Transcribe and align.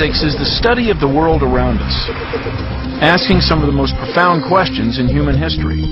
Physics 0.00 0.32
is 0.32 0.40
the 0.40 0.48
study 0.56 0.88
of 0.88 0.96
the 0.96 1.04
world 1.04 1.44
around 1.44 1.76
us, 1.76 1.92
asking 3.04 3.44
some 3.44 3.60
of 3.60 3.68
the 3.68 3.76
most 3.76 3.92
profound 4.00 4.48
questions 4.48 4.96
in 4.96 5.04
human 5.04 5.36
history. 5.36 5.84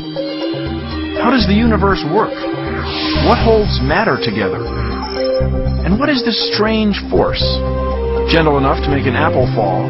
How 1.21 1.29
does 1.29 1.45
the 1.45 1.53
universe 1.53 2.00
work? 2.09 2.32
What 3.29 3.36
holds 3.36 3.84
matter 3.84 4.16
together? 4.16 4.64
And 5.84 6.00
what 6.00 6.09
is 6.09 6.25
this 6.25 6.41
strange 6.57 6.96
force, 7.12 7.45
gentle 8.32 8.57
enough 8.57 8.80
to 8.80 8.89
make 8.89 9.05
an 9.05 9.12
apple 9.12 9.45
fall, 9.52 9.84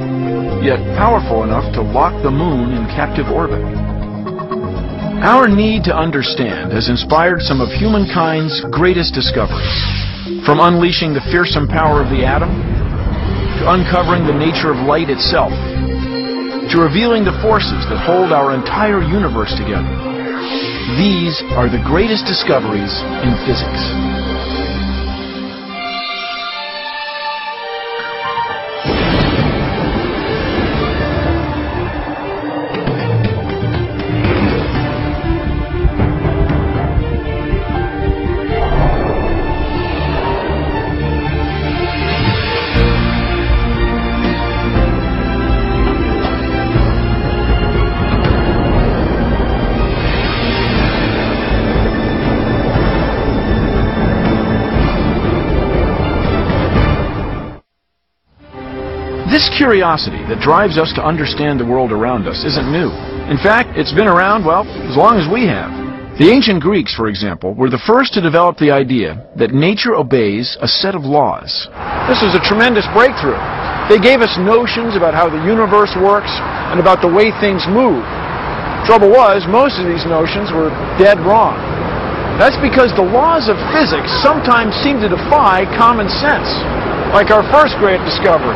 yet 0.67 0.83
powerful 0.99 1.47
enough 1.47 1.71
to 1.79 1.81
lock 1.87 2.11
the 2.27 2.35
moon 2.35 2.75
in 2.75 2.91
captive 2.91 3.31
orbit? 3.31 3.63
Our 5.23 5.47
need 5.47 5.87
to 5.87 5.95
understand 5.95 6.75
has 6.75 6.91
inspired 6.91 7.39
some 7.47 7.63
of 7.63 7.71
humankind's 7.71 8.67
greatest 8.75 9.15
discoveries, 9.15 9.79
from 10.43 10.59
unleashing 10.59 11.15
the 11.15 11.23
fearsome 11.31 11.71
power 11.71 12.03
of 12.03 12.11
the 12.11 12.27
atom 12.27 12.51
to 12.51 12.88
uncovering 13.69 14.25
the 14.25 14.33
nature 14.33 14.73
of 14.73 14.81
light 14.89 15.13
itself, 15.13 15.53
to 16.73 16.77
revealing 16.81 17.25
the 17.25 17.37
forces 17.45 17.85
that 17.93 18.01
hold 18.01 18.33
our 18.33 18.57
entire 18.57 19.05
universe 19.05 19.53
together. 19.61 19.93
These 20.97 21.37
are 21.53 21.69
the 21.69 21.85
greatest 21.85 22.25
discoveries 22.25 22.93
in 23.21 23.37
physics. 23.45 24.28
Curiosity 59.59 60.23
that 60.31 60.39
drives 60.39 60.79
us 60.79 60.95
to 60.95 61.03
understand 61.03 61.59
the 61.59 61.67
world 61.67 61.91
around 61.91 62.31
us 62.31 62.47
isn't 62.47 62.71
new. 62.71 62.95
In 63.27 63.43
fact, 63.43 63.75
it's 63.75 63.91
been 63.91 64.07
around, 64.07 64.47
well, 64.47 64.63
as 64.87 64.95
long 64.95 65.19
as 65.19 65.27
we 65.27 65.51
have. 65.51 65.75
The 66.15 66.31
ancient 66.31 66.63
Greeks, 66.63 66.95
for 66.95 67.11
example, 67.11 67.59
were 67.59 67.71
the 67.71 67.83
first 67.83 68.15
to 68.15 68.23
develop 68.23 68.59
the 68.59 68.71
idea 68.71 69.19
that 69.35 69.51
nature 69.51 69.99
obeys 69.99 70.55
a 70.63 70.71
set 70.71 70.95
of 70.95 71.03
laws. 71.03 71.67
This 72.07 72.23
was 72.23 72.39
a 72.39 72.43
tremendous 72.43 72.87
breakthrough. 72.95 73.39
They 73.91 73.99
gave 73.99 74.23
us 74.23 74.31
notions 74.39 74.95
about 74.95 75.15
how 75.15 75.27
the 75.27 75.43
universe 75.43 75.91
works 75.99 76.31
and 76.71 76.79
about 76.79 77.03
the 77.03 77.11
way 77.11 77.35
things 77.43 77.67
move. 77.67 78.03
Trouble 78.87 79.11
was, 79.11 79.43
most 79.51 79.79
of 79.83 79.91
these 79.91 80.07
notions 80.07 80.55
were 80.55 80.71
dead 81.03 81.19
wrong. 81.27 81.59
That's 82.39 82.59
because 82.63 82.95
the 82.95 83.03
laws 83.03 83.51
of 83.51 83.59
physics 83.75 84.07
sometimes 84.23 84.75
seem 84.87 85.03
to 85.03 85.11
defy 85.11 85.67
common 85.75 86.07
sense, 86.07 86.47
like 87.11 87.35
our 87.35 87.43
first 87.51 87.75
great 87.83 87.99
discovery, 88.07 88.55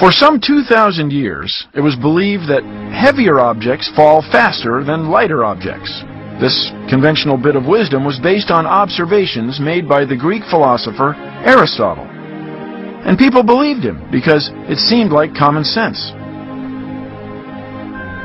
For 0.00 0.10
some 0.10 0.40
2,000 0.40 1.12
years, 1.12 1.68
it 1.74 1.82
was 1.82 1.94
believed 1.94 2.48
that 2.48 2.64
heavier 2.88 3.38
objects 3.38 3.92
fall 3.94 4.22
faster 4.32 4.82
than 4.82 5.10
lighter 5.10 5.44
objects. 5.44 5.92
This 6.40 6.72
conventional 6.88 7.36
bit 7.36 7.54
of 7.54 7.66
wisdom 7.66 8.06
was 8.06 8.18
based 8.18 8.50
on 8.50 8.64
observations 8.64 9.60
made 9.60 9.86
by 9.86 10.06
the 10.06 10.16
Greek 10.16 10.42
philosopher 10.48 11.12
Aristotle. 11.44 12.08
And 12.08 13.18
people 13.18 13.42
believed 13.42 13.84
him 13.84 14.00
because 14.10 14.48
it 14.72 14.78
seemed 14.78 15.12
like 15.12 15.36
common 15.36 15.64
sense. 15.64 16.00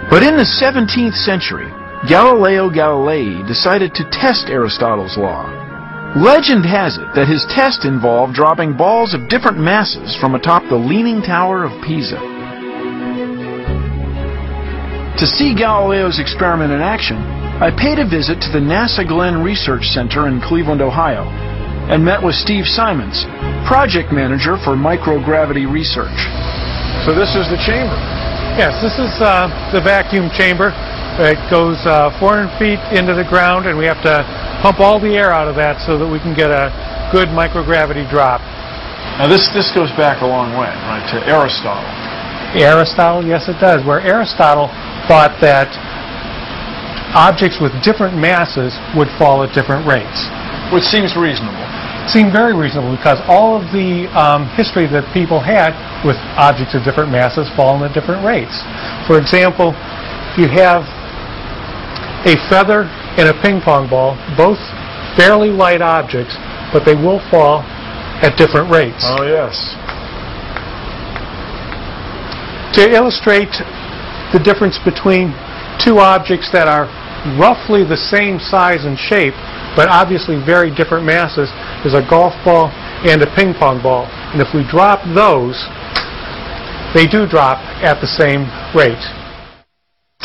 But 0.08 0.24
in 0.24 0.40
the 0.40 0.48
17th 0.48 1.20
century, 1.28 1.68
Galileo 2.08 2.70
Galilei 2.70 3.46
decided 3.50 3.94
to 3.96 4.10
test 4.16 4.48
Aristotle's 4.48 5.18
law. 5.18 5.65
Legend 6.16 6.64
has 6.64 6.96
it 6.96 7.12
that 7.12 7.28
his 7.28 7.44
test 7.52 7.84
involved 7.84 8.32
dropping 8.32 8.72
balls 8.72 9.14
of 9.14 9.28
different 9.28 9.60
masses 9.60 10.16
from 10.16 10.32
atop 10.32 10.64
the 10.72 10.80
Leaning 10.80 11.20
Tower 11.20 11.68
of 11.68 11.76
Pisa. 11.84 12.16
To 15.20 15.28
see 15.28 15.52
Galileo's 15.52 16.16
experiment 16.16 16.72
in 16.72 16.80
action, 16.80 17.20
I 17.60 17.68
paid 17.68 18.00
a 18.00 18.08
visit 18.08 18.40
to 18.48 18.50
the 18.56 18.64
NASA 18.64 19.04
Glenn 19.04 19.44
Research 19.44 19.92
Center 19.92 20.32
in 20.32 20.40
Cleveland, 20.40 20.80
Ohio, 20.80 21.28
and 21.92 22.00
met 22.00 22.24
with 22.24 22.40
Steve 22.40 22.64
Simons, 22.64 23.28
project 23.68 24.16
manager 24.16 24.56
for 24.64 24.72
microgravity 24.72 25.68
research. 25.68 26.16
So 27.04 27.12
this 27.12 27.36
is 27.36 27.44
the 27.52 27.60
chamber. 27.68 28.00
Yes, 28.56 28.80
this 28.80 28.96
is 28.96 29.12
uh, 29.20 29.52
the 29.76 29.84
vacuum 29.84 30.32
chamber. 30.32 30.72
It 31.16 31.40
goes 31.48 31.80
uh, 31.88 32.12
400 32.20 32.52
feet 32.60 32.82
into 32.92 33.16
the 33.16 33.24
ground, 33.24 33.72
and 33.72 33.80
we 33.80 33.88
have 33.88 34.04
to 34.04 34.28
pump 34.60 34.84
all 34.84 35.00
the 35.00 35.16
air 35.16 35.32
out 35.32 35.48
of 35.48 35.56
that 35.56 35.80
so 35.88 35.96
that 35.96 36.04
we 36.04 36.20
can 36.20 36.36
get 36.36 36.52
a 36.52 36.68
good 37.08 37.32
microgravity 37.32 38.04
drop. 38.12 38.44
Now 39.16 39.32
this 39.32 39.48
this 39.56 39.72
goes 39.72 39.88
back 39.96 40.20
a 40.20 40.28
long 40.28 40.52
way, 40.60 40.68
right, 40.92 41.08
to 41.16 41.24
Aristotle. 41.24 41.88
Aristotle, 42.60 43.24
yes, 43.24 43.48
it 43.48 43.56
does. 43.64 43.80
Where 43.88 44.04
Aristotle 44.04 44.68
thought 45.08 45.40
that 45.40 45.72
objects 47.16 47.64
with 47.64 47.72
different 47.80 48.20
masses 48.20 48.76
would 48.92 49.08
fall 49.16 49.40
at 49.48 49.56
different 49.56 49.88
rates. 49.88 50.28
Which 50.76 50.84
seems 50.84 51.16
reasonable. 51.16 51.64
Seemed 52.12 52.36
very 52.36 52.52
reasonable 52.52 52.92
because 52.92 53.24
all 53.32 53.56
of 53.56 53.72
the 53.72 54.12
um, 54.12 54.52
history 54.60 54.84
that 54.92 55.08
people 55.16 55.40
had 55.40 55.72
with 56.04 56.20
objects 56.36 56.76
of 56.76 56.84
different 56.84 57.08
masses 57.08 57.48
falling 57.56 57.88
at 57.88 57.96
different 57.96 58.20
rates. 58.20 58.60
For 59.08 59.16
example, 59.16 59.72
if 60.36 60.44
you 60.44 60.52
have 60.52 60.84
a 62.26 62.36
feather 62.50 62.90
and 63.18 63.30
a 63.30 63.36
ping 63.42 63.62
pong 63.62 63.90
ball, 63.90 64.18
both 64.36 64.58
fairly 65.16 65.50
light 65.50 65.82
objects, 65.82 66.36
but 66.74 66.84
they 66.84 66.96
will 66.96 67.22
fall 67.30 67.62
at 68.22 68.36
different 68.38 68.70
rates. 68.74 69.06
Oh, 69.06 69.24
yes. 69.24 69.54
To 72.76 72.84
illustrate 72.92 73.54
the 74.34 74.42
difference 74.42 74.78
between 74.84 75.32
two 75.80 76.00
objects 76.00 76.52
that 76.52 76.68
are 76.68 76.90
roughly 77.40 77.86
the 77.86 77.98
same 77.98 78.40
size 78.40 78.86
and 78.86 78.98
shape, 78.98 79.34
but 79.78 79.88
obviously 79.88 80.42
very 80.44 80.74
different 80.74 81.06
masses, 81.06 81.50
is 81.86 81.94
a 81.94 82.04
golf 82.10 82.34
ball 82.44 82.74
and 83.06 83.22
a 83.22 83.30
ping 83.36 83.54
pong 83.54 83.82
ball. 83.82 84.10
And 84.34 84.42
if 84.42 84.50
we 84.54 84.66
drop 84.68 85.06
those, 85.14 85.56
they 86.94 87.08
do 87.08 87.28
drop 87.28 87.60
at 87.84 88.02
the 88.02 88.08
same 88.08 88.50
rate. 88.74 89.04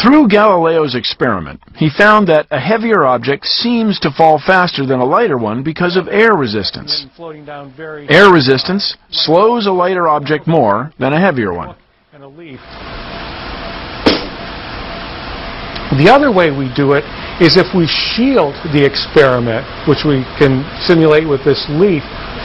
Through 0.03 0.29
Galileo's 0.29 0.95
experiment, 0.95 1.61
he 1.77 1.91
found 1.91 2.29
that 2.29 2.47
a 2.51 2.59
heavier 2.59 3.05
object 3.05 3.45
seems 3.45 4.01
to 4.01 4.11
fall 4.11 4.39
faster 4.39 4.87
than 4.87 5.01
a 5.01 5.05
lighter 5.05 5.37
one 5.37 5.63
because 5.63 5.97
of 5.97 6.09
air 6.09 6.35
resistance. 6.35 7.07
Air 8.09 8.33
resistance 8.33 8.97
slows 9.11 9.67
a 9.67 9.73
lighter 9.73 10.09
object 10.09 10.47
more 10.47 10.93
than 10.99 11.13
a 11.13 11.21
heavier 11.21 11.53
one. 11.53 11.77
The 15.99 16.09
other 16.09 16.33
way 16.33 16.51
we 16.51 16.73
do 16.75 16.93
it 16.93 17.05
is 17.43 17.57
if 17.57 17.75
we 17.75 17.87
shield 17.87 18.55
the 18.73 18.85
experiment, 18.85 19.67
which 19.89 20.07
we 20.07 20.23
can 20.39 20.65
simulate 20.87 21.29
with 21.29 21.45
this 21.45 21.67
leaf, 21.69 22.05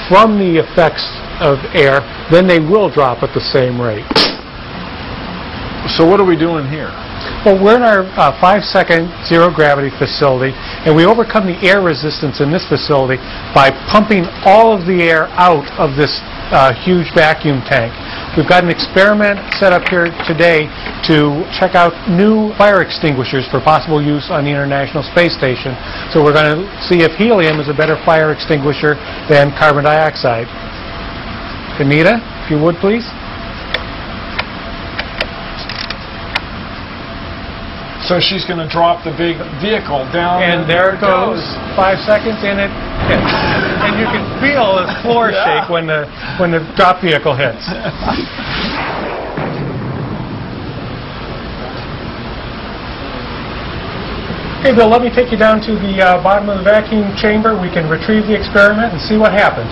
from 0.09 0.39
the 0.39 0.59
effects 0.59 1.05
of 1.39 1.59
air, 1.73 2.01
then 2.31 2.47
they 2.47 2.59
will 2.59 2.89
drop 2.89 3.23
at 3.23 3.33
the 3.33 3.41
same 3.53 3.79
rate. 3.79 4.05
So 5.95 6.05
what 6.05 6.19
are 6.19 6.25
we 6.25 6.35
doing 6.35 6.67
here? 6.67 7.04
Well, 7.45 7.61
we're 7.61 7.77
in 7.77 7.85
our 7.85 8.05
uh, 8.17 8.33
five-second 8.41 9.09
zero-gravity 9.25 9.93
facility, 9.97 10.53
and 10.85 10.95
we 10.95 11.05
overcome 11.05 11.45
the 11.45 11.57
air 11.61 11.81
resistance 11.81 12.41
in 12.41 12.51
this 12.51 12.65
facility 12.65 13.21
by 13.53 13.69
pumping 13.89 14.25
all 14.45 14.73
of 14.73 14.85
the 14.85 15.05
air 15.05 15.29
out 15.37 15.65
of 15.77 15.93
this 15.97 16.21
uh, 16.53 16.73
huge 16.85 17.09
vacuum 17.13 17.61
tank. 17.65 17.93
We've 18.37 18.49
got 18.49 18.63
an 18.63 18.69
experiment 18.69 19.39
set 19.57 19.73
up 19.73 19.87
here 19.89 20.09
today 20.25 20.69
to 21.09 21.45
check 21.53 21.73
out 21.73 21.93
new 22.09 22.53
fire 22.57 22.81
extinguishers 22.81 23.47
for 23.49 23.61
possible 23.61 24.01
use 24.01 24.29
on 24.29 24.45
the 24.45 24.51
International 24.51 25.01
Space 25.01 25.33
Station. 25.33 25.73
So 26.13 26.21
we're 26.21 26.33
going 26.33 26.61
to 26.61 26.65
see 26.85 27.01
if 27.01 27.13
helium 27.17 27.59
is 27.59 27.69
a 27.69 27.73
better 27.73 27.97
fire 28.05 28.33
extinguisher 28.33 28.95
than 29.29 29.53
carbon 29.57 29.85
dioxide. 29.85 30.45
Anita, 31.81 32.21
if 32.45 32.51
you 32.51 32.57
would 32.61 32.75
please. 32.77 33.05
So 38.05 38.19
she's 38.21 38.45
going 38.45 38.61
to 38.61 38.69
drop 38.69 39.03
the 39.03 39.09
big 39.17 39.41
vehicle 39.57 40.05
down. 40.13 40.45
And 40.45 40.69
there 40.69 40.93
it 40.93 41.01
goes. 41.01 41.41
Five 41.73 41.97
seconds, 42.05 42.37
and 42.45 42.61
it 42.61 42.69
hits. 43.09 43.33
And 43.81 43.97
you 43.97 44.05
can 44.05 44.21
feel 44.37 44.77
the 44.77 44.93
floor 45.01 45.31
Yeah. 45.33 45.41
shake 45.65 45.69
when 45.73 45.87
the 45.87 46.05
when 46.37 46.51
the 46.51 46.61
drop 46.77 47.01
vehicle 47.01 47.33
hits. 47.33 47.65
Okay, 54.61 54.73
Bill, 54.73 54.89
let 54.89 55.01
me 55.01 55.13
take 55.13 55.29
you 55.31 55.37
down 55.37 55.61
to 55.61 55.77
the 55.77 56.01
uh, 56.01 56.23
bottom 56.25 56.49
of 56.49 56.57
the 56.57 56.63
vacuum 56.65 57.13
chamber. 57.21 57.53
We 57.53 57.69
can 57.69 57.85
retrieve 57.85 58.25
the 58.25 58.33
experiment 58.33 58.93
and 58.93 59.01
see 59.01 59.13
what 59.13 59.29
happens. 59.29 59.69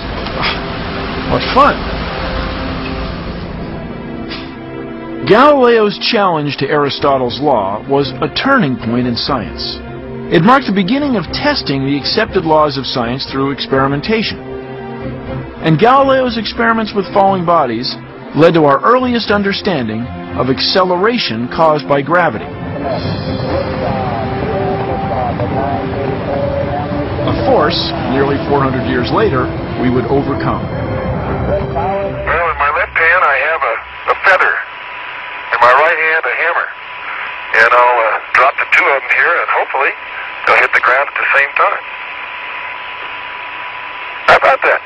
What 1.33 1.41
fun! 1.57 1.73
Galileo's 5.27 5.97
challenge 5.99 6.57
to 6.57 6.67
Aristotle's 6.67 7.39
law 7.39 7.79
was 7.87 8.11
a 8.21 8.27
turning 8.35 8.75
point 8.75 9.07
in 9.07 9.15
science. 9.15 9.79
It 10.33 10.43
marked 10.43 10.67
the 10.67 10.75
beginning 10.75 11.15
of 11.15 11.23
testing 11.31 11.85
the 11.85 11.97
accepted 11.97 12.43
laws 12.43 12.77
of 12.77 12.85
science 12.85 13.25
through 13.31 13.51
experimentation. 13.51 14.39
And 15.63 15.79
Galileo's 15.79 16.37
experiments 16.37 16.91
with 16.93 17.05
falling 17.13 17.45
bodies 17.45 17.95
led 18.35 18.53
to 18.55 18.65
our 18.65 18.83
earliest 18.83 19.31
understanding 19.31 20.01
of 20.35 20.49
acceleration 20.49 21.47
caused 21.47 21.87
by 21.87 22.01
gravity. 22.01 22.49
A 27.23 27.33
force, 27.47 27.79
nearly 28.11 28.35
400 28.51 28.89
years 28.89 29.07
later, 29.13 29.47
we 29.79 29.87
would 29.89 30.05
overcome. 30.11 30.67
Well, 30.67 32.47
in 32.51 32.57
my 32.59 32.71
left 32.75 32.97
hand 32.97 33.21
I 33.23 33.35
have 33.47 33.61
a, 33.63 33.75
a 34.11 34.15
feather. 34.27 34.53
In 35.53 35.59
my 35.61 35.73
right 35.77 35.99
hand 35.99 36.23
a 36.25 36.35
hammer. 36.41 36.67
And 37.63 37.71
I'll 37.71 37.99
uh, 38.03 38.19
drop 38.35 38.53
the 38.59 38.67
two 38.75 38.83
of 38.83 38.99
them 38.99 39.11
here 39.15 39.33
and 39.39 39.47
hopefully 39.55 39.95
they'll 40.45 40.59
hit 40.59 40.71
the 40.75 40.83
ground 40.83 41.07
at 41.07 41.15
the 41.15 41.29
same 41.31 41.51
time. 41.55 41.83
How 44.27 44.37
about 44.37 44.59
that? 44.67 44.81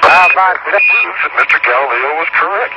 How 0.00 0.26
about 0.32 0.58
that? 0.64 0.84
proves 1.04 1.20
that 1.22 1.32
Mr. 1.36 1.58
Galileo 1.64 2.10
was 2.16 2.28
correct. 2.32 2.74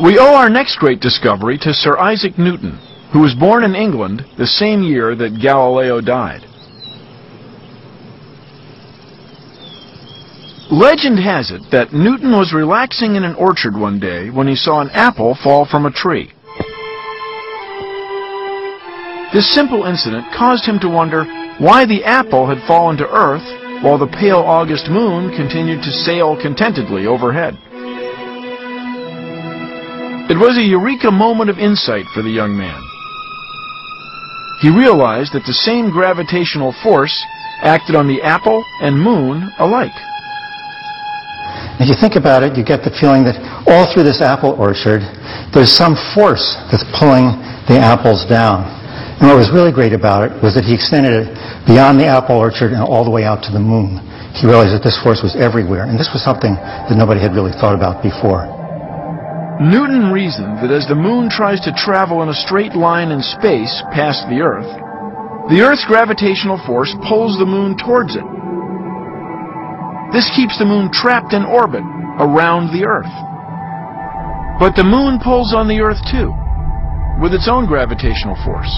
We 0.00 0.18
owe 0.18 0.34
our 0.34 0.48
next 0.48 0.78
great 0.78 1.00
discovery 1.00 1.58
to 1.58 1.74
Sir 1.74 1.98
Isaac 1.98 2.38
Newton, 2.38 2.78
who 3.12 3.20
was 3.20 3.34
born 3.34 3.64
in 3.64 3.74
England 3.74 4.24
the 4.38 4.46
same 4.46 4.82
year 4.82 5.16
that 5.16 5.40
Galileo 5.40 6.00
died. 6.00 6.47
Legend 10.70 11.18
has 11.18 11.50
it 11.50 11.62
that 11.72 11.94
Newton 11.94 12.32
was 12.32 12.52
relaxing 12.52 13.16
in 13.16 13.24
an 13.24 13.34
orchard 13.36 13.74
one 13.74 13.98
day 13.98 14.28
when 14.28 14.46
he 14.46 14.54
saw 14.54 14.80
an 14.80 14.90
apple 14.90 15.34
fall 15.42 15.64
from 15.64 15.86
a 15.86 15.90
tree. 15.90 16.30
This 19.32 19.48
simple 19.54 19.84
incident 19.84 20.26
caused 20.36 20.66
him 20.66 20.78
to 20.80 20.88
wonder 20.88 21.24
why 21.56 21.86
the 21.86 22.04
apple 22.04 22.46
had 22.46 22.66
fallen 22.66 22.98
to 22.98 23.08
earth 23.08 23.44
while 23.82 23.96
the 23.96 24.12
pale 24.20 24.40
August 24.40 24.90
moon 24.90 25.34
continued 25.34 25.82
to 25.84 25.90
sail 25.90 26.36
contentedly 26.36 27.06
overhead. 27.06 27.54
It 30.28 30.36
was 30.36 30.58
a 30.58 30.68
eureka 30.68 31.10
moment 31.10 31.48
of 31.48 31.58
insight 31.58 32.04
for 32.12 32.22
the 32.22 32.30
young 32.30 32.56
man. 32.56 32.76
He 34.60 34.68
realized 34.68 35.32
that 35.32 35.46
the 35.46 35.54
same 35.64 35.90
gravitational 35.90 36.74
force 36.82 37.24
acted 37.62 37.96
on 37.96 38.06
the 38.06 38.20
apple 38.20 38.62
and 38.82 39.00
moon 39.00 39.50
alike. 39.58 39.96
If 41.78 41.86
you 41.86 41.94
think 41.94 42.18
about 42.18 42.42
it, 42.42 42.58
you 42.58 42.66
get 42.66 42.82
the 42.82 42.90
feeling 42.98 43.22
that 43.22 43.38
all 43.70 43.86
through 43.94 44.02
this 44.02 44.18
apple 44.18 44.58
orchard, 44.58 44.98
there's 45.54 45.70
some 45.70 45.94
force 46.10 46.58
that's 46.74 46.82
pulling 46.98 47.38
the 47.70 47.78
apples 47.78 48.26
down. 48.26 48.66
And 49.22 49.30
what 49.30 49.38
was 49.38 49.54
really 49.54 49.70
great 49.70 49.94
about 49.94 50.26
it 50.26 50.34
was 50.42 50.58
that 50.58 50.66
he 50.66 50.74
extended 50.74 51.14
it 51.14 51.26
beyond 51.70 52.02
the 52.02 52.06
apple 52.10 52.34
orchard 52.34 52.74
and 52.74 52.82
all 52.82 53.06
the 53.06 53.14
way 53.14 53.22
out 53.22 53.46
to 53.46 53.54
the 53.54 53.62
moon. 53.62 54.02
He 54.34 54.46
realized 54.46 54.74
that 54.74 54.82
this 54.82 54.98
force 55.02 55.22
was 55.22 55.38
everywhere, 55.38 55.86
and 55.86 55.94
this 55.94 56.10
was 56.10 56.22
something 56.22 56.54
that 56.58 56.98
nobody 56.98 57.22
had 57.22 57.34
really 57.34 57.54
thought 57.54 57.78
about 57.78 58.02
before. 58.02 58.46
Newton 59.62 60.10
reasoned 60.10 60.58
that 60.62 60.70
as 60.70 60.86
the 60.86 60.98
moon 60.98 61.30
tries 61.30 61.58
to 61.66 61.74
travel 61.74 62.22
in 62.22 62.30
a 62.30 62.42
straight 62.46 62.74
line 62.74 63.10
in 63.10 63.22
space 63.22 63.70
past 63.94 64.26
the 64.30 64.38
Earth, 64.42 64.70
the 65.50 65.62
Earth's 65.62 65.86
gravitational 65.86 66.58
force 66.66 66.94
pulls 67.06 67.38
the 67.38 67.46
moon 67.46 67.74
towards 67.74 68.14
it. 68.14 68.26
This 70.12 70.30
keeps 70.34 70.56
the 70.58 70.64
moon 70.64 70.88
trapped 70.92 71.32
in 71.32 71.44
orbit 71.44 71.84
around 72.18 72.72
the 72.72 72.88
Earth. 72.88 73.12
But 74.58 74.74
the 74.74 74.82
moon 74.82 75.20
pulls 75.22 75.52
on 75.52 75.68
the 75.68 75.84
Earth 75.84 76.00
too, 76.10 76.32
with 77.20 77.36
its 77.36 77.46
own 77.46 77.66
gravitational 77.66 78.34
force. 78.40 78.72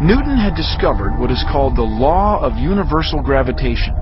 Newton 0.00 0.36
had 0.36 0.56
discovered 0.56 1.16
what 1.20 1.30
is 1.30 1.44
called 1.52 1.76
the 1.76 1.84
law 1.84 2.40
of 2.40 2.56
universal 2.56 3.22
gravitation. 3.22 3.92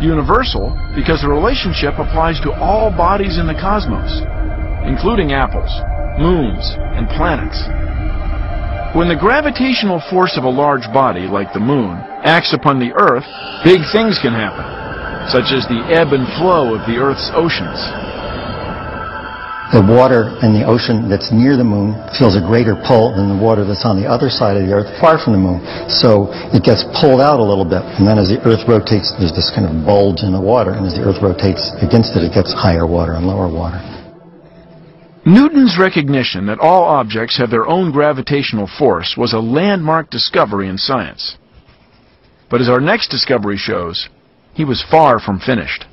Universal 0.00 0.68
because 0.94 1.20
the 1.20 1.28
relationship 1.28 1.96
applies 1.98 2.40
to 2.40 2.52
all 2.52 2.92
bodies 2.92 3.38
in 3.40 3.46
the 3.46 3.56
cosmos, 3.56 4.20
including 4.84 5.32
apples, 5.32 5.72
moons, 6.20 6.76
and 6.96 7.08
planets. 7.16 7.56
When 8.94 9.08
the 9.08 9.18
gravitational 9.18 10.00
force 10.08 10.36
of 10.36 10.44
a 10.44 10.48
large 10.48 10.86
body, 10.92 11.26
like 11.26 11.52
the 11.52 11.60
moon, 11.60 11.96
acts 12.22 12.52
upon 12.52 12.78
the 12.78 12.92
Earth, 12.94 13.26
big 13.64 13.80
things 13.90 14.20
can 14.22 14.32
happen, 14.32 14.83
such 15.28 15.52
as 15.52 15.64
the 15.68 15.80
ebb 15.88 16.12
and 16.12 16.28
flow 16.36 16.74
of 16.74 16.84
the 16.86 16.96
Earth's 17.00 17.30
oceans. 17.32 17.80
The 19.72 19.82
water 19.82 20.30
in 20.44 20.54
the 20.54 20.62
ocean 20.62 21.10
that's 21.10 21.32
near 21.32 21.56
the 21.56 21.66
moon 21.66 21.98
feels 22.14 22.36
a 22.36 22.44
greater 22.44 22.78
pull 22.86 23.16
than 23.16 23.26
the 23.26 23.34
water 23.34 23.64
that's 23.64 23.82
on 23.82 23.98
the 23.98 24.06
other 24.06 24.30
side 24.30 24.54
of 24.54 24.68
the 24.68 24.70
Earth, 24.70 24.86
far 25.00 25.18
from 25.18 25.34
the 25.34 25.42
moon. 25.42 25.64
So 25.90 26.30
it 26.54 26.62
gets 26.62 26.86
pulled 27.00 27.18
out 27.18 27.40
a 27.40 27.42
little 27.42 27.64
bit, 27.64 27.82
and 27.98 28.06
then 28.06 28.20
as 28.20 28.30
the 28.30 28.38
Earth 28.46 28.62
rotates, 28.70 29.10
there's 29.18 29.34
this 29.34 29.50
kind 29.50 29.66
of 29.66 29.74
bulge 29.82 30.22
in 30.22 30.30
the 30.30 30.40
water, 30.40 30.76
and 30.76 30.86
as 30.86 30.94
the 30.94 31.02
Earth 31.02 31.18
rotates 31.18 31.74
against 31.82 32.14
it, 32.14 32.22
it 32.22 32.36
gets 32.36 32.54
higher 32.54 32.86
water 32.86 33.18
and 33.18 33.26
lower 33.26 33.50
water. 33.50 33.82
Newton's 35.26 35.80
recognition 35.80 36.46
that 36.46 36.60
all 36.60 36.84
objects 36.84 37.38
have 37.38 37.50
their 37.50 37.66
own 37.66 37.90
gravitational 37.90 38.68
force 38.78 39.16
was 39.16 39.32
a 39.32 39.40
landmark 39.40 40.10
discovery 40.10 40.68
in 40.68 40.76
science. 40.76 41.36
But 42.50 42.60
as 42.60 42.68
our 42.68 42.80
next 42.80 43.08
discovery 43.08 43.56
shows, 43.56 44.08
he 44.54 44.64
was 44.64 44.84
far 44.90 45.20
from 45.20 45.40
finished. 45.40 45.84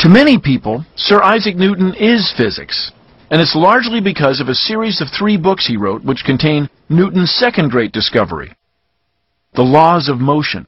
To 0.00 0.08
many 0.08 0.38
people, 0.38 0.84
Sir 0.96 1.22
Isaac 1.22 1.56
Newton 1.56 1.94
is 1.94 2.32
physics, 2.36 2.90
and 3.30 3.40
it's 3.40 3.54
largely 3.54 4.00
because 4.00 4.40
of 4.40 4.48
a 4.48 4.54
series 4.54 5.00
of 5.00 5.08
three 5.16 5.36
books 5.36 5.66
he 5.66 5.76
wrote 5.76 6.02
which 6.04 6.24
contain 6.24 6.70
Newton's 6.88 7.34
second 7.34 7.70
great 7.70 7.92
discovery, 7.92 8.54
the 9.54 9.62
laws 9.62 10.08
of 10.08 10.18
motion. 10.18 10.66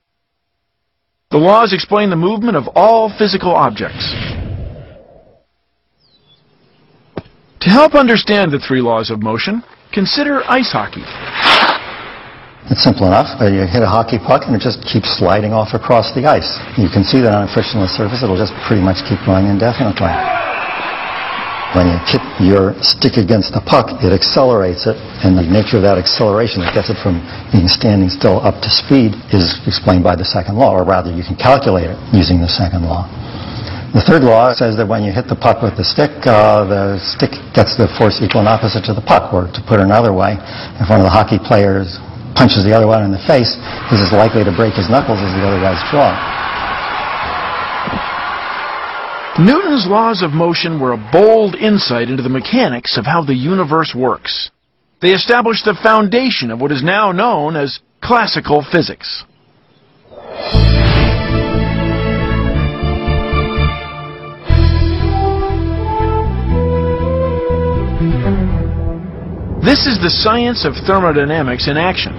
The 1.31 1.38
laws 1.38 1.73
explain 1.73 2.11
the 2.11 2.17
movement 2.17 2.56
of 2.59 2.69
all 2.75 3.11
physical 3.19 3.55
objects. 3.55 4.05
To 7.62 7.71
help 7.71 7.95
understand 7.95 8.52
the 8.52 8.59
three 8.59 8.83
laws 8.83 9.11
of 9.11 9.23
motion, 9.23 9.62
consider 9.92 10.42
ice 10.49 10.72
hockey. 10.72 11.04
It's 12.70 12.82
simple 12.82 13.06
enough. 13.06 13.28
Uh, 13.40 13.52
You 13.52 13.66
hit 13.68 13.82
a 13.84 13.90
hockey 13.90 14.18
puck 14.18 14.49
and 14.49 14.56
it 14.56 14.62
just 14.64 14.80
keeps 14.88 15.11
sliding 15.18 15.52
off 15.52 15.75
across 15.75 16.14
the 16.14 16.25
ice. 16.25 16.56
You 16.80 16.88
can 16.88 17.04
see 17.04 17.20
that 17.20 17.34
on 17.34 17.44
a 17.44 17.50
frictionless 17.52 17.92
surface. 17.92 18.22
It'll 18.22 18.38
just 18.38 18.54
pretty 18.64 18.80
much 18.80 19.04
keep 19.04 19.20
going 19.28 19.46
indefinitely. 19.46 20.14
When 21.76 21.88
you 21.88 21.96
hit 22.04 22.20
your 22.37 22.76
stick 22.84 23.16
against 23.16 23.56
the 23.56 23.64
puck, 23.64 24.04
it 24.04 24.12
accelerates 24.12 24.84
it, 24.84 24.92
and 25.25 25.32
the 25.40 25.44
nature 25.44 25.80
of 25.80 25.84
that 25.88 25.96
acceleration 25.96 26.61
that 26.61 26.76
gets 26.76 26.92
it 26.92 27.00
from 27.00 27.25
being 27.49 27.64
standing 27.64 28.12
still 28.12 28.44
up 28.44 28.61
to 28.61 28.68
speed 28.68 29.16
is 29.32 29.56
explained 29.64 30.04
by 30.04 30.12
the 30.12 30.25
second 30.25 30.61
law, 30.61 30.76
or 30.76 30.84
rather, 30.84 31.08
you 31.08 31.25
can 31.25 31.32
calculate 31.32 31.88
it 31.88 31.96
using 32.12 32.44
the 32.44 32.49
second 32.49 32.84
law. 32.84 33.08
The 33.92 34.00
third 34.08 34.25
law 34.25 34.56
says 34.56 34.80
that 34.80 34.88
when 34.88 35.04
you 35.04 35.12
hit 35.12 35.28
the 35.28 35.37
puck 35.37 35.61
with 35.61 35.76
the 35.76 35.84
stick, 35.84 36.08
uh, 36.25 36.64
the 36.64 36.96
stick 36.96 37.37
gets 37.52 37.76
the 37.76 37.92
force 38.00 38.25
equal 38.25 38.40
and 38.40 38.49
opposite 38.49 38.88
to 38.88 38.96
the 38.96 39.04
puck, 39.04 39.37
or 39.37 39.52
to 39.52 39.61
put 39.68 39.80
it 39.80 39.84
another 39.84 40.16
way, 40.16 40.40
if 40.80 40.88
one 40.88 40.96
of 40.96 41.04
the 41.04 41.12
hockey 41.12 41.37
players 41.37 42.00
punches 42.32 42.64
the 42.64 42.72
other 42.72 42.88
one 42.88 43.04
in 43.04 43.12
the 43.12 43.20
face, 43.28 43.52
he's 43.92 44.00
as 44.00 44.08
likely 44.16 44.49
to 44.49 44.52
break 44.56 44.72
his 44.80 44.88
knuckles 44.88 45.20
as 45.20 45.28
the 45.37 45.44
other 45.44 45.61
guy's 45.61 45.76
jaw. 45.92 46.08
Newton's 49.37 49.84
laws 49.84 50.25
of 50.25 50.32
motion 50.32 50.80
were 50.80 50.92
a 50.92 51.08
bold 51.12 51.54
insight 51.54 52.08
into 52.08 52.22
the 52.22 52.32
mechanics 52.32 52.96
of 52.96 53.04
how 53.04 53.20
the 53.20 53.37
universe 53.37 53.92
works. 53.92 54.50
They 55.00 55.12
established 55.12 55.64
the 55.64 55.76
foundation 55.82 56.50
of 56.50 56.61
what 56.61 56.72
is 56.72 56.82
now 56.82 57.12
known 57.12 57.56
as 57.56 57.80
classical 58.00 58.64
physics. 58.64 59.25
This 69.62 69.87
is 69.87 70.02
the 70.02 70.11
science 70.11 70.66
of 70.66 70.75
thermodynamics 70.90 71.69
in 71.71 71.78
action. 71.78 72.11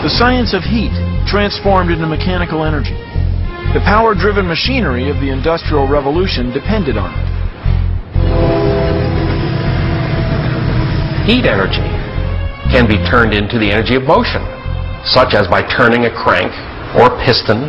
The 0.00 0.08
science 0.08 0.56
of 0.56 0.64
heat 0.64 0.88
transformed 1.28 1.92
into 1.92 2.08
mechanical 2.08 2.64
energy. 2.64 2.96
The 3.76 3.84
power-driven 3.84 4.48
machinery 4.48 5.10
of 5.10 5.20
the 5.20 5.28
Industrial 5.28 5.86
Revolution 5.86 6.48
depended 6.48 6.96
on 6.96 7.12
it. 7.12 7.28
Heat 11.28 11.44
energy 11.44 11.84
can 12.72 12.88
be 12.88 12.96
turned 13.04 13.36
into 13.36 13.58
the 13.58 13.70
energy 13.70 13.94
of 14.00 14.04
motion, 14.04 14.40
such 15.04 15.36
as 15.36 15.46
by 15.46 15.60
turning 15.76 16.06
a 16.06 16.10
crank 16.24 16.56
or 16.96 17.12
a 17.12 17.16
piston 17.20 17.68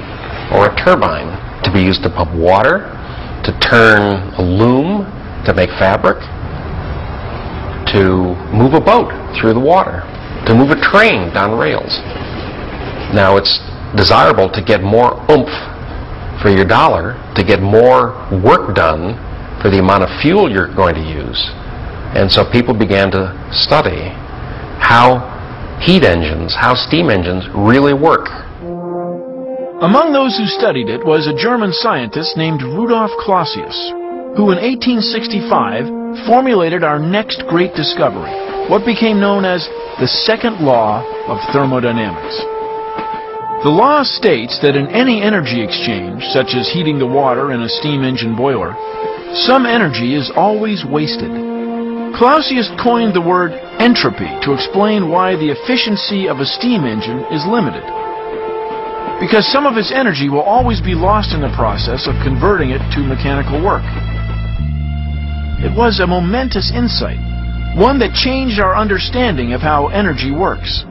or 0.55 0.71
a 0.71 0.75
turbine 0.79 1.27
to 1.67 1.71
be 1.75 1.83
used 1.83 2.03
to 2.03 2.09
pump 2.09 2.31
water, 2.39 2.87
to 3.43 3.51
turn 3.59 4.31
a 4.39 4.41
loom 4.41 5.03
to 5.43 5.53
make 5.53 5.69
fabric, 5.75 6.23
to 7.91 8.35
move 8.55 8.73
a 8.73 8.81
boat 8.81 9.11
through 9.35 9.53
the 9.53 9.59
water, 9.59 10.01
to 10.47 10.55
move 10.55 10.71
a 10.71 10.79
train 10.79 11.33
down 11.33 11.57
rails. 11.57 11.99
Now 13.13 13.37
it's 13.37 13.59
desirable 13.95 14.49
to 14.51 14.63
get 14.63 14.81
more 14.81 15.19
oomph 15.29 15.51
for 16.41 16.49
your 16.49 16.65
dollar, 16.65 17.19
to 17.35 17.43
get 17.43 17.61
more 17.61 18.15
work 18.43 18.73
done 18.75 19.19
for 19.61 19.69
the 19.69 19.79
amount 19.79 20.03
of 20.03 20.09
fuel 20.21 20.49
you're 20.49 20.73
going 20.73 20.95
to 20.95 21.03
use. 21.03 21.37
And 22.15 22.31
so 22.31 22.43
people 22.49 22.73
began 22.73 23.11
to 23.11 23.35
study 23.51 24.09
how 24.79 25.29
heat 25.79 26.03
engines, 26.03 26.55
how 26.55 26.73
steam 26.75 27.09
engines 27.09 27.45
really 27.53 27.93
work. 27.93 28.27
Among 29.81 30.13
those 30.13 30.37
who 30.37 30.45
studied 30.45 30.89
it 30.89 31.05
was 31.05 31.25
a 31.25 31.33
German 31.33 31.73
scientist 31.73 32.37
named 32.37 32.61
Rudolf 32.61 33.11
Clausius, 33.19 33.75
who 34.37 34.53
in 34.53 34.61
1865 34.61 36.00
formulated 36.27 36.83
our 36.83 36.99
next 36.99 37.43
great 37.47 37.73
discovery, 37.75 38.31
what 38.69 38.85
became 38.85 39.19
known 39.19 39.45
as 39.45 39.67
the 39.99 40.07
second 40.07 40.59
law 40.59 41.03
of 41.27 41.37
thermodynamics. 41.53 42.37
The 43.63 43.69
law 43.69 44.01
states 44.01 44.57
that 44.65 44.75
in 44.75 44.89
any 44.89 45.21
energy 45.21 45.61
exchange, 45.61 46.25
such 46.33 46.57
as 46.57 46.65
heating 46.65 46.97
the 46.97 47.05
water 47.05 47.51
in 47.53 47.61
a 47.61 47.69
steam 47.69 48.01
engine 48.01 48.35
boiler, 48.35 48.73
some 49.45 49.69
energy 49.69 50.15
is 50.17 50.33
always 50.35 50.83
wasted. 50.83 51.29
Clausius 52.17 52.73
coined 52.81 53.13
the 53.13 53.21
word 53.21 53.53
entropy 53.77 54.27
to 54.41 54.57
explain 54.57 55.13
why 55.13 55.37
the 55.37 55.53
efficiency 55.53 56.27
of 56.27 56.41
a 56.41 56.45
steam 56.45 56.83
engine 56.83 57.21
is 57.29 57.45
limited. 57.45 57.85
Because 59.21 59.45
some 59.53 59.69
of 59.69 59.77
its 59.77 59.93
energy 59.93 60.27
will 60.27 60.41
always 60.41 60.81
be 60.81 60.97
lost 60.97 61.31
in 61.31 61.45
the 61.45 61.53
process 61.53 62.09
of 62.09 62.17
converting 62.25 62.73
it 62.73 62.81
to 62.97 63.05
mechanical 63.05 63.61
work. 63.61 63.85
It 65.61 65.77
was 65.77 65.99
a 65.99 66.07
momentous 66.07 66.71
insight, 66.73 67.21
one 67.77 67.99
that 67.99 68.17
changed 68.17 68.59
our 68.59 68.75
understanding 68.75 69.53
of 69.53 69.61
how 69.61 69.87
energy 69.93 70.31
works. 70.31 70.85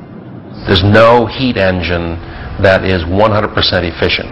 There's 0.67 0.87
no 0.87 1.27
heat 1.27 1.57
engine 1.59 2.15
that 2.63 2.87
is 2.87 3.03
100% 3.03 3.51
efficient. 3.83 4.31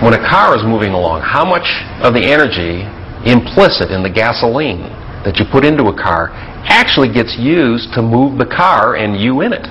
When 0.00 0.14
a 0.16 0.24
car 0.24 0.56
is 0.56 0.64
moving 0.64 0.96
along, 0.96 1.20
how 1.20 1.44
much 1.44 1.68
of 2.00 2.14
the 2.16 2.24
energy 2.24 2.88
implicit 3.28 3.92
in 3.92 4.02
the 4.02 4.10
gasoline 4.10 4.88
that 5.22 5.36
you 5.36 5.44
put 5.52 5.68
into 5.68 5.92
a 5.92 5.94
car 5.94 6.32
actually 6.64 7.12
gets 7.12 7.36
used 7.38 7.92
to 7.92 8.00
move 8.00 8.38
the 8.38 8.48
car 8.48 8.96
and 8.96 9.20
you 9.20 9.42
in 9.42 9.52
it? 9.52 9.68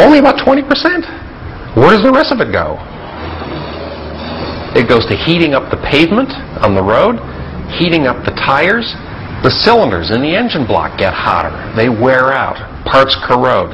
Only 0.00 0.18
about 0.18 0.40
20%. 0.40 0.64
Where 1.76 1.92
does 1.92 2.02
the 2.02 2.10
rest 2.10 2.32
of 2.32 2.40
it 2.40 2.50
go? 2.50 2.80
It 4.74 4.88
goes 4.88 5.04
to 5.06 5.16
heating 5.16 5.54
up 5.54 5.70
the 5.70 5.82
pavement 5.82 6.30
on 6.62 6.74
the 6.74 6.82
road, 6.82 7.18
heating 7.74 8.06
up 8.06 8.24
the 8.24 8.34
tires. 8.38 8.86
The 9.42 9.50
cylinders 9.50 10.10
in 10.10 10.20
the 10.22 10.36
engine 10.36 10.66
block 10.66 10.98
get 10.98 11.14
hotter. 11.14 11.50
They 11.74 11.88
wear 11.88 12.30
out. 12.30 12.60
Parts 12.84 13.16
corrode. 13.26 13.72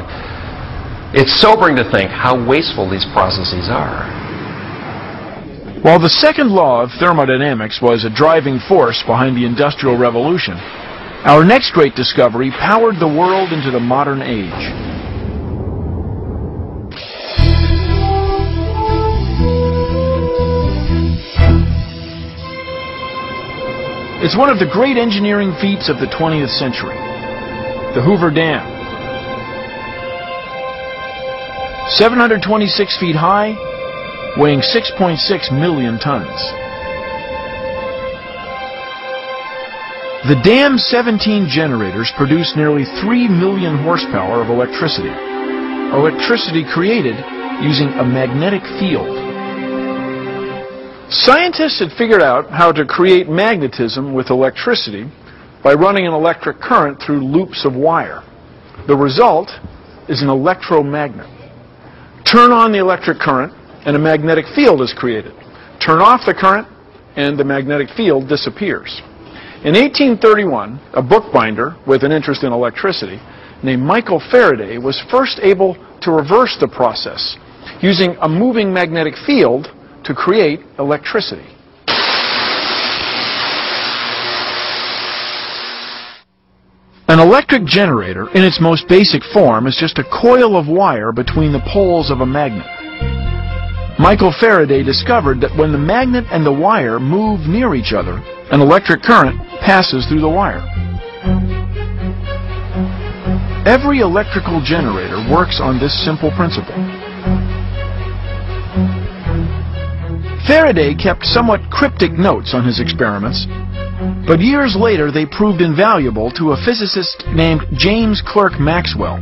It's 1.13 1.41
sobering 1.41 1.77
to 1.77 1.91
think 1.91 2.11
how 2.11 2.37
wasteful 2.37 2.89
these 2.89 3.05
processes 3.13 3.69
are. 3.69 4.07
While 5.83 6.01
the 6.01 6.11
second 6.11 6.51
law 6.51 6.83
of 6.83 6.91
thermodynamics 6.99 7.81
was 7.83 8.05
a 8.05 8.11
driving 8.11 8.59
force 8.69 9.03
behind 9.07 9.37
the 9.37 9.45
Industrial 9.45 9.97
Revolution, 9.97 10.55
our 11.27 11.45
next 11.45 11.73
great 11.73 11.95
discovery 11.95 12.51
powered 12.51 12.97
the 12.99 13.07
world 13.07 13.53
into 13.53 13.71
the 13.71 13.81
modern 13.81 14.23
age. 14.23 14.96
It's 24.25 24.37
one 24.37 24.49
of 24.49 24.59
the 24.59 24.65
great 24.65 24.97
engineering 24.97 25.53
feats 25.61 25.91
of 25.91 26.01
the 26.01 26.07
20th 26.07 26.49
century. 26.57 26.97
The 27.93 28.01
Hoover 28.01 28.31
Dam. 28.31 28.65
726 32.01 32.97
feet 32.99 33.15
high, 33.15 33.53
weighing 34.41 34.61
6.6 34.61 35.21
million 35.53 35.99
tons. 36.01 36.33
The 40.33 40.41
dam's 40.43 40.85
17 40.87 41.47
generators 41.49 42.11
produce 42.17 42.57
nearly 42.57 42.85
3 43.05 43.29
million 43.29 43.77
horsepower 43.85 44.41
of 44.41 44.49
electricity. 44.49 45.13
Electricity 45.93 46.65
created 46.65 47.17
using 47.61 47.89
a 48.01 48.05
magnetic 48.05 48.65
field. 48.81 49.26
Scientists 51.09 51.79
had 51.79 51.97
figured 51.97 52.21
out 52.21 52.51
how 52.51 52.73
to 52.73 52.85
create 52.85 53.29
magnetism 53.29 54.13
with 54.13 54.31
electricity 54.31 55.09
by 55.63 55.73
running 55.73 56.05
an 56.05 56.13
electric 56.13 56.59
current 56.59 57.01
through 57.01 57.25
loops 57.25 57.65
of 57.65 57.75
wire. 57.75 58.25
The 58.89 58.97
result 58.97 59.49
is 60.09 60.21
an 60.21 60.29
electromagnet. 60.29 61.29
Turn 62.25 62.51
on 62.51 62.73
the 62.73 62.79
electric 62.79 63.21
current, 63.21 63.53
and 63.87 63.95
a 63.95 64.01
magnetic 64.01 64.47
field 64.57 64.83
is 64.83 64.93
created. 64.93 65.33
Turn 65.79 66.01
off 66.01 66.23
the 66.27 66.35
current, 66.35 66.67
and 67.15 67.39
the 67.39 67.45
magnetic 67.45 67.89
field 67.97 68.29
disappears. 68.29 69.01
In 69.63 69.75
1831, 69.75 70.81
a 70.95 71.03
bookbinder 71.03 71.77
with 71.87 72.03
an 72.03 72.11
interest 72.11 72.43
in 72.43 72.53
electricity 72.53 73.21
named 73.63 73.83
Michael 73.83 74.21
Faraday 74.33 74.79
was 74.79 75.01
first 75.09 75.39
able 75.41 75.77
to 76.03 76.11
reverse 76.11 76.57
the 76.61 76.69
process 76.69 77.37
using 77.81 78.17
a 78.23 78.29
moving 78.29 78.73
magnetic 78.73 79.15
field 79.25 79.69
to 80.07 80.15
create 80.15 80.61
electricity. 80.79 81.47
An 87.09 87.21
electric 87.21 87.65
generator, 87.65 88.29
in 88.35 88.43
its 88.43 88.61
most 88.61 88.89
basic 88.89 89.23
form, 89.33 89.67
is 89.67 89.77
just 89.79 89.99
a 89.99 90.05
coil 90.05 90.57
of 90.57 90.67
wire 90.67 91.13
between 91.13 91.53
the 91.53 91.63
poles 91.73 92.11
of 92.11 92.21
a 92.21 92.27
magnet. 92.27 92.67
Michael 93.99 94.35
Faraday 94.39 94.83
discovered 94.83 95.41
that 95.41 95.57
when 95.57 95.73
the 95.73 95.79
magnet 95.79 96.25
and 96.31 96.45
the 96.45 96.53
wire 96.53 97.01
move 97.01 97.49
near 97.49 97.75
each 97.75 97.93
other, 97.93 98.21
an 98.53 98.61
electric 98.61 99.03
current 99.03 99.41
passes 99.65 100.05
through 100.07 100.21
the 100.21 100.29
wire. 100.29 100.61
Every 103.67 104.01
electrical 104.01 104.61
generator 104.63 105.25
works 105.33 105.61
on 105.63 105.81
this 105.81 105.95
simple 106.05 106.31
principle. 106.37 107.06
Faraday 110.47 110.95
kept 110.95 111.25
somewhat 111.25 111.61
cryptic 111.71 112.13
notes 112.13 112.55
on 112.55 112.65
his 112.65 112.79
experiments, 112.79 113.47
but 114.29 114.39
years 114.39 114.77
later 114.79 115.11
they 115.11 115.27
proved 115.27 115.61
invaluable 115.61 116.31
to 116.39 116.53
a 116.53 116.65
physicist 116.65 117.25
named 117.35 117.63
James 117.75 118.23
Clerk 118.25 118.61
Maxwell, 118.61 119.19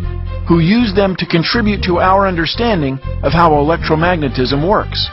who 0.47 0.61
used 0.61 0.95
them 0.95 1.17
to 1.17 1.25
contribute 1.25 1.83
to 1.85 1.99
our 1.99 2.29
understanding 2.29 2.99
of 3.23 3.33
how 3.33 3.53
electromagnetism 3.53 4.69
works. 4.69 5.09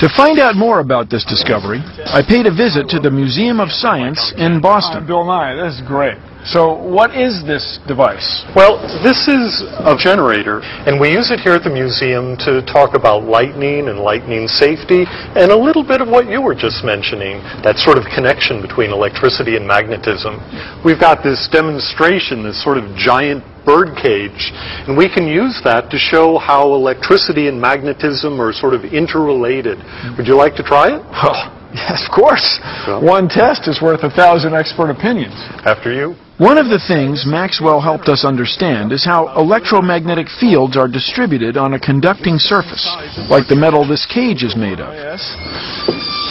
To 0.00 0.08
find 0.16 0.38
out 0.38 0.56
more 0.56 0.80
about 0.80 1.10
this 1.10 1.26
discovery, 1.26 1.80
I 2.06 2.24
paid 2.26 2.46
a 2.46 2.54
visit 2.54 2.88
to 2.88 2.98
the 2.98 3.10
Museum 3.10 3.60
of 3.60 3.68
Science 3.70 4.32
in 4.38 4.62
Boston. 4.62 5.06
Bill 5.06 5.26
Nye, 5.26 5.54
this 5.54 5.74
is 5.74 5.86
great. 5.86 6.16
So 6.44 6.72
what 6.72 7.12
is 7.12 7.44
this 7.44 7.78
device? 7.86 8.44
Well, 8.56 8.80
this 9.04 9.28
is 9.28 9.60
a 9.84 9.92
generator, 9.92 10.64
and 10.88 10.96
we 10.96 11.12
use 11.12 11.30
it 11.30 11.40
here 11.40 11.52
at 11.52 11.64
the 11.64 11.70
museum 11.70 12.36
to 12.48 12.64
talk 12.64 12.96
about 12.96 13.28
lightning 13.28 13.88
and 13.92 14.00
lightning 14.00 14.48
safety, 14.48 15.04
and 15.36 15.52
a 15.52 15.56
little 15.56 15.84
bit 15.84 16.00
of 16.00 16.08
what 16.08 16.32
you 16.32 16.40
were 16.40 16.56
just 16.56 16.80
mentioning, 16.80 17.44
that 17.60 17.76
sort 17.76 18.00
of 18.00 18.08
connection 18.16 18.64
between 18.64 18.88
electricity 18.88 19.56
and 19.60 19.68
magnetism. 19.68 20.40
We've 20.80 20.98
got 20.98 21.20
this 21.20 21.44
demonstration, 21.52 22.40
this 22.42 22.56
sort 22.64 22.80
of 22.80 22.88
giant 22.96 23.44
bird 23.68 23.92
cage, 24.00 24.48
and 24.88 24.96
we 24.96 25.12
can 25.12 25.28
use 25.28 25.60
that 25.68 25.92
to 25.92 25.98
show 26.00 26.40
how 26.40 26.72
electricity 26.72 27.48
and 27.52 27.60
magnetism 27.60 28.40
are 28.40 28.56
sort 28.56 28.72
of 28.72 28.88
interrelated. 28.88 29.76
Would 30.16 30.24
you 30.24 30.40
like 30.40 30.56
to 30.56 30.64
try 30.64 30.96
it? 30.96 31.04
Oh, 31.04 31.36
yes, 31.76 32.00
of 32.08 32.16
course. 32.16 32.58
One 33.04 33.28
test 33.28 33.68
is 33.68 33.84
worth 33.84 34.00
a 34.02 34.10
thousand 34.10 34.56
expert 34.56 34.88
opinions. 34.88 35.36
After 35.68 35.92
you. 35.92 36.16
One 36.40 36.56
of 36.56 36.72
the 36.72 36.80
things 36.88 37.28
Maxwell 37.28 37.82
helped 37.82 38.08
us 38.08 38.24
understand 38.24 38.92
is 38.92 39.04
how 39.04 39.28
electromagnetic 39.36 40.26
fields 40.40 40.74
are 40.74 40.88
distributed 40.88 41.58
on 41.58 41.74
a 41.74 41.78
conducting 41.78 42.38
surface, 42.38 42.88
like 43.28 43.46
the 43.46 43.60
metal 43.60 43.86
this 43.86 44.08
cage 44.08 44.42
is 44.42 44.56
made 44.56 44.80
of. 44.80 44.88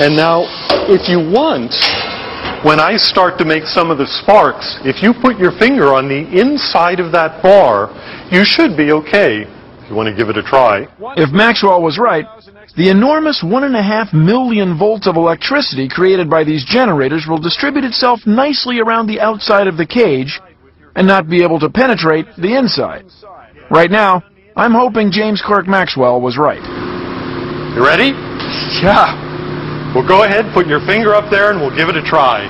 And 0.01 0.15
now, 0.15 0.49
if 0.89 1.05
you 1.05 1.21
want, 1.21 1.77
when 2.65 2.79
I 2.79 2.97
start 2.97 3.37
to 3.37 3.45
make 3.45 3.65
some 3.69 3.91
of 3.91 3.99
the 3.99 4.07
sparks, 4.07 4.81
if 4.81 5.03
you 5.03 5.13
put 5.13 5.37
your 5.37 5.51
finger 5.59 5.93
on 5.93 6.09
the 6.09 6.25
inside 6.33 6.99
of 6.99 7.11
that 7.11 7.43
bar, 7.43 7.93
you 8.33 8.41
should 8.43 8.75
be 8.75 8.91
okay. 8.91 9.45
If 9.89 9.93
you 9.93 9.97
want 9.97 10.09
to 10.09 10.15
give 10.15 10.29
it 10.29 10.37
a 10.37 10.43
try. 10.43 10.85
If 11.17 11.31
Maxwell 11.31 11.81
was 11.81 11.97
right, 11.97 12.23
the 12.77 12.91
enormous 12.91 13.41
one 13.43 13.63
and 13.63 13.75
a 13.75 13.81
half 13.81 14.13
million 14.13 14.77
volts 14.77 15.07
of 15.07 15.15
electricity 15.15 15.89
created 15.89 16.29
by 16.29 16.43
these 16.43 16.63
generators 16.63 17.25
will 17.27 17.39
distribute 17.39 17.83
itself 17.83 18.19
nicely 18.27 18.79
around 18.79 19.07
the 19.07 19.19
outside 19.19 19.65
of 19.65 19.77
the 19.77 19.87
cage 19.87 20.39
and 20.95 21.07
not 21.07 21.27
be 21.27 21.41
able 21.41 21.59
to 21.61 21.71
penetrate 21.71 22.27
the 22.37 22.55
inside. 22.55 23.07
Right 23.71 23.89
now, 23.89 24.21
I'm 24.55 24.73
hoping 24.73 25.09
James 25.09 25.41
Clerk 25.43 25.67
Maxwell 25.67 26.21
was 26.21 26.37
right. 26.37 26.61
You 27.73 27.83
ready? 27.83 28.13
Yeah. 28.85 29.09
Well, 29.95 30.07
go 30.07 30.21
ahead, 30.21 30.53
put 30.53 30.67
your 30.67 30.85
finger 30.85 31.15
up 31.15 31.31
there, 31.31 31.49
and 31.49 31.59
we'll 31.59 31.75
give 31.75 31.89
it 31.89 31.95
a 31.95 32.03
try. 32.03 32.45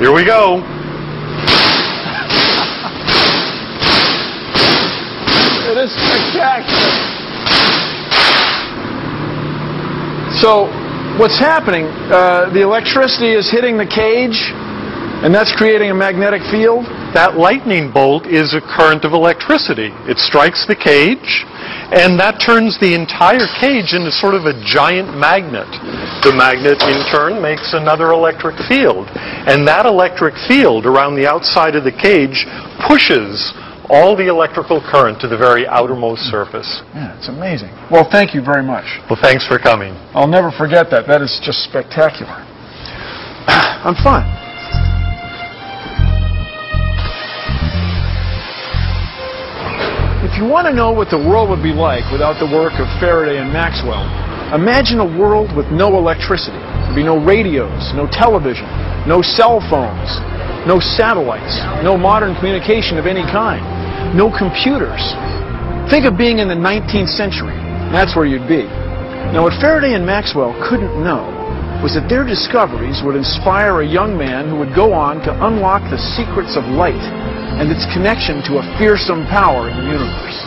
Here 0.00 0.14
we 0.14 0.24
go. 0.24 0.64
It 5.76 5.84
is 5.84 5.92
spectacular. 5.92 6.88
So, 10.40 10.72
what's 11.20 11.38
happening? 11.38 11.84
Uh, 12.08 12.48
the 12.48 12.62
electricity 12.62 13.36
is 13.36 13.52
hitting 13.52 13.76
the 13.76 13.84
cage, 13.84 14.40
and 15.20 15.34
that's 15.34 15.52
creating 15.52 15.90
a 15.90 15.94
magnetic 15.94 16.40
field. 16.48 16.86
That 17.12 17.36
lightning 17.36 17.92
bolt 17.92 18.24
is 18.24 18.54
a 18.54 18.62
current 18.64 19.04
of 19.04 19.12
electricity. 19.12 19.92
It 20.08 20.16
strikes 20.16 20.64
the 20.64 20.76
cage, 20.76 21.44
and 21.92 22.16
that 22.16 22.40
turns 22.40 22.80
the 22.80 22.96
entire 22.96 23.44
cage 23.60 23.92
into 23.92 24.08
sort 24.10 24.32
of 24.32 24.48
a 24.48 24.56
giant 24.64 25.12
magnet. 25.12 25.68
The 26.24 26.32
magnet, 26.32 26.80
in 26.88 27.04
turn, 27.12 27.42
makes 27.44 27.76
another 27.76 28.16
electric 28.16 28.56
field. 28.64 29.12
And 29.12 29.68
that 29.68 29.84
electric 29.84 30.40
field 30.48 30.86
around 30.86 31.16
the 31.16 31.28
outside 31.28 31.76
of 31.76 31.84
the 31.84 31.92
cage 31.92 32.48
pushes 32.88 33.52
all 33.90 34.16
the 34.16 34.28
electrical 34.28 34.80
current 34.80 35.20
to 35.20 35.28
the 35.28 35.36
very 35.36 35.66
outermost 35.66 36.22
surface. 36.30 36.82
Yeah, 36.94 37.16
it's 37.16 37.28
amazing. 37.28 37.70
Well, 37.90 38.08
thank 38.10 38.34
you 38.34 38.42
very 38.42 38.62
much. 38.62 38.84
Well, 39.08 39.18
thanks 39.20 39.46
for 39.46 39.58
coming. 39.58 39.94
I'll 40.14 40.28
never 40.28 40.50
forget 40.50 40.90
that. 40.90 41.06
That 41.06 41.22
is 41.22 41.40
just 41.44 41.64
spectacular. 41.64 42.32
I'm 43.46 43.94
fine. 44.02 44.26
If 50.26 50.34
you 50.42 50.44
want 50.44 50.66
to 50.66 50.74
know 50.74 50.90
what 50.90 51.08
the 51.08 51.16
world 51.16 51.48
would 51.50 51.62
be 51.62 51.72
like 51.72 52.02
without 52.10 52.42
the 52.42 52.50
work 52.50 52.74
of 52.82 52.90
Faraday 52.98 53.38
and 53.38 53.52
Maxwell, 53.52 54.02
imagine 54.52 54.98
a 54.98 55.06
world 55.06 55.54
with 55.56 55.70
no 55.70 55.96
electricity. 55.96 56.58
There'd 56.58 56.98
be 56.98 57.06
no 57.06 57.22
radios, 57.22 57.94
no 57.94 58.10
television, 58.10 58.66
no 59.06 59.22
cell 59.22 59.62
phones, 59.70 60.18
no 60.66 60.82
satellites, 60.82 61.62
no 61.86 61.96
modern 61.96 62.34
communication 62.36 62.98
of 62.98 63.06
any 63.06 63.22
kind, 63.22 63.62
no 64.16 64.32
computers. 64.32 65.04
Think 65.92 66.08
of 66.08 66.16
being 66.16 66.40
in 66.40 66.48
the 66.48 66.56
19th 66.56 67.12
century. 67.12 67.52
That's 67.92 68.16
where 68.16 68.24
you'd 68.24 68.48
be. 68.48 68.64
Now, 69.36 69.44
what 69.44 69.60
Faraday 69.60 69.92
and 69.92 70.08
Maxwell 70.08 70.56
couldn't 70.64 71.04
know 71.04 71.28
was 71.84 71.92
that 71.92 72.08
their 72.08 72.24
discoveries 72.24 73.04
would 73.04 73.14
inspire 73.14 73.84
a 73.84 73.86
young 73.86 74.16
man 74.16 74.48
who 74.48 74.56
would 74.56 74.74
go 74.74 74.96
on 74.96 75.20
to 75.28 75.30
unlock 75.44 75.84
the 75.92 76.00
secrets 76.16 76.56
of 76.56 76.64
light 76.72 76.96
and 77.60 77.68
its 77.70 77.84
connection 77.92 78.40
to 78.48 78.56
a 78.56 78.64
fearsome 78.80 79.28
power 79.28 79.68
in 79.68 79.76
the 79.76 79.84
universe. 79.84 80.40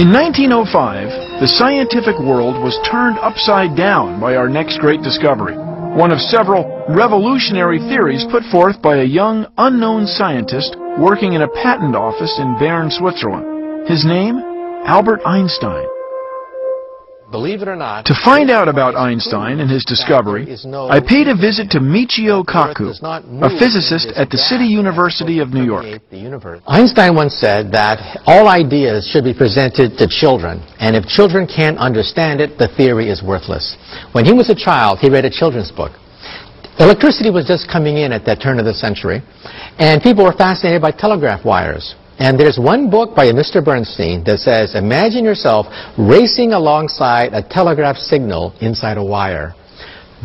In 0.00 0.12
1905, 0.12 1.27
the 1.40 1.46
scientific 1.46 2.18
world 2.18 2.58
was 2.58 2.74
turned 2.90 3.16
upside 3.18 3.76
down 3.76 4.18
by 4.18 4.34
our 4.34 4.48
next 4.48 4.80
great 4.80 5.02
discovery, 5.02 5.54
one 5.94 6.10
of 6.10 6.18
several 6.18 6.66
revolutionary 6.88 7.78
theories 7.78 8.26
put 8.30 8.42
forth 8.50 8.82
by 8.82 8.96
a 8.96 9.04
young, 9.04 9.46
unknown 9.56 10.06
scientist 10.06 10.74
working 10.98 11.34
in 11.34 11.42
a 11.42 11.54
patent 11.62 11.94
office 11.94 12.34
in 12.40 12.58
Bern, 12.58 12.90
Switzerland. 12.90 13.86
His 13.86 14.04
name? 14.04 14.38
Albert 14.84 15.20
Einstein. 15.24 15.97
Believe 17.30 17.60
it 17.60 17.68
or 17.68 17.76
not, 17.76 18.06
To 18.06 18.14
find 18.24 18.50
out 18.50 18.68
about 18.68 18.96
Einstein 18.96 19.60
and 19.60 19.70
his 19.70 19.84
discovery, 19.84 20.48
I 20.48 20.98
paid 20.98 21.28
a 21.28 21.36
visit 21.36 21.68
to 21.72 21.78
Michio 21.78 22.42
Kaku, 22.42 22.96
a 23.44 23.50
physicist 23.58 24.08
at 24.16 24.30
the 24.30 24.38
City 24.38 24.64
University 24.64 25.40
of 25.40 25.52
New 25.52 25.64
York. 25.64 26.00
Einstein 26.66 27.14
once 27.14 27.34
said 27.34 27.70
that 27.72 28.20
all 28.24 28.48
ideas 28.48 29.06
should 29.12 29.24
be 29.24 29.34
presented 29.34 29.98
to 29.98 30.08
children, 30.08 30.64
and 30.80 30.96
if 30.96 31.04
children 31.06 31.46
can't 31.46 31.76
understand 31.76 32.40
it, 32.40 32.56
the 32.56 32.68
theory 32.76 33.10
is 33.10 33.22
worthless. 33.22 33.76
When 34.12 34.24
he 34.24 34.32
was 34.32 34.48
a 34.48 34.54
child, 34.54 34.98
he 35.00 35.10
read 35.10 35.26
a 35.26 35.30
children's 35.30 35.70
book. 35.70 35.92
Electricity 36.80 37.28
was 37.28 37.44
just 37.44 37.68
coming 37.68 37.98
in 37.98 38.12
at 38.12 38.24
that 38.24 38.40
turn 38.40 38.58
of 38.58 38.64
the 38.64 38.72
century, 38.72 39.20
and 39.78 40.00
people 40.00 40.24
were 40.24 40.32
fascinated 40.32 40.80
by 40.80 40.92
telegraph 40.92 41.44
wires. 41.44 41.94
And 42.18 42.38
there's 42.38 42.58
one 42.58 42.90
book 42.90 43.14
by 43.14 43.26
Mr. 43.30 43.64
Bernstein 43.64 44.24
that 44.24 44.40
says, 44.40 44.74
imagine 44.74 45.24
yourself 45.24 45.66
racing 45.96 46.52
alongside 46.52 47.32
a 47.32 47.42
telegraph 47.42 47.96
signal 47.96 48.54
inside 48.60 48.98
a 48.98 49.04
wire. 49.04 49.54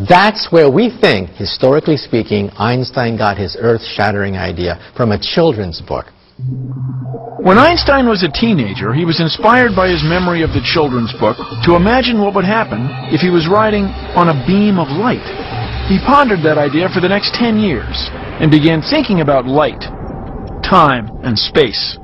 That's 0.09 0.51
where 0.51 0.71
we 0.71 0.89
think, 0.89 1.29
historically 1.37 1.97
speaking, 1.97 2.49
Einstein 2.57 3.15
got 3.15 3.37
his 3.37 3.55
earth-shattering 3.59 4.37
idea 4.37 4.81
from 4.97 5.11
a 5.11 5.19
children's 5.21 5.81
book. 5.81 6.07
When 7.37 7.59
Einstein 7.59 8.09
was 8.09 8.23
a 8.23 8.31
teenager, 8.31 8.91
he 8.91 9.05
was 9.05 9.21
inspired 9.21 9.75
by 9.75 9.89
his 9.89 10.01
memory 10.01 10.41
of 10.41 10.49
the 10.49 10.65
children's 10.65 11.13
book 11.21 11.37
to 11.61 11.75
imagine 11.75 12.17
what 12.17 12.33
would 12.33 12.45
happen 12.45 12.89
if 13.13 13.21
he 13.21 13.29
was 13.29 13.45
riding 13.45 13.85
on 14.17 14.33
a 14.33 14.37
beam 14.49 14.81
of 14.81 14.89
light. 14.89 15.21
He 15.85 16.01
pondered 16.01 16.41
that 16.41 16.57
idea 16.57 16.89
for 16.89 17.01
the 17.01 17.11
next 17.11 17.37
10 17.37 17.59
years 17.59 18.09
and 18.41 18.49
began 18.49 18.81
thinking 18.81 19.21
about 19.21 19.45
light, 19.45 19.83
time, 20.73 21.07
and 21.23 21.37
space. 21.37 21.99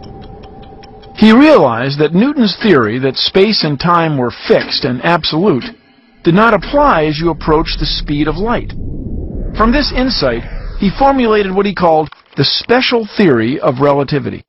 He 1.15 1.33
realized 1.33 1.97
that 1.99 2.13
Newton's 2.13 2.55
theory 2.61 2.99
that 2.99 3.15
space 3.15 3.63
and 3.63 3.79
time 3.79 4.15
were 4.15 4.31
fixed 4.47 4.85
and 4.85 5.03
absolute 5.03 5.63
did 6.23 6.35
not 6.35 6.53
apply 6.53 7.05
as 7.05 7.17
you 7.17 7.31
approach 7.31 7.77
the 7.79 7.87
speed 7.87 8.27
of 8.27 8.35
light. 8.35 8.69
From 9.57 9.71
this 9.71 9.91
insight, 9.91 10.43
he 10.77 10.91
formulated 10.99 11.51
what 11.51 11.65
he 11.65 11.73
called 11.73 12.09
the 12.37 12.43
special 12.43 13.09
theory 13.17 13.59
of 13.59 13.81
relativity. 13.81 14.43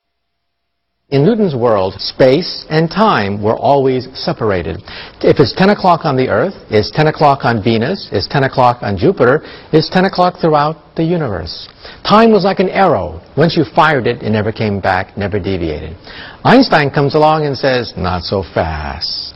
In 1.10 1.24
Newton's 1.24 1.56
world, 1.56 1.94
space 2.00 2.64
and 2.70 2.88
time 2.88 3.42
were 3.42 3.56
always 3.56 4.06
separated. 4.14 4.76
If 5.22 5.40
it's 5.40 5.52
10 5.56 5.70
o'clock 5.70 6.04
on 6.04 6.16
the 6.16 6.28
Earth, 6.28 6.54
it's 6.70 6.92
10 6.92 7.08
o'clock 7.08 7.44
on 7.44 7.64
Venus, 7.64 8.08
it's 8.12 8.28
10 8.28 8.44
o'clock 8.44 8.78
on 8.82 8.96
Jupiter, 8.96 9.42
it's 9.72 9.90
10 9.90 10.04
o'clock 10.04 10.34
throughout 10.40 10.94
the 10.94 11.02
universe. 11.02 11.68
Time 12.06 12.30
was 12.30 12.44
like 12.44 12.60
an 12.60 12.68
arrow. 12.68 13.20
Once 13.36 13.56
you 13.56 13.64
fired 13.74 14.06
it, 14.06 14.22
it 14.22 14.30
never 14.30 14.52
came 14.52 14.78
back, 14.78 15.18
never 15.18 15.40
deviated. 15.40 15.96
Einstein 16.44 16.90
comes 16.90 17.16
along 17.16 17.44
and 17.44 17.58
says, 17.58 17.92
not 17.96 18.22
so 18.22 18.44
fast. 18.54 19.34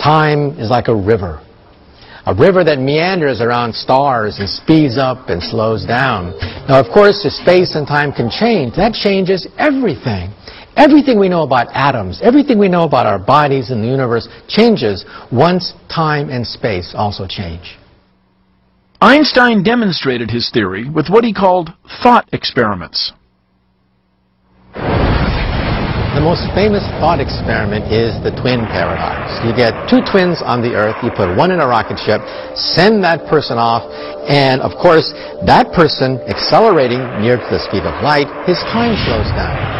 Time 0.00 0.50
is 0.60 0.70
like 0.70 0.86
a 0.86 0.94
river. 0.94 1.42
A 2.26 2.34
river 2.34 2.62
that 2.62 2.78
meanders 2.78 3.40
around 3.40 3.74
stars 3.74 4.38
and 4.38 4.48
speeds 4.48 4.96
up 4.98 5.30
and 5.30 5.42
slows 5.42 5.84
down. 5.84 6.30
Now, 6.68 6.78
of 6.78 6.86
course, 6.94 7.24
if 7.24 7.32
space 7.32 7.74
and 7.74 7.88
time 7.88 8.12
can 8.12 8.30
change, 8.30 8.76
that 8.76 8.92
changes 8.92 9.48
everything. 9.58 10.30
Everything 10.78 11.18
we 11.18 11.28
know 11.28 11.42
about 11.42 11.66
atoms, 11.74 12.20
everything 12.22 12.56
we 12.56 12.68
know 12.68 12.84
about 12.84 13.04
our 13.04 13.18
bodies 13.18 13.70
and 13.70 13.82
the 13.82 13.88
universe 13.88 14.28
changes 14.46 15.04
once 15.32 15.74
time 15.92 16.30
and 16.30 16.46
space 16.46 16.94
also 16.96 17.26
change. 17.26 17.76
Einstein 19.00 19.64
demonstrated 19.64 20.30
his 20.30 20.50
theory 20.50 20.88
with 20.88 21.08
what 21.08 21.24
he 21.24 21.34
called 21.34 21.70
thought 22.00 22.28
experiments. 22.32 23.12
The 26.14 26.22
most 26.22 26.46
famous 26.54 26.82
thought 26.98 27.18
experiment 27.18 27.90
is 27.90 28.14
the 28.22 28.30
twin 28.42 28.66
paradox. 28.70 29.34
You 29.46 29.54
get 29.54 29.74
two 29.90 30.02
twins 30.02 30.42
on 30.42 30.62
the 30.62 30.74
Earth, 30.74 30.98
you 31.02 31.10
put 31.10 31.36
one 31.36 31.50
in 31.50 31.58
a 31.58 31.66
rocket 31.66 31.98
ship, 31.98 32.22
send 32.54 33.02
that 33.02 33.26
person 33.30 33.58
off, 33.58 33.86
and 34.26 34.60
of 34.60 34.74
course, 34.78 35.10
that 35.46 35.70
person 35.74 36.18
accelerating 36.26 37.02
near 37.22 37.38
to 37.38 37.48
the 37.50 37.62
speed 37.66 37.82
of 37.82 37.94
light, 38.02 38.26
his 38.46 38.58
time 38.70 38.98
slows 39.06 39.30
down. 39.34 39.77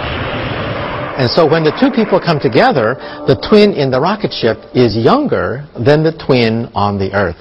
And 1.19 1.29
so 1.29 1.43
when 1.51 1.65
the 1.65 1.75
two 1.75 1.91
people 1.91 2.23
come 2.23 2.39
together, 2.39 2.95
the 3.27 3.35
twin 3.51 3.75
in 3.75 3.91
the 3.91 4.01
rocket 4.01 4.33
ship 4.33 4.57
is 4.73 4.97
younger 4.97 5.67
than 5.75 6.07
the 6.07 6.15
twin 6.15 6.71
on 6.79 6.97
the 6.97 7.11
Earth. 7.13 7.35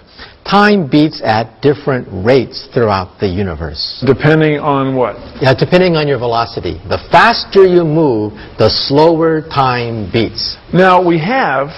Time 0.50 0.90
beats 0.90 1.22
at 1.24 1.62
different 1.62 2.08
rates 2.26 2.68
throughout 2.74 3.20
the 3.20 3.28
universe. 3.28 4.02
Depending 4.08 4.58
on 4.58 4.96
what? 4.96 5.16
Yeah, 5.42 5.54
depending 5.54 5.96
on 5.96 6.08
your 6.08 6.18
velocity. 6.18 6.82
The 6.90 6.98
faster 7.12 7.68
you 7.68 7.84
move, 7.84 8.34
the 8.58 8.70
slower 8.70 9.42
time 9.42 10.10
beats. 10.12 10.58
Now, 10.74 10.98
we 11.06 11.20
have, 11.20 11.70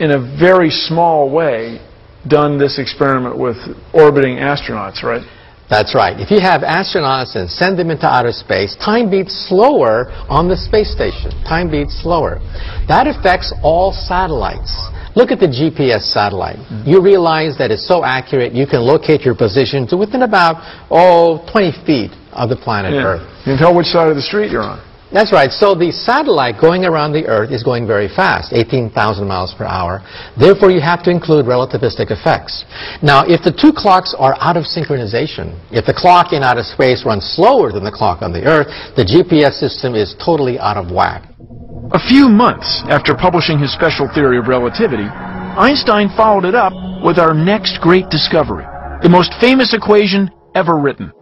in 0.00 0.12
a 0.12 0.20
very 0.40 0.70
small 0.70 1.28
way, 1.28 1.84
done 2.28 2.56
this 2.58 2.78
experiment 2.78 3.36
with 3.36 3.56
orbiting 3.92 4.36
astronauts, 4.36 5.02
right? 5.02 5.22
That's 5.68 5.94
right. 5.94 6.18
If 6.18 6.30
you 6.30 6.38
have 6.38 6.60
astronauts 6.62 7.34
and 7.34 7.50
send 7.50 7.78
them 7.78 7.90
into 7.90 8.06
outer 8.06 8.30
space, 8.30 8.76
time 8.76 9.10
beats 9.10 9.34
slower 9.48 10.12
on 10.30 10.48
the 10.48 10.56
space 10.56 10.92
station. 10.92 11.30
Time 11.42 11.70
beats 11.70 11.98
slower. 12.02 12.38
That 12.86 13.06
affects 13.10 13.52
all 13.62 13.90
satellites. 13.92 14.70
Look 15.16 15.32
at 15.32 15.40
the 15.40 15.48
GPS 15.48 16.12
satellite. 16.12 16.58
Mm-hmm. 16.58 16.88
You 16.88 17.02
realize 17.02 17.58
that 17.58 17.70
it's 17.72 17.86
so 17.88 18.04
accurate 18.04 18.52
you 18.52 18.66
can 18.66 18.82
locate 18.82 19.22
your 19.22 19.34
position 19.34 19.86
to 19.88 19.96
within 19.96 20.22
about, 20.22 20.62
oh, 20.90 21.42
20 21.50 21.72
feet 21.84 22.12
of 22.32 22.48
the 22.48 22.56
planet 22.56 22.92
Yeah. 22.94 23.16
Earth. 23.18 23.24
You 23.48 23.56
can 23.56 23.58
tell 23.58 23.74
which 23.74 23.86
side 23.86 24.08
of 24.08 24.14
the 24.14 24.22
street 24.22 24.52
you're 24.52 24.62
on. 24.62 24.78
That's 25.12 25.32
right. 25.32 25.50
So 25.52 25.74
the 25.74 25.92
satellite 25.92 26.60
going 26.60 26.84
around 26.84 27.12
the 27.12 27.26
Earth 27.26 27.52
is 27.52 27.62
going 27.62 27.86
very 27.86 28.08
fast, 28.08 28.52
18,000 28.52 28.90
miles 29.26 29.54
per 29.54 29.64
hour. 29.64 30.02
Therefore, 30.34 30.70
you 30.70 30.80
have 30.80 31.02
to 31.04 31.10
include 31.10 31.46
relativistic 31.46 32.10
effects. 32.10 32.66
Now, 33.02 33.22
if 33.22 33.42
the 33.46 33.54
two 33.54 33.70
clocks 33.70 34.14
are 34.18 34.34
out 34.42 34.56
of 34.56 34.64
synchronization, 34.66 35.54
if 35.70 35.86
the 35.86 35.94
clock 35.94 36.32
in 36.32 36.42
outer 36.42 36.64
space 36.64 37.06
runs 37.06 37.22
slower 37.22 37.70
than 37.70 37.84
the 37.84 37.94
clock 37.94 38.20
on 38.20 38.32
the 38.32 38.42
Earth, 38.42 38.66
the 38.96 39.06
GPS 39.06 39.54
system 39.62 39.94
is 39.94 40.16
totally 40.18 40.58
out 40.58 40.76
of 40.76 40.90
whack. 40.90 41.22
A 41.94 42.02
few 42.02 42.28
months 42.28 42.82
after 42.90 43.14
publishing 43.14 43.60
his 43.60 43.72
special 43.72 44.10
theory 44.12 44.38
of 44.38 44.48
relativity, 44.48 45.06
Einstein 45.06 46.10
followed 46.16 46.44
it 46.44 46.56
up 46.56 46.72
with 47.04 47.18
our 47.18 47.32
next 47.32 47.78
great 47.80 48.10
discovery, 48.10 48.66
the 49.02 49.08
most 49.08 49.32
famous 49.40 49.72
equation 49.72 50.30
ever 50.56 50.76
written. 50.76 51.12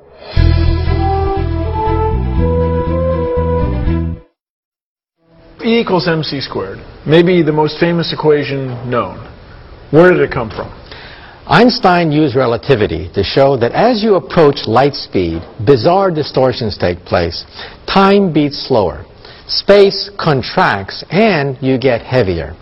E 5.64 5.80
equals 5.80 6.06
mc 6.06 6.40
squared. 6.40 6.78
Maybe 7.06 7.42
the 7.42 7.52
most 7.52 7.80
famous 7.80 8.12
equation 8.12 8.68
known. 8.88 9.16
Where 9.90 10.12
did 10.12 10.20
it 10.20 10.30
come 10.30 10.50
from? 10.50 10.68
Einstein 11.46 12.12
used 12.12 12.36
relativity 12.36 13.10
to 13.14 13.22
show 13.22 13.56
that 13.58 13.72
as 13.72 14.02
you 14.02 14.16
approach 14.16 14.66
light 14.66 14.94
speed, 14.94 15.40
bizarre 15.66 16.10
distortions 16.10 16.76
take 16.76 16.98
place. 17.00 17.44
Time 17.86 18.32
beats 18.32 18.66
slower. 18.66 19.04
Space 19.46 20.10
contracts 20.18 21.04
and 21.10 21.56
you 21.62 21.78
get 21.78 22.00
heavier. 22.02 22.54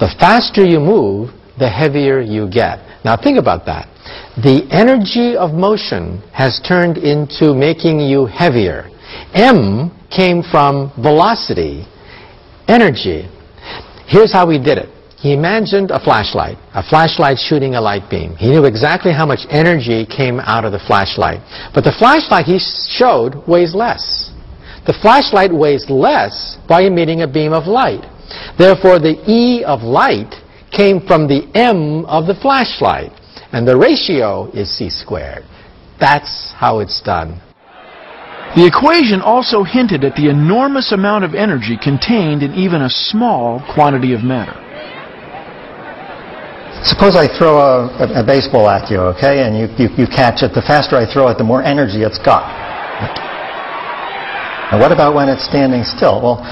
The 0.00 0.14
faster 0.20 0.64
you 0.64 0.80
move, 0.80 1.30
the 1.58 1.68
heavier 1.68 2.20
you 2.20 2.48
get. 2.50 2.80
Now 3.04 3.16
think 3.16 3.38
about 3.38 3.64
that. 3.66 3.88
The 4.36 4.68
energy 4.70 5.36
of 5.36 5.52
motion 5.52 6.22
has 6.32 6.60
turned 6.60 6.98
into 6.98 7.54
making 7.54 8.00
you 8.00 8.26
heavier. 8.26 8.90
M 9.32 9.90
came 10.14 10.42
from 10.42 10.92
velocity, 11.02 11.86
energy. 12.68 13.28
Here's 14.06 14.32
how 14.32 14.48
he 14.48 14.58
did 14.58 14.78
it. 14.78 14.88
He 15.18 15.32
imagined 15.32 15.90
a 15.90 15.98
flashlight, 15.98 16.58
a 16.74 16.82
flashlight 16.82 17.38
shooting 17.38 17.74
a 17.74 17.80
light 17.80 18.08
beam. 18.10 18.36
He 18.36 18.50
knew 18.50 18.64
exactly 18.64 19.12
how 19.12 19.26
much 19.26 19.40
energy 19.50 20.06
came 20.06 20.38
out 20.40 20.64
of 20.64 20.72
the 20.72 20.78
flashlight. 20.86 21.40
But 21.74 21.84
the 21.84 21.96
flashlight 21.98 22.44
he 22.46 22.58
showed 22.58 23.34
weighs 23.48 23.74
less. 23.74 24.30
The 24.86 24.92
flashlight 25.02 25.52
weighs 25.52 25.88
less 25.88 26.58
by 26.68 26.82
emitting 26.82 27.22
a 27.22 27.28
beam 27.28 27.52
of 27.52 27.66
light. 27.66 28.04
Therefore, 28.58 28.98
the 28.98 29.18
E 29.26 29.64
of 29.64 29.82
light 29.82 30.32
came 30.70 31.00
from 31.00 31.26
the 31.26 31.48
M 31.54 32.04
of 32.06 32.26
the 32.26 32.34
flashlight. 32.34 33.10
And 33.52 33.66
the 33.66 33.76
ratio 33.76 34.50
is 34.52 34.70
c 34.76 34.90
squared. 34.90 35.44
That's 35.98 36.52
how 36.54 36.80
it's 36.80 37.00
done. 37.02 37.40
The 38.54 38.64
equation 38.64 39.20
also 39.20 39.64
hinted 39.64 40.04
at 40.04 40.14
the 40.14 40.30
enormous 40.30 40.92
amount 40.92 41.24
of 41.24 41.34
energy 41.34 41.76
contained 41.76 42.42
in 42.42 42.54
even 42.54 42.82
a 42.82 42.88
small 42.88 43.60
quantity 43.74 44.14
of 44.14 44.22
matter. 44.22 44.54
Suppose 46.84 47.16
I 47.16 47.26
throw 47.26 47.58
a, 47.58 47.88
a, 47.98 48.22
a 48.22 48.24
baseball 48.24 48.68
at 48.68 48.90
you, 48.90 49.00
okay, 49.16 49.42
and 49.42 49.58
you, 49.58 49.66
you, 49.74 49.88
you 49.96 50.06
catch 50.06 50.42
it. 50.46 50.54
The 50.54 50.62
faster 50.62 50.96
I 50.96 51.10
throw 51.10 51.28
it, 51.28 51.36
the 51.36 51.44
more 51.44 51.62
energy 51.62 52.02
it's 52.06 52.18
got. 52.18 52.46
And 54.70 54.80
what 54.80 54.90
about 54.90 55.14
when 55.14 55.28
it's 55.28 55.44
standing 55.44 55.84
still? 55.84 56.18
Well, 56.22 56.42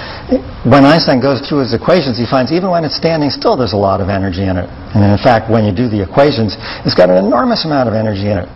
when 0.71 0.85
Einstein 0.85 1.21
goes 1.21 1.43
through 1.47 1.67
his 1.67 1.75
equations, 1.75 2.17
he 2.17 2.27
finds 2.27 2.53
even 2.53 2.71
when 2.71 2.85
it's 2.85 2.95
standing 2.95 3.29
still, 3.31 3.57
there's 3.57 3.75
a 3.75 3.81
lot 3.81 4.01
of 4.01 4.09
energy 4.09 4.47
in 4.47 4.57
it. 4.57 4.71
And 4.95 5.03
in 5.03 5.19
fact, 5.19 5.51
when 5.51 5.65
you 5.65 5.75
do 5.75 5.89
the 5.89 6.03
equations, 6.03 6.55
it's 6.87 6.95
got 6.95 7.11
an 7.11 7.19
enormous 7.19 7.65
amount 7.65 7.89
of 7.89 7.95
energy 7.95 8.31
in 8.31 8.39
it. 8.39 8.49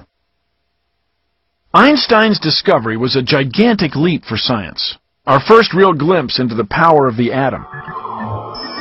Einstein's 1.75 2.41
discovery 2.41 2.97
was 2.97 3.15
a 3.15 3.23
gigantic 3.23 3.95
leap 3.95 4.25
for 4.25 4.39
science, 4.39 4.97
our 5.27 5.39
first 5.39 5.75
real 5.75 5.93
glimpse 5.93 6.39
into 6.41 6.55
the 6.55 6.65
power 6.65 7.07
of 7.07 7.19
the 7.19 7.31
atom. 7.31 7.63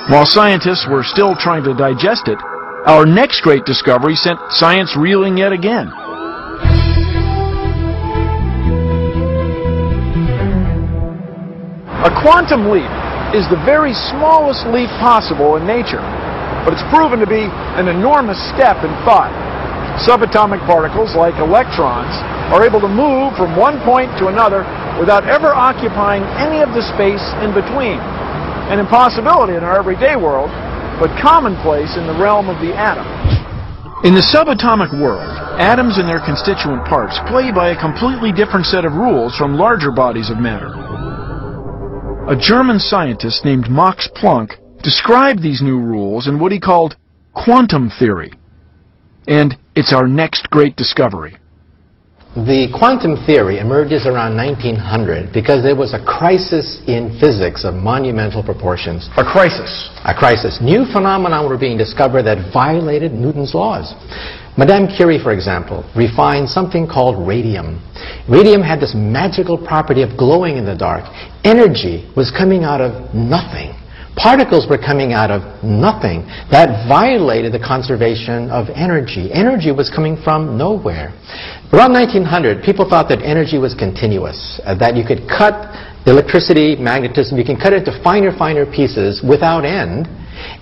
While 0.07 0.25
scientists 0.25 0.87
were 0.89 1.03
still 1.03 1.35
trying 1.35 1.65
to 1.65 1.73
digest 1.73 2.29
it, 2.29 2.39
our 2.87 3.05
next 3.05 3.41
great 3.41 3.65
discovery 3.65 4.15
sent 4.15 4.39
science 4.51 4.95
reeling 4.95 5.37
yet 5.37 5.51
again. 5.51 5.91
A 12.07 12.11
quantum 12.23 12.71
leap 12.71 12.87
is 13.35 13.43
the 13.51 13.59
very 13.67 13.91
smallest 14.15 14.65
leap 14.67 14.87
possible 15.03 15.57
in 15.57 15.67
nature, 15.67 15.99
but 16.63 16.71
it's 16.71 16.87
proven 16.87 17.19
to 17.19 17.27
be 17.27 17.51
an 17.75 17.89
enormous 17.89 18.39
step 18.55 18.77
in 18.85 18.91
thought. 19.03 19.46
Subatomic 20.05 20.61
particles, 20.69 21.17
like 21.17 21.33
electrons, 21.41 22.13
are 22.53 22.61
able 22.61 22.79
to 22.79 22.87
move 22.87 23.33
from 23.33 23.57
one 23.57 23.81
point 23.81 24.13
to 24.21 24.27
another 24.29 24.61
without 25.01 25.25
ever 25.25 25.49
occupying 25.53 26.21
any 26.37 26.61
of 26.61 26.69
the 26.77 26.85
space 26.93 27.23
in 27.41 27.49
between. 27.53 27.97
An 28.69 28.77
impossibility 28.77 29.57
in 29.57 29.63
our 29.63 29.79
everyday 29.79 30.15
world, 30.15 30.53
but 31.01 31.09
commonplace 31.21 31.97
in 31.97 32.05
the 32.05 32.13
realm 32.13 32.49
of 32.49 32.61
the 32.61 32.77
atom. 32.77 33.05
In 34.05 34.13
the 34.13 34.21
subatomic 34.21 34.93
world, 35.01 35.25
atoms 35.57 35.97
and 35.97 36.07
their 36.07 36.21
constituent 36.21 36.85
parts 36.85 37.17
play 37.27 37.51
by 37.51 37.69
a 37.69 37.81
completely 37.81 38.31
different 38.31 38.65
set 38.65 38.85
of 38.85 38.93
rules 38.93 39.35
from 39.35 39.57
larger 39.57 39.89
bodies 39.89 40.29
of 40.29 40.37
matter. 40.37 40.69
A 42.29 42.37
German 42.37 42.77
scientist 42.77 43.43
named 43.45 43.69
Max 43.69 44.07
Planck 44.15 44.61
described 44.83 45.41
these 45.41 45.61
new 45.61 45.79
rules 45.79 46.27
in 46.27 46.39
what 46.39 46.51
he 46.51 46.59
called 46.59 46.95
quantum 47.33 47.89
theory. 47.89 48.31
And 49.27 49.57
it's 49.75 49.93
our 49.93 50.07
next 50.07 50.49
great 50.49 50.75
discovery. 50.75 51.37
The 52.35 52.69
quantum 52.69 53.17
theory 53.25 53.57
emerges 53.57 54.05
around 54.05 54.37
1900 54.37 55.33
because 55.33 55.63
there 55.63 55.75
was 55.75 55.93
a 55.93 56.03
crisis 56.05 56.79
in 56.85 57.17
physics 57.19 57.65
of 57.65 57.73
monumental 57.73 58.43
proportions. 58.43 59.09
A 59.17 59.25
crisis. 59.25 59.89
A 60.05 60.13
crisis. 60.13 60.59
New 60.61 60.85
phenomena 60.85 61.41
were 61.47 61.57
being 61.57 61.77
discovered 61.77 62.23
that 62.23 62.53
violated 62.53 63.11
Newton's 63.11 63.55
laws. 63.55 63.95
Madame 64.55 64.87
Curie, 64.87 65.17
for 65.17 65.33
example, 65.33 65.81
refined 65.95 66.47
something 66.47 66.85
called 66.85 67.27
radium. 67.27 67.81
Radium 68.29 68.61
had 68.61 68.79
this 68.79 68.93
magical 68.95 69.57
property 69.57 70.03
of 70.03 70.17
glowing 70.17 70.57
in 70.57 70.65
the 70.65 70.75
dark. 70.75 71.05
Energy 71.43 72.05
was 72.15 72.29
coming 72.29 72.63
out 72.63 72.81
of 72.81 73.13
nothing. 73.13 73.73
Particles 74.17 74.65
were 74.67 74.81
coming 74.81 75.13
out 75.13 75.29
of 75.29 75.45
nothing. 75.63 76.25
That 76.49 76.89
violated 76.89 77.53
the 77.53 77.61
conservation 77.61 78.49
of 78.49 78.65
energy. 78.73 79.29
Energy 79.31 79.71
was 79.71 79.93
coming 79.93 80.17
from 80.17 80.57
nowhere. 80.57 81.13
Around 81.71 81.93
1900, 81.93 82.63
people 82.65 82.89
thought 82.89 83.09
that 83.09 83.21
energy 83.21 83.59
was 83.61 83.75
continuous, 83.77 84.59
uh, 84.65 84.73
that 84.81 84.97
you 84.97 85.05
could 85.05 85.29
cut 85.29 85.69
electricity, 86.07 86.75
magnetism, 86.75 87.37
you 87.37 87.45
can 87.45 87.57
cut 87.57 87.73
it 87.73 87.85
into 87.85 87.93
finer, 88.01 88.31
finer 88.35 88.65
pieces 88.65 89.21
without 89.21 89.65
end. 89.65 90.07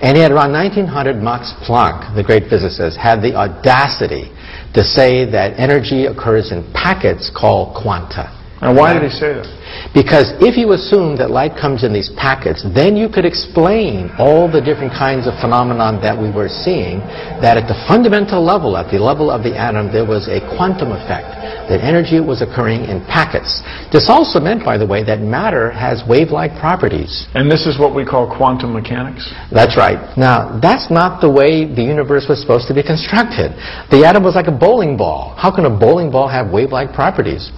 And 0.01 0.17
yet 0.17 0.31
around 0.31 0.51
1900, 0.51 1.15
Max 1.21 1.53
Planck, 1.63 2.15
the 2.15 2.23
great 2.23 2.49
physicist, 2.49 2.97
had 2.97 3.21
the 3.21 3.35
audacity 3.35 4.35
to 4.73 4.83
say 4.83 5.23
that 5.31 5.55
energy 5.59 6.07
occurs 6.07 6.51
in 6.51 6.65
packets 6.73 7.31
called 7.31 7.75
quanta. 7.75 8.31
And 8.61 8.75
why 8.75 8.93
did 8.93 9.03
he 9.03 9.09
say 9.09 9.35
that? 9.35 9.47
Because 9.93 10.33
if 10.43 10.57
you 10.57 10.73
assume 10.73 11.15
that 11.17 11.31
light 11.31 11.55
comes 11.55 11.83
in 11.83 11.93
these 11.93 12.11
packets, 12.17 12.65
then 12.75 12.95
you 12.95 13.07
could 13.09 13.25
explain 13.25 14.11
all 14.17 14.51
the 14.51 14.61
different 14.61 14.91
kinds 14.91 15.27
of 15.27 15.33
phenomenon 15.39 16.01
that 16.01 16.15
we 16.15 16.31
were 16.31 16.49
seeing, 16.49 16.99
that 17.39 17.57
at 17.57 17.67
the 17.67 17.77
fundamental 17.87 18.43
level, 18.43 18.77
at 18.77 18.91
the 18.91 18.99
level 18.99 19.31
of 19.31 19.43
the 19.43 19.55
atom, 19.55 19.91
there 19.91 20.05
was 20.05 20.27
a 20.27 20.39
quantum 20.55 20.91
effect, 20.91 21.27
that 21.69 21.81
energy 21.81 22.19
was 22.19 22.41
occurring 22.41 22.85
in 22.85 23.01
packets. 23.05 23.61
This 23.91 24.09
also 24.09 24.39
meant, 24.39 24.63
by 24.63 24.77
the 24.77 24.85
way, 24.85 25.03
that 25.03 25.19
matter 25.19 25.71
has 25.71 26.03
wave-like 26.07 26.59
properties. 26.59 27.25
And 27.33 27.49
this 27.49 27.65
is 27.65 27.79
what 27.79 27.95
we 27.95 28.05
call 28.05 28.29
quantum 28.29 28.73
mechanics? 28.73 29.25
That's 29.51 29.77
right. 29.77 29.97
Now, 30.17 30.59
that's 30.61 30.91
not 30.91 31.21
the 31.21 31.29
way 31.29 31.65
the 31.65 31.81
universe 31.81 32.27
was 32.29 32.39
supposed 32.41 32.67
to 32.67 32.75
be 32.75 32.83
constructed. 32.83 33.57
The 33.89 34.05
atom 34.05 34.23
was 34.23 34.35
like 34.35 34.47
a 34.47 34.55
bowling 34.55 34.97
ball. 34.97 35.33
How 35.37 35.49
can 35.49 35.65
a 35.65 35.73
bowling 35.73 36.11
ball 36.11 36.27
have 36.27 36.51
wave-like 36.51 36.93
properties? 36.93 37.49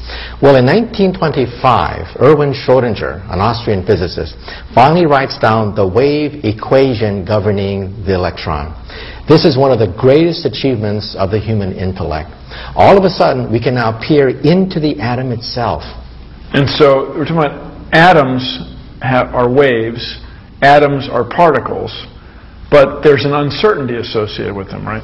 Well, 0.41 0.55
in 0.55 0.65
1925, 0.65 2.06
Erwin 2.21 2.53
Schrödinger, 2.53 3.21
an 3.31 3.39
Austrian 3.39 3.85
physicist, 3.85 4.35
finally 4.73 5.05
writes 5.05 5.37
down 5.39 5.75
the 5.75 5.87
wave 5.87 6.43
equation 6.43 7.25
governing 7.25 7.91
the 8.05 8.15
electron. 8.15 8.73
This 9.27 9.45
is 9.45 9.57
one 9.57 9.71
of 9.71 9.79
the 9.79 9.93
greatest 9.99 10.45
achievements 10.45 11.15
of 11.19 11.31
the 11.31 11.39
human 11.39 11.73
intellect. 11.73 12.31
All 12.75 12.97
of 12.97 13.03
a 13.03 13.09
sudden, 13.09 13.51
we 13.51 13.59
can 13.59 13.75
now 13.75 13.99
peer 13.99 14.29
into 14.29 14.79
the 14.79 14.99
atom 14.99 15.31
itself. 15.31 15.83
And 16.53 16.69
so 16.69 17.11
we're 17.11 17.25
talking 17.25 17.43
about 17.43 17.93
atoms 17.93 18.43
have, 19.01 19.35
are 19.35 19.51
waves, 19.51 20.23
atoms 20.61 21.09
are 21.11 21.27
particles, 21.27 21.91
but 22.71 23.01
there's 23.03 23.25
an 23.25 23.33
uncertainty 23.33 23.97
associated 23.97 24.55
with 24.55 24.67
them, 24.67 24.85
right? 24.85 25.03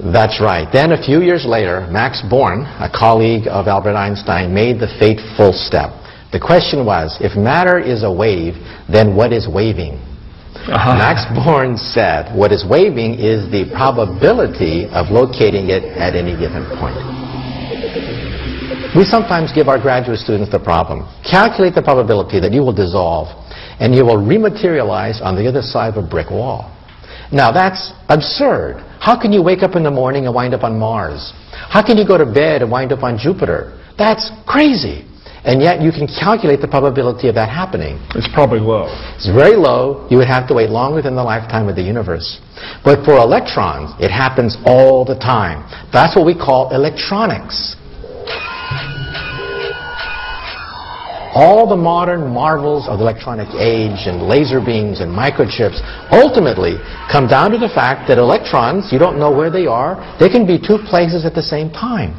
That's 0.00 0.40
right. 0.40 0.66
Then 0.72 0.92
a 0.92 1.02
few 1.02 1.22
years 1.22 1.44
later, 1.46 1.86
Max 1.90 2.22
Born, 2.28 2.62
a 2.80 2.90
colleague 2.92 3.46
of 3.46 3.68
Albert 3.68 3.94
Einstein, 3.94 4.52
made 4.52 4.80
the 4.80 4.90
fateful 4.98 5.52
step. 5.52 6.01
The 6.32 6.40
question 6.40 6.86
was, 6.86 7.18
if 7.20 7.36
matter 7.36 7.78
is 7.78 8.02
a 8.02 8.10
wave, 8.10 8.54
then 8.88 9.14
what 9.14 9.32
is 9.32 9.46
waving? 9.46 10.00
Uh-huh. 10.64 10.94
Max 10.96 11.28
Born 11.36 11.76
said, 11.76 12.34
what 12.34 12.52
is 12.52 12.64
waving 12.64 13.20
is 13.20 13.50
the 13.52 13.68
probability 13.76 14.88
of 14.88 15.12
locating 15.12 15.68
it 15.68 15.84
at 15.98 16.16
any 16.16 16.32
given 16.32 16.64
point. 16.80 16.96
We 18.96 19.04
sometimes 19.04 19.52
give 19.52 19.68
our 19.68 19.80
graduate 19.80 20.20
students 20.20 20.52
the 20.52 20.60
problem. 20.60 21.08
Calculate 21.24 21.74
the 21.74 21.82
probability 21.82 22.40
that 22.40 22.52
you 22.52 22.60
will 22.60 22.76
dissolve 22.76 23.28
and 23.80 23.94
you 23.94 24.04
will 24.04 24.20
rematerialize 24.20 25.20
on 25.20 25.34
the 25.36 25.48
other 25.48 25.62
side 25.62 25.96
of 25.96 26.04
a 26.04 26.06
brick 26.06 26.30
wall. 26.30 26.68
Now 27.32 27.50
that's 27.50 27.92
absurd. 28.08 28.84
How 29.00 29.20
can 29.20 29.32
you 29.32 29.42
wake 29.42 29.62
up 29.62 29.76
in 29.76 29.82
the 29.82 29.90
morning 29.90 30.26
and 30.26 30.34
wind 30.34 30.54
up 30.54 30.62
on 30.62 30.78
Mars? 30.78 31.32
How 31.52 31.84
can 31.84 31.96
you 31.96 32.06
go 32.06 32.16
to 32.16 32.26
bed 32.26 32.62
and 32.62 32.70
wind 32.70 32.92
up 32.92 33.02
on 33.02 33.18
Jupiter? 33.18 33.80
That's 33.98 34.30
crazy. 34.46 35.08
And 35.44 35.60
yet 35.60 35.82
you 35.82 35.90
can 35.90 36.06
calculate 36.06 36.60
the 36.60 36.68
probability 36.68 37.28
of 37.28 37.34
that 37.34 37.48
happening. 37.50 37.98
It's 38.14 38.28
probably 38.32 38.60
low. 38.60 38.86
It's 39.16 39.26
very 39.26 39.56
low. 39.56 40.06
You 40.08 40.18
would 40.18 40.28
have 40.28 40.46
to 40.48 40.54
wait 40.54 40.70
longer 40.70 41.02
than 41.02 41.16
the 41.16 41.24
lifetime 41.24 41.68
of 41.68 41.74
the 41.74 41.82
universe. 41.82 42.38
But 42.84 43.04
for 43.04 43.18
electrons, 43.18 43.90
it 43.98 44.10
happens 44.12 44.56
all 44.64 45.04
the 45.04 45.18
time. 45.18 45.66
That's 45.92 46.14
what 46.14 46.26
we 46.26 46.34
call 46.34 46.70
electronics. 46.72 47.74
All 51.34 51.66
the 51.66 51.80
modern 51.80 52.30
marvels 52.30 52.86
of 52.86 52.98
the 52.98 53.04
electronic 53.04 53.48
age 53.58 54.06
and 54.06 54.28
laser 54.28 54.60
beams 54.60 55.00
and 55.00 55.10
microchips 55.10 55.80
ultimately 56.12 56.76
come 57.10 57.26
down 57.26 57.50
to 57.50 57.58
the 57.58 57.70
fact 57.70 58.06
that 58.08 58.18
electrons, 58.18 58.92
you 58.92 58.98
don't 58.98 59.18
know 59.18 59.32
where 59.32 59.50
they 59.50 59.66
are, 59.66 59.96
they 60.20 60.28
can 60.28 60.46
be 60.46 60.60
two 60.60 60.78
places 60.86 61.24
at 61.24 61.34
the 61.34 61.42
same 61.42 61.70
time. 61.70 62.12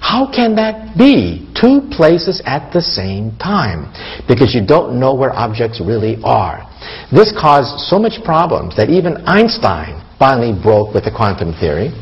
How 0.00 0.26
can 0.26 0.56
that 0.56 0.96
be? 0.96 1.46
Two 1.54 1.86
places 1.92 2.42
at 2.46 2.72
the 2.72 2.80
same 2.80 3.36
time. 3.36 3.92
Because 4.26 4.54
you 4.54 4.64
don't 4.66 4.98
know 4.98 5.14
where 5.14 5.32
objects 5.32 5.80
really 5.80 6.16
are. 6.24 6.66
This 7.12 7.32
caused 7.38 7.78
so 7.86 7.98
much 7.98 8.24
problems 8.24 8.74
that 8.76 8.88
even 8.88 9.18
Einstein 9.28 10.00
finally 10.18 10.56
broke 10.56 10.94
with 10.94 11.04
the 11.04 11.12
quantum 11.12 11.52
theory. 11.60 11.92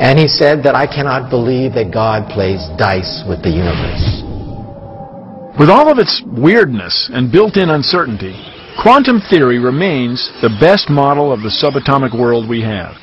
And 0.00 0.18
he 0.18 0.26
said 0.26 0.62
that 0.64 0.74
I 0.74 0.86
cannot 0.86 1.30
believe 1.30 1.74
that 1.74 1.92
God 1.92 2.30
plays 2.30 2.64
dice 2.78 3.22
with 3.28 3.42
the 3.42 3.50
universe. 3.50 4.24
With 5.58 5.70
all 5.70 5.92
of 5.92 5.98
its 5.98 6.22
weirdness 6.26 7.10
and 7.12 7.30
built-in 7.30 7.70
uncertainty, 7.70 8.34
quantum 8.82 9.20
theory 9.30 9.58
remains 9.58 10.32
the 10.42 10.50
best 10.60 10.90
model 10.90 11.32
of 11.32 11.40
the 11.42 11.52
subatomic 11.52 12.18
world 12.18 12.48
we 12.48 12.62
have. 12.62 12.96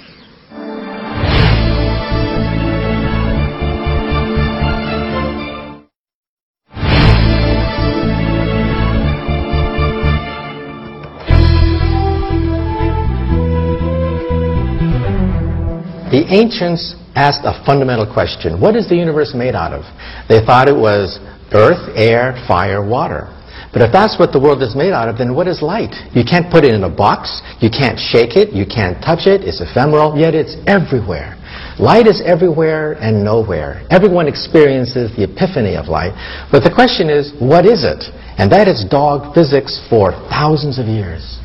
The 16.12 16.28
ancients 16.28 16.96
asked 17.16 17.42
a 17.44 17.56
fundamental 17.66 18.06
question. 18.06 18.60
What 18.60 18.76
is 18.76 18.88
the 18.88 18.96
universe 18.96 19.34
made 19.34 19.56
out 19.56 19.72
of? 19.72 19.88
They 20.28 20.44
thought 20.44 20.68
it 20.68 20.76
was 20.76 21.20
earth, 21.52 21.92
air, 21.96 22.36
fire, 22.48 22.86
water. 22.86 23.32
But 23.72 23.82
if 23.82 23.92
that's 23.96 24.20
what 24.20 24.36
the 24.36 24.40
world 24.40 24.62
is 24.62 24.76
made 24.76 24.92
out 24.92 25.08
of, 25.08 25.18
then 25.18 25.34
what 25.34 25.48
is 25.48 25.62
light? 25.62 25.96
You 26.12 26.28
can't 26.28 26.52
put 26.52 26.66
it 26.66 26.76
in 26.76 26.84
a 26.84 26.92
box. 26.92 27.40
You 27.64 27.70
can't 27.72 27.98
shake 27.98 28.36
it. 28.36 28.52
You 28.52 28.66
can't 28.68 29.00
touch 29.00 29.28
it. 29.28 29.48
It's 29.48 29.64
ephemeral, 29.64 30.20
yet 30.20 30.36
it's 30.36 30.60
everywhere. 30.68 31.40
Light 31.80 32.08
is 32.08 32.22
everywhere 32.26 33.00
and 33.00 33.24
nowhere. 33.24 33.88
Everyone 33.90 34.28
experiences 34.28 35.16
the 35.16 35.24
epiphany 35.24 35.80
of 35.80 35.88
light. 35.88 36.12
But 36.52 36.68
the 36.68 36.74
question 36.74 37.10
is, 37.10 37.32
what 37.40 37.66
is 37.66 37.88
it? 37.88 38.04
And 38.38 38.52
that 38.52 38.68
is 38.68 38.84
dog 38.84 39.34
physics 39.34 39.80
for 39.90 40.12
thousands 40.28 40.78
of 40.78 40.88
years. 40.88 41.40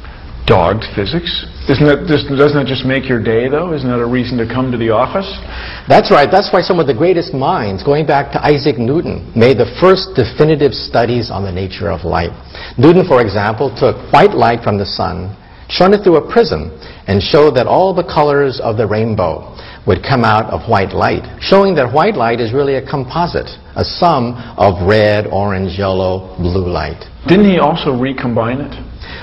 Dogged 0.47 0.85
physics? 0.95 1.45
Isn't 1.67 1.83
that, 1.91 2.07
just, 2.07 2.31
doesn't 2.31 2.55
that 2.55 2.71
just 2.71 2.87
make 2.87 3.11
your 3.11 3.19
day, 3.19 3.51
though? 3.51 3.75
Isn't 3.75 3.91
that 3.91 3.99
a 3.99 4.07
reason 4.07 4.39
to 4.39 4.47
come 4.47 4.71
to 4.71 4.79
the 4.79 4.95
office? 4.95 5.27
That's 5.91 6.15
right. 6.15 6.31
That's 6.31 6.55
why 6.55 6.63
some 6.63 6.79
of 6.79 6.87
the 6.87 6.95
greatest 6.95 7.35
minds, 7.35 7.83
going 7.83 8.07
back 8.07 8.31
to 8.33 8.39
Isaac 8.39 8.79
Newton, 8.79 9.27
made 9.35 9.59
the 9.59 9.67
first 9.83 10.15
definitive 10.15 10.71
studies 10.71 11.35
on 11.35 11.43
the 11.43 11.51
nature 11.51 11.91
of 11.91 12.07
light. 12.07 12.31
Newton, 12.79 13.03
for 13.11 13.21
example, 13.21 13.75
took 13.75 13.99
white 14.15 14.39
light 14.39 14.63
from 14.63 14.79
the 14.79 14.87
sun, 14.87 15.35
shone 15.67 15.91
it 15.93 16.07
through 16.07 16.23
a 16.23 16.27
prism, 16.31 16.71
and 17.11 17.19
showed 17.19 17.59
that 17.59 17.67
all 17.67 17.91
the 17.91 18.07
colors 18.07 18.63
of 18.63 18.79
the 18.79 18.87
rainbow 18.87 19.51
would 19.83 20.03
come 20.07 20.23
out 20.23 20.47
of 20.55 20.71
white 20.71 20.95
light, 20.95 21.27
showing 21.43 21.75
that 21.75 21.91
white 21.91 22.15
light 22.15 22.39
is 22.39 22.55
really 22.55 22.75
a 22.79 22.87
composite, 22.87 23.51
a 23.75 23.83
sum 23.83 24.35
of 24.59 24.87
red, 24.87 25.27
orange, 25.27 25.79
yellow, 25.79 26.39
blue 26.39 26.71
light. 26.71 27.03
Didn't 27.27 27.51
he 27.51 27.59
also 27.59 27.91
recombine 27.91 28.63
it? 28.63 28.75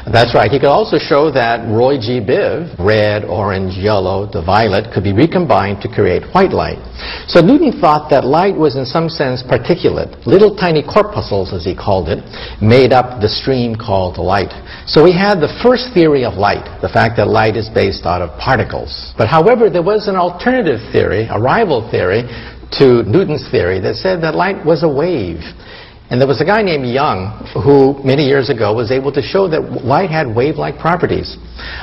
That's 0.03 0.35
right. 0.35 0.51
He 0.51 0.59
could 0.59 0.67
also 0.67 0.99
show 0.99 1.31
that 1.31 1.63
Roy 1.71 1.95
G. 1.95 2.19
Biv, 2.19 2.75
red, 2.77 3.23
orange, 3.23 3.77
yellow, 3.77 4.27
the 4.27 4.43
violet, 4.43 4.91
could 4.93 5.03
be 5.03 5.13
recombined 5.13 5.79
to 5.81 5.87
create 5.87 6.27
white 6.35 6.51
light. 6.51 6.83
So 7.27 7.39
Newton 7.39 7.79
thought 7.79 8.09
that 8.09 8.25
light 8.25 8.55
was 8.55 8.75
in 8.75 8.85
some 8.85 9.07
sense 9.07 9.41
particulate, 9.41 10.11
little 10.27 10.55
tiny 10.55 10.83
corpuscles, 10.83 11.53
as 11.53 11.63
he 11.63 11.73
called 11.73 12.09
it, 12.09 12.19
made 12.61 12.91
up 12.91 13.21
the 13.21 13.29
stream 13.29 13.75
called 13.75 14.17
light. 14.17 14.51
So 14.87 15.03
we 15.03 15.13
had 15.13 15.39
the 15.39 15.55
first 15.63 15.93
theory 15.93 16.25
of 16.25 16.33
light, 16.33 16.67
the 16.81 16.89
fact 16.89 17.15
that 17.15 17.29
light 17.29 17.55
is 17.55 17.69
based 17.69 18.05
out 18.05 18.21
of 18.21 18.37
particles. 18.37 19.13
But 19.17 19.29
however, 19.29 19.69
there 19.69 19.83
was 19.83 20.09
an 20.09 20.17
alternative 20.17 20.81
theory, 20.91 21.29
a 21.31 21.39
rival 21.39 21.89
theory, 21.89 22.27
to 22.79 23.03
Newton's 23.03 23.47
theory 23.51 23.79
that 23.79 23.95
said 23.95 24.21
that 24.23 24.35
light 24.35 24.65
was 24.65 24.83
a 24.83 24.89
wave. 24.89 25.39
And 26.11 26.19
there 26.19 26.27
was 26.27 26.41
a 26.41 26.45
guy 26.45 26.61
named 26.61 26.85
Young 26.85 27.31
who, 27.63 27.97
many 28.03 28.23
years 28.27 28.49
ago, 28.49 28.73
was 28.73 28.91
able 28.91 29.11
to 29.13 29.21
show 29.21 29.47
that 29.47 29.83
light 29.83 30.11
had 30.11 30.27
wave-like 30.27 30.77
properties. 30.77 31.37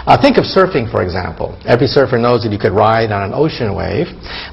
Uh, 0.07 0.21
think 0.21 0.37
of 0.37 0.45
surfing, 0.45 0.91
for 0.91 1.03
example. 1.03 1.59
Every 1.67 1.89
surfer 1.89 2.19
knows 2.19 2.45
that 2.45 2.53
you 2.53 2.59
could 2.59 2.73
ride 2.73 3.11
on 3.11 3.23
an 3.25 3.33
ocean 3.35 3.75
wave. 3.75 4.07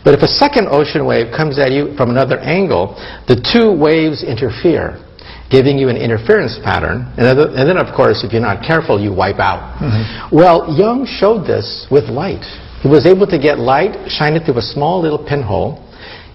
But 0.03 0.15
if 0.15 0.23
a 0.23 0.27
second 0.27 0.67
ocean 0.71 1.05
wave 1.05 1.35
comes 1.35 1.59
at 1.59 1.71
you 1.71 1.93
from 1.95 2.09
another 2.09 2.39
angle, 2.39 2.95
the 3.27 3.37
two 3.37 3.69
waves 3.75 4.23
interfere 4.23 5.03
giving 5.49 5.77
you 5.77 5.89
an 5.89 5.97
interference 5.97 6.59
pattern. 6.63 7.07
And, 7.17 7.39
and 7.39 7.69
then, 7.69 7.77
of 7.77 7.95
course, 7.95 8.23
if 8.23 8.33
you're 8.33 8.41
not 8.41 8.65
careful, 8.65 8.99
you 8.99 9.13
wipe 9.13 9.39
out. 9.39 9.79
Mm-hmm. 9.79 10.35
Well, 10.35 10.67
Young 10.75 11.05
showed 11.05 11.47
this 11.47 11.87
with 11.91 12.05
light. 12.05 12.43
He 12.81 12.89
was 12.89 13.05
able 13.05 13.27
to 13.27 13.39
get 13.39 13.57
light, 13.57 13.95
shine 14.09 14.35
it 14.35 14.45
through 14.45 14.59
a 14.59 14.61
small 14.61 15.01
little 15.01 15.17
pinhole, 15.17 15.86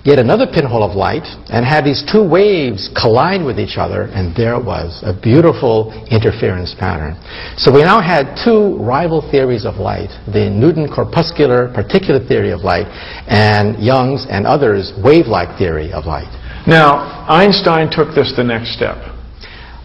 get 0.05 0.19
another 0.19 0.47
pinhole 0.47 0.83
of 0.83 0.97
light 0.97 1.23
and 1.51 1.65
had 1.65 1.85
these 1.85 2.03
two 2.11 2.27
waves 2.27 2.91
collide 3.01 3.45
with 3.45 3.59
each 3.59 3.79
other 3.79 4.11
and 4.11 4.35
there 4.35 4.59
was 4.59 5.01
a 5.07 5.15
beautiful 5.15 5.95
interference 6.11 6.75
pattern. 6.75 7.15
So 7.57 7.71
we 7.73 7.83
now 7.83 8.03
had 8.03 8.35
two 8.35 8.77
rival 8.83 9.23
theories 9.31 9.65
of 9.65 9.77
light 9.77 10.11
the 10.27 10.51
newton 10.51 10.91
corpuscular 10.91 11.73
particular 11.73 12.19
theory 12.19 12.51
of 12.51 12.61
light 12.61 12.91
and 13.31 13.79
young's 13.79 14.27
and 14.29 14.47
others 14.47 14.93
wave-like 15.05 15.57
theory 15.57 15.93
of 15.93 16.05
light. 16.07 16.31
Now 16.67 17.27
einstein 17.29 17.91
took 17.91 18.15
this 18.15 18.35
the 18.37 18.45
next 18.45 18.75
step. 18.75 18.99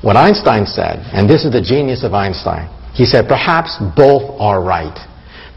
What 0.01 0.17
einstein 0.17 0.65
said 0.65 1.05
and 1.13 1.29
this 1.29 1.45
is 1.45 1.51
the 1.51 1.61
genius 1.61 2.03
of 2.03 2.13
einstein 2.13 2.73
he 2.93 3.05
said 3.05 3.27
perhaps 3.27 3.77
both 3.95 4.33
are 4.41 4.63
right 4.63 4.97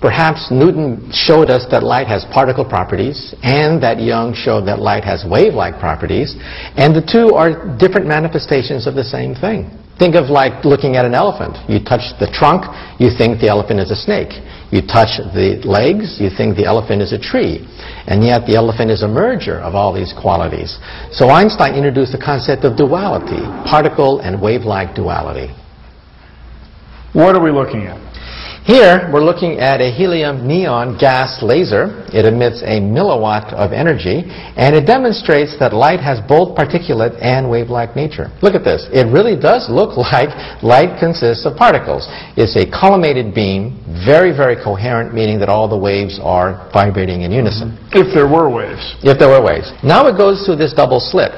Perhaps 0.01 0.51
Newton 0.51 1.11
showed 1.13 1.51
us 1.51 1.67
that 1.71 1.83
light 1.83 2.07
has 2.07 2.25
particle 2.33 2.65
properties 2.65 3.35
and 3.43 3.83
that 3.83 4.01
Young 4.01 4.33
showed 4.33 4.65
that 4.65 4.79
light 4.81 5.05
has 5.05 5.27
wave-like 5.29 5.79
properties 5.79 6.37
and 6.81 6.97
the 6.97 7.05
two 7.05 7.37
are 7.37 7.77
different 7.77 8.07
manifestations 8.09 8.87
of 8.87 8.95
the 8.95 9.05
same 9.05 9.35
thing. 9.35 9.69
Think 10.01 10.17
of 10.17 10.33
like 10.33 10.65
looking 10.65 10.97
at 10.97 11.05
an 11.05 11.13
elephant. 11.13 11.61
You 11.69 11.85
touch 11.85 12.17
the 12.17 12.33
trunk, 12.33 12.65
you 12.97 13.13
think 13.13 13.45
the 13.45 13.53
elephant 13.53 13.81
is 13.81 13.91
a 13.91 13.97
snake. 13.97 14.33
You 14.73 14.81
touch 14.81 15.21
the 15.37 15.61
legs, 15.69 16.17
you 16.17 16.33
think 16.33 16.57
the 16.57 16.65
elephant 16.65 17.03
is 17.03 17.13
a 17.13 17.21
tree. 17.21 17.69
And 18.09 18.25
yet 18.25 18.49
the 18.49 18.57
elephant 18.57 18.91
is 18.91 19.03
a 19.03 19.09
merger 19.09 19.61
of 19.61 19.75
all 19.75 19.93
these 19.93 20.15
qualities. 20.17 20.81
So 21.13 21.29
Einstein 21.29 21.75
introduced 21.75 22.13
the 22.13 22.23
concept 22.25 22.65
of 22.65 22.79
duality, 22.79 23.45
particle 23.69 24.21
and 24.21 24.41
wave-like 24.41 24.97
duality. 24.97 25.53
What 27.13 27.37
are 27.37 27.43
we 27.43 27.51
looking 27.51 27.85
at? 27.85 28.10
Here, 28.65 29.09
we're 29.11 29.25
looking 29.25 29.59
at 29.59 29.81
a 29.81 29.91
helium 29.91 30.47
neon 30.47 30.99
gas 31.01 31.43
laser. 31.43 32.05
It 32.13 32.27
emits 32.29 32.61
a 32.61 32.77
milliwatt 32.77 33.55
of 33.55 33.73
energy, 33.73 34.23
and 34.29 34.77
it 34.77 34.85
demonstrates 34.85 35.59
that 35.59 35.73
light 35.73 36.01
has 36.01 36.21
both 36.29 36.57
particulate 36.57 37.17
and 37.25 37.49
wave-like 37.49 37.97
nature. 37.97 38.29
Look 38.43 38.55
at 38.55 38.63
this. 38.63 38.87
It 38.93 39.09
really 39.09 39.35
does 39.35 39.71
look 39.71 39.97
like 40.13 40.29
light 40.63 41.01
consists 41.01 41.47
of 41.47 41.57
particles. 41.57 42.05
It's 42.37 42.55
a 42.55 42.69
collimated 42.69 43.35
beam, 43.35 43.81
very, 44.05 44.37
very 44.37 44.57
coherent, 44.57 45.15
meaning 45.15 45.41
that 45.41 45.49
all 45.49 45.67
the 45.67 45.79
waves 45.79 46.21
are 46.23 46.69
vibrating 46.71 47.23
in 47.23 47.33
unison. 47.33 47.73
Mm-hmm. 47.73 47.97
If 47.97 48.15
there 48.15 48.29
were 48.29 48.53
waves. 48.53 48.97
If 49.03 49.19
there 49.19 49.29
were 49.29 49.43
waves. 49.43 49.73
Now 49.83 50.07
it 50.07 50.19
goes 50.21 50.45
through 50.45 50.57
this 50.57 50.75
double 50.75 51.01
slit. 51.01 51.33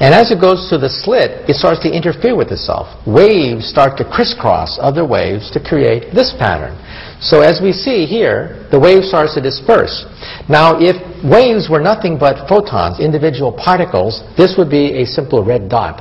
And 0.00 0.14
as 0.14 0.32
it 0.32 0.40
goes 0.40 0.68
through 0.68 0.80
the 0.80 0.88
slit, 0.88 1.44
it 1.44 1.56
starts 1.56 1.78
to 1.84 1.92
interfere 1.92 2.34
with 2.34 2.48
itself. 2.48 2.88
Waves 3.06 3.68
start 3.68 3.98
to 3.98 4.04
crisscross 4.04 4.80
other 4.80 5.04
waves 5.04 5.50
to 5.52 5.60
create 5.60 6.14
this 6.16 6.32
pattern. 6.40 6.72
So 7.20 7.42
as 7.42 7.60
we 7.60 7.72
see 7.72 8.06
here, 8.06 8.66
the 8.72 8.80
wave 8.80 9.04
starts 9.04 9.34
to 9.34 9.42
disperse. 9.44 10.08
Now, 10.48 10.80
if 10.80 10.96
waves 11.20 11.68
were 11.68 11.84
nothing 11.84 12.16
but 12.16 12.48
photons, 12.48 12.98
individual 12.98 13.52
particles, 13.52 14.24
this 14.40 14.56
would 14.56 14.70
be 14.70 15.02
a 15.02 15.04
simple 15.04 15.44
red 15.44 15.68
dot. 15.68 16.00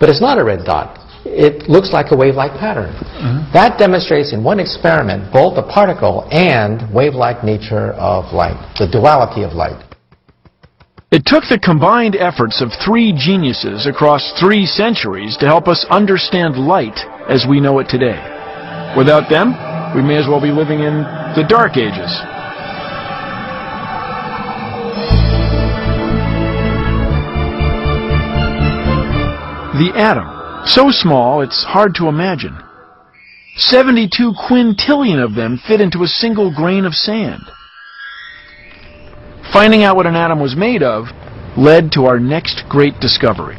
But 0.00 0.10
it's 0.10 0.20
not 0.20 0.38
a 0.38 0.44
red 0.44 0.66
dot. 0.66 0.98
It 1.24 1.70
looks 1.70 1.92
like 1.92 2.10
a 2.10 2.16
wave-like 2.16 2.58
pattern. 2.58 2.90
Mm-hmm. 2.98 3.52
That 3.52 3.78
demonstrates 3.78 4.32
in 4.32 4.42
one 4.42 4.58
experiment 4.58 5.32
both 5.32 5.54
the 5.54 5.62
particle 5.62 6.26
and 6.32 6.92
wave-like 6.92 7.44
nature 7.44 7.94
of 7.94 8.34
light, 8.34 8.58
the 8.78 8.90
duality 8.90 9.42
of 9.42 9.52
light. 9.52 9.85
It 11.12 11.22
took 11.24 11.44
the 11.48 11.58
combined 11.62 12.16
efforts 12.16 12.60
of 12.60 12.72
three 12.84 13.14
geniuses 13.16 13.86
across 13.86 14.32
three 14.40 14.66
centuries 14.66 15.36
to 15.36 15.46
help 15.46 15.68
us 15.68 15.86
understand 15.88 16.56
light 16.56 16.98
as 17.28 17.46
we 17.48 17.60
know 17.60 17.78
it 17.78 17.88
today. 17.88 18.18
Without 18.98 19.30
them, 19.30 19.54
we 19.94 20.02
may 20.02 20.16
as 20.16 20.26
well 20.26 20.40
be 20.40 20.50
living 20.50 20.80
in 20.80 21.06
the 21.38 21.46
Dark 21.48 21.76
Ages. 21.76 22.10
The 29.78 29.92
atom, 29.94 30.26
so 30.66 30.90
small 30.90 31.42
it's 31.42 31.62
hard 31.62 31.94
to 31.96 32.08
imagine. 32.08 32.58
72 33.54 34.34
quintillion 34.50 35.22
of 35.22 35.36
them 35.36 35.60
fit 35.68 35.80
into 35.80 36.02
a 36.02 36.08
single 36.08 36.52
grain 36.52 36.84
of 36.84 36.94
sand. 36.94 37.42
Finding 39.52 39.84
out 39.84 39.96
what 39.96 40.06
an 40.06 40.16
atom 40.16 40.40
was 40.40 40.56
made 40.56 40.82
of 40.82 41.06
led 41.56 41.92
to 41.92 42.04
our 42.04 42.20
next 42.20 42.64
great 42.68 43.00
discovery. 43.00 43.56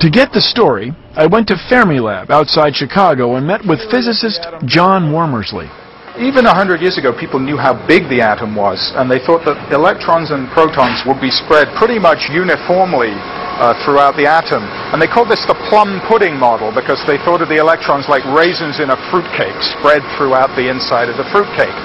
To 0.00 0.10
get 0.10 0.32
the 0.32 0.44
story, 0.44 0.92
I 1.16 1.26
went 1.26 1.48
to 1.48 1.56
Fermilab 1.70 2.28
outside 2.28 2.76
Chicago 2.76 3.36
and 3.36 3.46
met 3.46 3.64
with 3.64 3.80
physicist 3.90 4.44
John 4.66 5.08
Womersley. 5.08 5.72
Even 6.20 6.44
a 6.44 6.52
hundred 6.52 6.80
years 6.80 6.96
ago, 6.96 7.12
people 7.12 7.40
knew 7.40 7.56
how 7.56 7.76
big 7.88 8.08
the 8.08 8.20
atom 8.20 8.56
was, 8.56 8.92
and 8.96 9.08
they 9.08 9.20
thought 9.20 9.44
that 9.44 9.56
electrons 9.72 10.32
and 10.32 10.48
protons 10.52 11.04
would 11.04 11.20
be 11.20 11.28
spread 11.28 11.68
pretty 11.76 12.00
much 12.00 12.28
uniformly 12.32 13.12
uh, 13.56 13.76
throughout 13.84 14.16
the 14.16 14.24
atom. 14.28 14.64
And 14.92 15.00
they 15.00 15.08
called 15.08 15.28
this 15.28 15.44
the 15.48 15.56
plum 15.68 16.00
pudding 16.08 16.36
model 16.36 16.72
because 16.72 17.00
they 17.04 17.20
thought 17.24 17.40
of 17.40 17.48
the 17.48 17.60
electrons 17.60 18.08
like 18.08 18.24
raisins 18.32 18.80
in 18.80 18.92
a 18.92 18.98
fruitcake 19.08 19.56
spread 19.76 20.04
throughout 20.16 20.52
the 20.56 20.68
inside 20.68 21.08
of 21.08 21.16
the 21.16 21.28
fruitcake. 21.32 21.76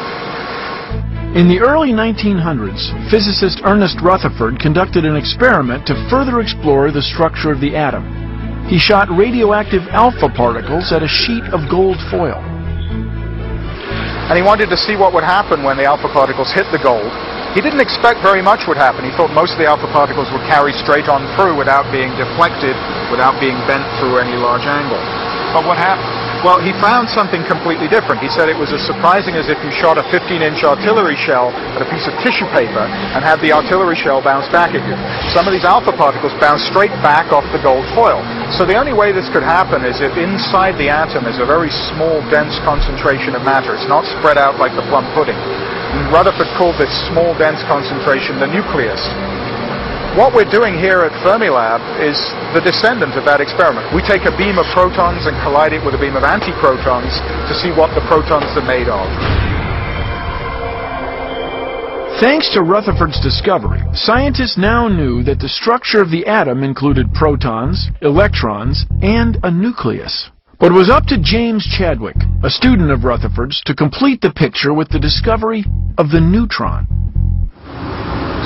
In 1.31 1.47
the 1.47 1.63
early 1.63 1.95
1900s, 1.95 2.91
physicist 3.07 3.63
Ernest 3.63 4.03
Rutherford 4.03 4.59
conducted 4.59 5.07
an 5.07 5.15
experiment 5.15 5.87
to 5.87 5.95
further 6.11 6.43
explore 6.43 6.91
the 6.91 6.99
structure 6.99 7.55
of 7.55 7.63
the 7.63 7.71
atom. 7.71 8.03
He 8.67 8.75
shot 8.75 9.07
radioactive 9.07 9.79
alpha 9.95 10.27
particles 10.27 10.91
at 10.91 11.07
a 11.07 11.07
sheet 11.07 11.47
of 11.55 11.71
gold 11.71 11.95
foil. 12.11 12.35
And 14.27 14.35
he 14.35 14.43
wanted 14.43 14.67
to 14.75 14.79
see 14.83 14.99
what 14.99 15.15
would 15.15 15.23
happen 15.23 15.63
when 15.63 15.79
the 15.79 15.87
alpha 15.87 16.11
particles 16.11 16.51
hit 16.51 16.67
the 16.75 16.83
gold. 16.83 17.07
He 17.55 17.63
didn't 17.63 17.79
expect 17.79 18.19
very 18.19 18.43
much 18.43 18.67
would 18.67 18.75
happen. 18.75 19.07
He 19.07 19.15
thought 19.15 19.31
most 19.31 19.55
of 19.55 19.59
the 19.63 19.71
alpha 19.71 19.87
particles 19.95 20.27
would 20.35 20.43
carry 20.51 20.75
straight 20.83 21.07
on 21.07 21.23
through 21.39 21.55
without 21.55 21.87
being 21.95 22.11
deflected, 22.19 22.75
without 23.07 23.39
being 23.39 23.55
bent 23.71 23.87
through 24.03 24.19
any 24.19 24.35
large 24.35 24.67
angle. 24.67 24.99
But 25.55 25.63
what 25.63 25.79
happened? 25.79 26.20
Well, 26.41 26.57
he 26.57 26.73
found 26.81 27.05
something 27.05 27.45
completely 27.45 27.85
different. 27.85 28.17
He 28.17 28.29
said 28.33 28.49
it 28.49 28.57
was 28.57 28.73
as 28.73 28.81
surprising 28.81 29.37
as 29.37 29.45
if 29.45 29.61
you 29.61 29.69
shot 29.77 30.01
a 30.01 30.05
15-inch 30.09 30.65
artillery 30.65 31.13
shell 31.13 31.53
at 31.77 31.85
a 31.85 31.87
piece 31.93 32.09
of 32.09 32.17
tissue 32.25 32.49
paper 32.49 32.81
and 32.81 33.21
had 33.21 33.37
the 33.45 33.53
artillery 33.53 33.93
shell 33.93 34.25
bounce 34.25 34.49
back 34.49 34.73
at 34.73 34.81
you. 34.89 34.97
Some 35.37 35.45
of 35.45 35.53
these 35.53 35.69
alpha 35.69 35.93
particles 35.93 36.33
bounce 36.41 36.65
straight 36.65 36.89
back 37.05 37.29
off 37.29 37.45
the 37.53 37.61
gold 37.61 37.85
foil. 37.93 38.25
So 38.57 38.65
the 38.65 38.73
only 38.73 38.89
way 38.89 39.13
this 39.13 39.29
could 39.29 39.45
happen 39.45 39.85
is 39.85 40.01
if 40.01 40.17
inside 40.17 40.81
the 40.81 40.89
atom 40.89 41.29
is 41.29 41.37
a 41.37 41.45
very 41.45 41.69
small, 41.93 42.25
dense 42.33 42.57
concentration 42.65 43.37
of 43.37 43.45
matter. 43.45 43.77
It's 43.77 43.85
not 43.85 44.01
spread 44.17 44.41
out 44.41 44.57
like 44.57 44.73
the 44.73 44.85
plum 44.89 45.05
pudding. 45.13 45.37
Rutherford 46.09 46.49
called 46.57 46.81
this 46.81 46.89
small, 47.13 47.37
dense 47.37 47.61
concentration 47.69 48.41
the 48.41 48.49
nucleus. 48.49 49.01
What 50.19 50.35
we're 50.35 50.43
doing 50.43 50.75
here 50.75 51.07
at 51.07 51.15
Fermilab 51.23 51.79
is 52.03 52.19
the 52.51 52.59
descendant 52.59 53.15
of 53.15 53.23
that 53.23 53.39
experiment. 53.39 53.95
We 53.95 54.03
take 54.03 54.27
a 54.27 54.35
beam 54.35 54.59
of 54.59 54.67
protons 54.75 55.23
and 55.23 55.31
collide 55.39 55.71
it 55.71 55.79
with 55.87 55.95
a 55.95 56.01
beam 56.03 56.19
of 56.19 56.27
antiprotons 56.27 57.15
to 57.47 57.53
see 57.55 57.71
what 57.71 57.95
the 57.95 58.03
protons 58.11 58.51
are 58.59 58.67
made 58.67 58.91
of. 58.91 59.07
Thanks 62.19 62.51
to 62.51 62.61
Rutherford's 62.61 63.23
discovery, 63.23 63.79
scientists 63.95 64.59
now 64.59 64.89
knew 64.91 65.23
that 65.23 65.39
the 65.39 65.47
structure 65.47 66.01
of 66.01 66.11
the 66.11 66.27
atom 66.27 66.61
included 66.61 67.13
protons, 67.13 67.87
electrons, 68.01 68.85
and 69.01 69.39
a 69.43 69.49
nucleus. 69.49 70.29
But 70.59 70.73
it 70.73 70.75
was 70.75 70.91
up 70.91 71.05
to 71.07 71.23
James 71.23 71.63
Chadwick, 71.63 72.19
a 72.43 72.49
student 72.49 72.91
of 72.91 73.05
Rutherford's, 73.05 73.63
to 73.63 73.73
complete 73.73 74.19
the 74.19 74.35
picture 74.35 74.73
with 74.73 74.89
the 74.89 74.99
discovery 74.99 75.63
of 75.97 76.11
the 76.11 76.19
neutron. 76.19 76.85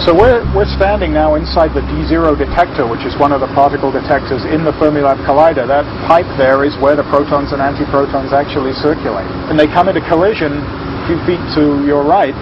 So 0.04 0.12
we're, 0.12 0.44
we're 0.52 0.68
standing 0.76 1.16
now 1.16 1.40
inside 1.40 1.72
the 1.72 1.80
D0 1.80 2.36
detector, 2.36 2.84
which 2.84 3.08
is 3.08 3.16
one 3.16 3.32
of 3.32 3.40
the 3.40 3.48
particle 3.56 3.96
detectors 3.96 4.44
in 4.44 4.68
the 4.68 4.76
Fermilab 4.76 5.24
Collider. 5.24 5.64
That 5.64 5.88
pipe 6.04 6.28
there 6.36 6.68
is 6.68 6.76
where 6.84 7.00
the 7.00 7.08
protons 7.08 7.56
and 7.56 7.64
antiprotons 7.64 8.36
actually 8.36 8.76
circulate. 8.76 9.24
And 9.48 9.56
they 9.56 9.72
come 9.72 9.88
into 9.88 10.04
collision 10.04 10.52
a 10.52 11.02
few 11.08 11.16
feet 11.24 11.40
to 11.56 11.80
your 11.88 12.04
right, 12.04 12.36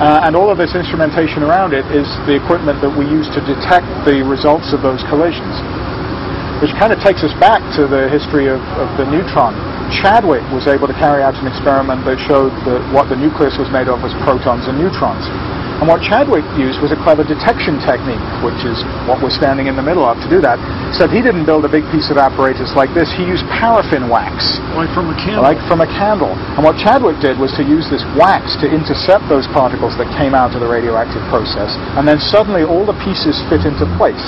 uh, 0.00 0.24
and 0.24 0.34
all 0.34 0.48
of 0.48 0.56
this 0.56 0.72
instrumentation 0.72 1.44
around 1.44 1.76
it 1.76 1.84
is 1.92 2.08
the 2.24 2.34
equipment 2.34 2.80
that 2.80 2.90
we 2.90 3.04
use 3.04 3.28
to 3.36 3.40
detect 3.44 3.86
the 4.08 4.24
results 4.24 4.72
of 4.72 4.80
those 4.80 5.04
collisions. 5.12 5.60
Which 6.64 6.72
kind 6.80 6.88
of 6.88 7.04
takes 7.04 7.20
us 7.20 7.36
back 7.36 7.60
to 7.76 7.84
the 7.84 8.08
history 8.08 8.48
of, 8.48 8.64
of 8.80 8.88
the 8.96 9.04
neutron. 9.04 9.52
Chadwick 9.92 10.42
was 10.56 10.64
able 10.64 10.88
to 10.88 10.96
carry 10.96 11.20
out 11.20 11.36
an 11.36 11.46
experiment 11.46 12.00
that 12.08 12.16
showed 12.24 12.50
that 12.64 12.80
what 12.96 13.12
the 13.12 13.14
nucleus 13.14 13.60
was 13.60 13.68
made 13.68 13.92
of 13.92 14.00
was 14.00 14.16
protons 14.24 14.64
and 14.66 14.80
neutrons. 14.80 15.28
And 15.82 15.90
what 15.90 16.00
Chadwick 16.06 16.46
used 16.54 16.78
was 16.78 16.94
a 16.94 16.98
clever 17.02 17.26
detection 17.26 17.82
technique, 17.82 18.22
which 18.46 18.62
is 18.62 18.78
what 19.10 19.18
we're 19.18 19.34
standing 19.34 19.66
in 19.66 19.74
the 19.74 19.82
middle 19.82 20.06
of 20.06 20.16
to 20.22 20.28
do 20.30 20.38
that. 20.40 20.56
Except 20.88 21.10
he 21.10 21.20
didn't 21.20 21.44
build 21.44 21.66
a 21.66 21.72
big 21.72 21.82
piece 21.90 22.08
of 22.08 22.16
apparatus 22.16 22.72
like 22.78 22.94
this. 22.94 23.10
He 23.10 23.26
used 23.26 23.42
paraffin 23.50 24.06
wax. 24.06 24.62
Like 24.78 24.88
from 24.94 25.10
a 25.10 25.16
candle. 25.18 25.42
Like 25.42 25.60
from 25.66 25.82
a 25.82 25.90
candle. 25.90 26.32
And 26.54 26.62
what 26.62 26.78
Chadwick 26.78 27.18
did 27.18 27.36
was 27.36 27.50
to 27.58 27.66
use 27.66 27.90
this 27.90 28.06
wax 28.14 28.54
to 28.62 28.66
intercept 28.70 29.26
those 29.26 29.50
particles 29.50 29.98
that 29.98 30.06
came 30.14 30.32
out 30.32 30.54
of 30.54 30.62
the 30.62 30.70
radioactive 30.70 31.22
process. 31.28 31.74
And 31.98 32.06
then 32.06 32.22
suddenly 32.22 32.62
all 32.62 32.86
the 32.86 32.96
pieces 33.02 33.34
fit 33.50 33.66
into 33.66 33.84
place. 33.98 34.22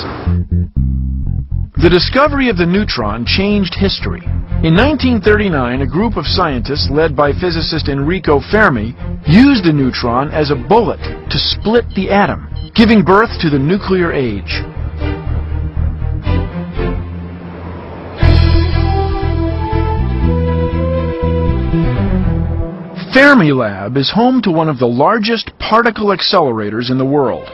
The 1.79 1.89
discovery 1.93 2.49
of 2.49 2.57
the 2.57 2.65
neutron 2.65 3.23
changed 3.25 3.75
history. 3.77 4.25
In 4.63 4.73
1939, 4.73 5.81
a 5.81 5.85
group 5.85 6.17
of 6.17 6.25
scientists 6.25 6.89
led 6.89 7.15
by 7.15 7.31
physicist 7.31 7.89
Enrico 7.89 8.41
Fermi 8.49 8.95
used 9.27 9.63
the 9.63 9.71
neutron 9.71 10.31
as 10.31 10.49
a 10.49 10.55
bullet 10.55 10.99
to 11.29 11.37
split 11.37 11.85
the 11.95 12.09
atom, 12.09 12.49
giving 12.73 13.03
birth 13.03 13.29
to 13.39 13.51
the 13.51 13.59
nuclear 13.59 14.11
age. 14.11 14.63
Fermilab 23.13 23.95
is 23.95 24.09
home 24.09 24.41
to 24.41 24.49
one 24.49 24.69
of 24.69 24.79
the 24.79 24.87
largest 24.87 25.51
particle 25.59 26.07
accelerators 26.07 26.89
in 26.89 26.97
the 26.97 27.05
world. 27.05 27.47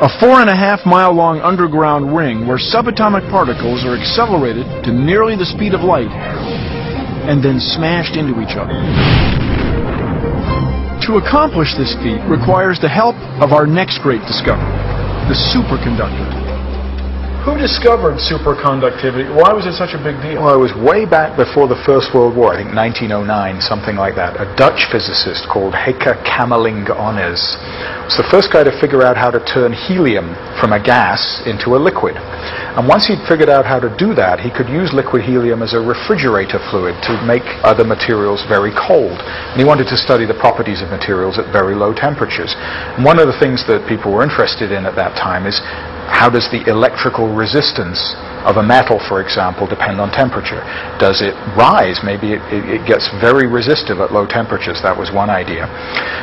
A 0.00 0.08
four 0.20 0.38
and 0.38 0.48
a 0.48 0.54
half 0.54 0.86
mile 0.86 1.12
long 1.12 1.40
underground 1.40 2.14
ring 2.14 2.46
where 2.46 2.56
subatomic 2.56 3.28
particles 3.34 3.82
are 3.82 3.98
accelerated 3.98 4.62
to 4.86 4.92
nearly 4.94 5.34
the 5.34 5.44
speed 5.44 5.74
of 5.74 5.82
light 5.82 6.06
and 7.26 7.42
then 7.42 7.58
smashed 7.58 8.14
into 8.14 8.38
each 8.38 8.54
other. 8.54 8.78
To 11.10 11.18
accomplish 11.18 11.74
this 11.74 11.98
feat 11.98 12.22
requires 12.30 12.78
the 12.78 12.88
help 12.88 13.16
of 13.42 13.50
our 13.50 13.66
next 13.66 13.98
great 13.98 14.22
discovery, 14.22 14.70
the 15.26 15.34
superconductor. 15.34 16.47
Who 17.48 17.56
discovered 17.56 18.20
superconductivity? 18.20 19.32
Why 19.32 19.56
was 19.56 19.64
it 19.64 19.72
such 19.72 19.96
a 19.96 20.00
big 20.04 20.20
deal? 20.20 20.44
Well, 20.44 20.52
it 20.52 20.60
was 20.60 20.76
way 20.76 21.08
back 21.08 21.32
before 21.32 21.64
the 21.64 21.80
First 21.88 22.12
World 22.12 22.36
War, 22.36 22.52
I 22.52 22.60
think 22.60 22.76
1909, 22.76 23.24
something 23.64 23.96
like 23.96 24.20
that. 24.20 24.36
A 24.36 24.44
Dutch 24.52 24.84
physicist 24.92 25.48
called 25.48 25.72
Heike 25.72 26.12
Kamerlingh 26.28 26.84
Onnes 26.92 27.40
was 28.04 28.20
the 28.20 28.28
first 28.28 28.52
guy 28.52 28.68
to 28.68 28.74
figure 28.76 29.00
out 29.00 29.16
how 29.16 29.32
to 29.32 29.40
turn 29.48 29.72
helium 29.72 30.36
from 30.60 30.76
a 30.76 30.80
gas 30.80 31.40
into 31.48 31.72
a 31.72 31.80
liquid. 31.80 32.20
And 32.20 32.84
once 32.84 33.08
he'd 33.08 33.24
figured 33.24 33.48
out 33.48 33.64
how 33.64 33.80
to 33.80 33.88
do 33.96 34.12
that, 34.12 34.44
he 34.44 34.52
could 34.52 34.68
use 34.68 34.92
liquid 34.92 35.24
helium 35.24 35.64
as 35.64 35.72
a 35.72 35.80
refrigerator 35.80 36.60
fluid 36.68 37.00
to 37.08 37.16
make 37.24 37.48
other 37.64 37.88
materials 37.88 38.44
very 38.44 38.76
cold. 38.76 39.16
And 39.24 39.56
he 39.56 39.64
wanted 39.64 39.88
to 39.88 39.96
study 39.96 40.28
the 40.28 40.36
properties 40.36 40.84
of 40.84 40.92
materials 40.92 41.40
at 41.40 41.48
very 41.48 41.72
low 41.72 41.96
temperatures. 41.96 42.52
And 42.60 43.08
one 43.08 43.16
of 43.16 43.24
the 43.24 43.40
things 43.40 43.64
that 43.72 43.88
people 43.88 44.12
were 44.12 44.20
interested 44.20 44.68
in 44.68 44.84
at 44.84 45.00
that 45.00 45.16
time 45.16 45.48
is 45.48 45.64
how 46.08 46.28
does 46.28 46.48
the 46.50 46.64
electrical 46.66 47.28
resistance 47.30 48.00
of 48.48 48.56
a 48.56 48.62
metal, 48.62 48.96
for 49.08 49.20
example, 49.20 49.66
depend 49.66 50.00
on 50.00 50.10
temperature? 50.10 50.64
Does 50.96 51.20
it 51.20 51.36
rise? 51.52 52.00
Maybe 52.02 52.32
it, 52.32 52.42
it, 52.48 52.80
it, 52.80 52.82
gets 52.88 53.10
very 53.20 53.46
resistive 53.46 54.00
at 54.00 54.12
low 54.12 54.24
temperatures. 54.24 54.80
That 54.82 54.96
was 54.96 55.12
one 55.12 55.28
idea. 55.28 55.68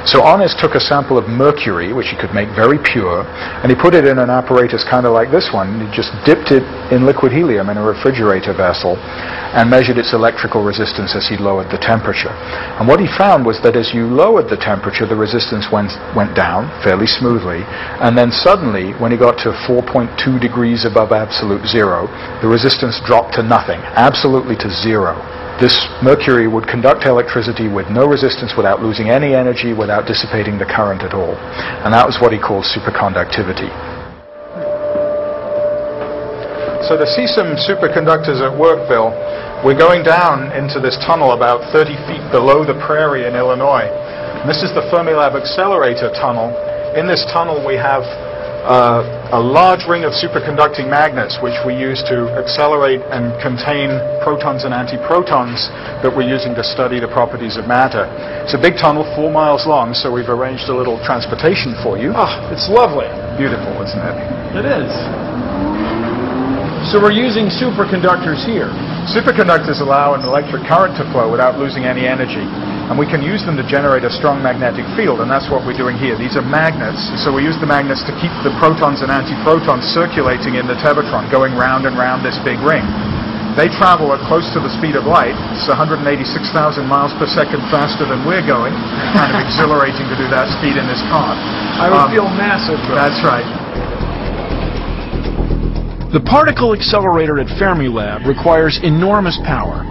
So 0.09 0.25
Onnes 0.25 0.57
took 0.57 0.73
a 0.73 0.81
sample 0.81 1.17
of 1.17 1.29
mercury, 1.29 1.93
which 1.93 2.09
he 2.09 2.17
could 2.17 2.33
make 2.33 2.49
very 2.57 2.81
pure, 2.81 3.23
and 3.61 3.69
he 3.69 3.77
put 3.77 3.93
it 3.93 4.05
in 4.05 4.17
an 4.17 4.29
apparatus 4.29 4.83
kind 4.89 5.05
of 5.05 5.13
like 5.13 5.29
this 5.29 5.53
one. 5.53 5.85
He 5.85 5.87
just 5.93 6.09
dipped 6.25 6.49
it 6.49 6.65
in 6.89 7.05
liquid 7.05 7.31
helium 7.31 7.69
in 7.69 7.77
a 7.77 7.85
refrigerator 7.85 8.53
vessel 8.53 8.97
and 9.55 9.69
measured 9.69 9.97
its 9.97 10.11
electrical 10.11 10.63
resistance 10.63 11.15
as 11.15 11.29
he 11.29 11.37
lowered 11.37 11.71
the 11.71 11.79
temperature. 11.79 12.33
And 12.81 12.87
what 12.87 12.99
he 12.99 13.07
found 13.07 13.45
was 13.45 13.61
that 13.63 13.77
as 13.77 13.93
you 13.93 14.09
lowered 14.09 14.49
the 14.49 14.59
temperature, 14.59 15.07
the 15.07 15.15
resistance 15.15 15.71
went, 15.71 15.95
went 16.11 16.35
down 16.35 16.67
fairly 16.83 17.07
smoothly, 17.07 17.63
and 18.03 18.17
then 18.17 18.31
suddenly, 18.31 18.91
when 18.99 19.11
he 19.11 19.17
got 19.17 19.39
to 19.47 19.55
4.2 19.75 20.39
degrees 20.39 20.87
above 20.87 21.11
absolute 21.11 21.67
zero, 21.67 22.07
the 22.39 22.47
resistance 22.47 22.95
dropped 23.03 23.35
to 23.35 23.43
nothing, 23.43 23.83
absolutely 23.99 24.55
to 24.55 24.71
zero. 24.71 25.19
This 25.59 25.75
mercury 25.99 26.47
would 26.47 26.63
conduct 26.67 27.03
electricity 27.03 27.67
with 27.67 27.91
no 27.91 28.07
resistance, 28.07 28.55
without 28.55 28.79
losing 28.79 29.11
any 29.11 29.35
energy, 29.35 29.75
without 29.75 30.07
dissipating 30.07 30.55
the 30.55 30.63
current 30.63 31.03
at 31.03 31.11
all. 31.11 31.35
And 31.83 31.91
that 31.91 32.07
was 32.07 32.19
what 32.23 32.31
he 32.31 32.39
called 32.39 32.63
superconductivity. 32.63 33.67
So 36.87 36.95
to 36.95 37.07
see 37.07 37.27
some 37.27 37.59
superconductors 37.59 38.39
at 38.39 38.51
work, 38.51 38.87
Bill, 38.87 39.11
we're 39.63 39.79
going 39.79 40.03
down 40.03 40.55
into 40.55 40.79
this 40.79 40.95
tunnel 41.03 41.35
about 41.35 41.59
30 41.75 41.99
feet 42.07 42.23
below 42.31 42.63
the 42.63 42.79
prairie 42.87 43.27
in 43.27 43.35
Illinois. 43.35 43.91
And 43.91 44.47
this 44.47 44.63
is 44.63 44.71
the 44.71 44.87
Fermilab 44.87 45.35
Accelerator 45.35 46.11
Tunnel. 46.15 46.55
In 46.95 47.07
this 47.07 47.25
tunnel 47.33 47.65
we 47.65 47.75
have 47.75 48.03
uh, 48.65 49.24
a 49.35 49.43
large 49.43 49.83
ring 49.83 50.07
of 50.07 50.15
superconducting 50.15 50.87
magnets 50.87 51.43
which 51.43 51.59
we 51.67 51.75
use 51.75 51.99
to 52.07 52.31
accelerate 52.39 53.03
and 53.11 53.35
contain 53.43 53.91
protons 54.23 54.63
and 54.63 54.71
antiprotons 54.71 55.67
that 55.99 56.07
we're 56.07 56.23
using 56.23 56.55
to 56.55 56.63
study 56.63 57.03
the 57.03 57.11
properties 57.11 57.59
of 57.59 57.67
matter. 57.67 58.07
It's 58.47 58.55
a 58.55 58.61
big 58.61 58.79
tunnel, 58.79 59.03
four 59.11 59.27
miles 59.27 59.67
long, 59.67 59.91
so 59.91 60.07
we've 60.07 60.31
arranged 60.31 60.71
a 60.71 60.75
little 60.75 60.95
transportation 61.03 61.75
for 61.83 61.99
you. 61.99 62.15
Oh, 62.15 62.31
it's 62.47 62.71
lovely. 62.71 63.11
Beautiful, 63.35 63.75
isn't 63.83 63.99
it? 63.99 64.15
It 64.55 64.65
is. 64.71 64.87
So 66.87 67.03
we're 67.03 67.11
using 67.11 67.51
superconductors 67.51 68.39
here. 68.47 68.71
Superconductors 69.11 69.83
allow 69.83 70.15
an 70.15 70.23
electric 70.23 70.63
current 70.63 70.95
to 70.95 71.03
flow 71.11 71.27
without 71.27 71.59
losing 71.59 71.83
any 71.83 72.07
energy. 72.07 72.47
And 72.85 73.01
we 73.01 73.09
can 73.09 73.25
use 73.25 73.41
them 73.41 73.57
to 73.57 73.65
generate 73.65 74.05
a 74.05 74.13
strong 74.13 74.45
magnetic 74.45 74.85
field, 74.93 75.17
and 75.25 75.29
that's 75.29 75.49
what 75.49 75.65
we're 75.65 75.75
doing 75.77 75.97
here. 75.97 76.13
These 76.13 76.37
are 76.37 76.45
magnets, 76.45 77.01
so 77.25 77.33
we 77.33 77.41
use 77.41 77.57
the 77.57 77.65
magnets 77.65 78.05
to 78.05 78.13
keep 78.21 78.29
the 78.45 78.53
protons 78.61 79.01
and 79.01 79.09
antiprotons 79.09 79.81
circulating 79.89 80.61
in 80.61 80.69
the 80.69 80.77
tevatron, 80.77 81.25
going 81.33 81.57
round 81.57 81.89
and 81.89 81.97
round 81.97 82.21
this 82.21 82.37
big 82.45 82.61
ring. 82.61 82.85
They 83.57 83.71
travel 83.71 84.11
at 84.13 84.19
close 84.27 84.45
to 84.53 84.59
the 84.59 84.69
speed 84.77 84.99
of 84.99 85.07
light. 85.07 85.33
It's 85.55 85.65
186,000 85.71 86.03
miles 86.85 87.15
per 87.17 87.25
second 87.25 87.63
faster 87.71 88.03
than 88.05 88.21
we're 88.27 88.43
going. 88.45 88.75
Kind 89.15 89.31
of 89.33 89.39
exhilarating 89.47 90.05
to 90.11 90.15
do 90.19 90.27
that 90.29 90.51
speed 90.59 90.75
in 90.77 90.85
this 90.85 90.99
car. 91.07 91.33
I 91.79 91.87
would 91.89 92.05
Um, 92.05 92.11
feel 92.11 92.29
massive. 92.35 92.77
Though. 92.85 92.99
That's 92.99 93.17
right. 93.23 93.47
The 96.11 96.19
particle 96.19 96.75
accelerator 96.75 97.39
at 97.39 97.47
Fermilab 97.57 98.27
requires 98.27 98.79
enormous 98.83 99.39
power. 99.47 99.87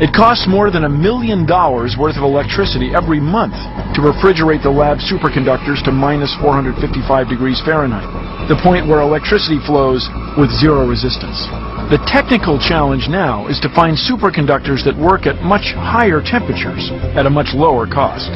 It 0.00 0.14
costs 0.14 0.48
more 0.48 0.70
than 0.70 0.84
a 0.84 0.88
million 0.88 1.44
dollars 1.44 1.96
worth 1.98 2.16
of 2.16 2.22
electricity 2.22 2.94
every 2.94 3.20
month 3.20 3.52
to 3.92 4.00
refrigerate 4.00 4.62
the 4.62 4.70
lab 4.70 4.98
superconductors 4.98 5.84
to 5.84 5.92
minus 5.92 6.32
455 6.40 7.28
degrees 7.28 7.60
Fahrenheit, 7.64 8.08
the 8.48 8.56
point 8.62 8.88
where 8.88 9.00
electricity 9.00 9.60
flows 9.66 10.08
with 10.38 10.48
zero 10.50 10.88
resistance. 10.88 11.71
The 11.92 12.00
technical 12.08 12.56
challenge 12.56 13.12
now 13.12 13.52
is 13.52 13.60
to 13.60 13.68
find 13.68 13.92
superconductors 13.92 14.80
that 14.88 14.96
work 14.96 15.28
at 15.28 15.44
much 15.44 15.76
higher 15.76 16.24
temperatures 16.24 16.88
at 17.12 17.28
a 17.28 17.30
much 17.30 17.52
lower 17.52 17.84
cost. 17.84 18.32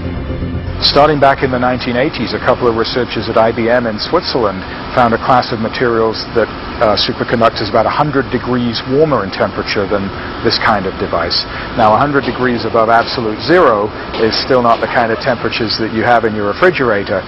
Starting 0.84 1.16
back 1.16 1.40
in 1.40 1.48
the 1.48 1.56
1980s, 1.56 2.36
a 2.36 2.42
couple 2.44 2.68
of 2.68 2.76
researchers 2.76 3.32
at 3.32 3.40
IBM 3.40 3.88
in 3.88 3.96
Switzerland 3.96 4.60
found 4.92 5.16
a 5.16 5.20
class 5.24 5.56
of 5.56 5.64
materials 5.64 6.20
that 6.36 6.52
uh, 6.84 7.00
superconductors 7.00 7.72
about 7.72 7.88
100 7.88 8.28
degrees 8.28 8.84
warmer 8.92 9.24
in 9.24 9.32
temperature 9.32 9.88
than 9.88 10.04
this 10.44 10.60
kind 10.60 10.84
of 10.84 10.92
device. 11.00 11.48
Now, 11.80 11.96
100 11.96 12.28
degrees 12.28 12.68
above 12.68 12.92
absolute 12.92 13.40
zero 13.40 13.88
is 14.20 14.36
still 14.36 14.60
not 14.60 14.84
the 14.84 14.92
kind 14.92 15.08
of 15.08 15.16
temperatures 15.24 15.80
that 15.80 15.96
you 15.96 16.04
have 16.04 16.28
in 16.28 16.36
your 16.36 16.52
refrigerator. 16.52 17.24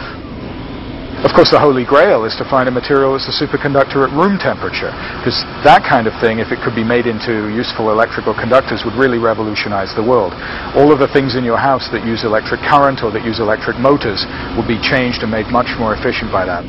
Of 1.26 1.34
course, 1.34 1.50
the 1.50 1.58
holy 1.58 1.82
grail 1.82 2.22
is 2.22 2.38
to 2.38 2.46
find 2.46 2.68
a 2.68 2.70
material 2.70 3.18
that's 3.18 3.26
a 3.26 3.34
superconductor 3.34 4.06
at 4.06 4.14
room 4.14 4.38
temperature, 4.38 4.94
because 5.18 5.42
that 5.66 5.82
kind 5.82 6.06
of 6.06 6.14
thing, 6.22 6.38
if 6.38 6.54
it 6.54 6.62
could 6.62 6.78
be 6.78 6.86
made 6.86 7.10
into 7.10 7.50
useful 7.50 7.90
electrical 7.90 8.38
conductors, 8.38 8.86
would 8.86 8.94
really 8.94 9.18
revolutionize 9.18 9.90
the 9.98 10.02
world. 10.02 10.30
All 10.78 10.94
of 10.94 11.02
the 11.02 11.10
things 11.10 11.34
in 11.34 11.42
your 11.42 11.58
house 11.58 11.90
that 11.90 12.06
use 12.06 12.22
electric 12.22 12.62
current 12.62 13.02
or 13.02 13.10
that 13.10 13.26
use 13.26 13.42
electric 13.42 13.82
motors 13.82 14.22
would 14.54 14.70
be 14.70 14.78
changed 14.78 15.26
and 15.26 15.30
made 15.30 15.50
much 15.50 15.74
more 15.74 15.98
efficient 15.98 16.30
by 16.30 16.46
that. 16.46 16.62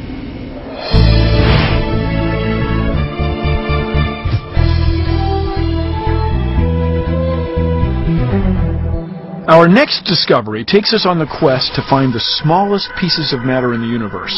Our 9.50 9.66
next 9.68 10.06
discovery 10.06 10.62
takes 10.62 10.94
us 10.94 11.10
on 11.10 11.18
the 11.18 11.26
quest 11.26 11.74
to 11.74 11.82
find 11.90 12.14
the 12.14 12.22
smallest 12.38 12.86
pieces 13.02 13.34
of 13.34 13.42
matter 13.42 13.74
in 13.74 13.82
the 13.82 13.90
universe. 13.90 14.38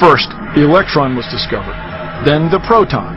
First, 0.00 0.32
the 0.56 0.64
electron 0.64 1.12
was 1.12 1.28
discovered, 1.28 1.76
then 2.24 2.48
the 2.48 2.64
proton, 2.64 3.12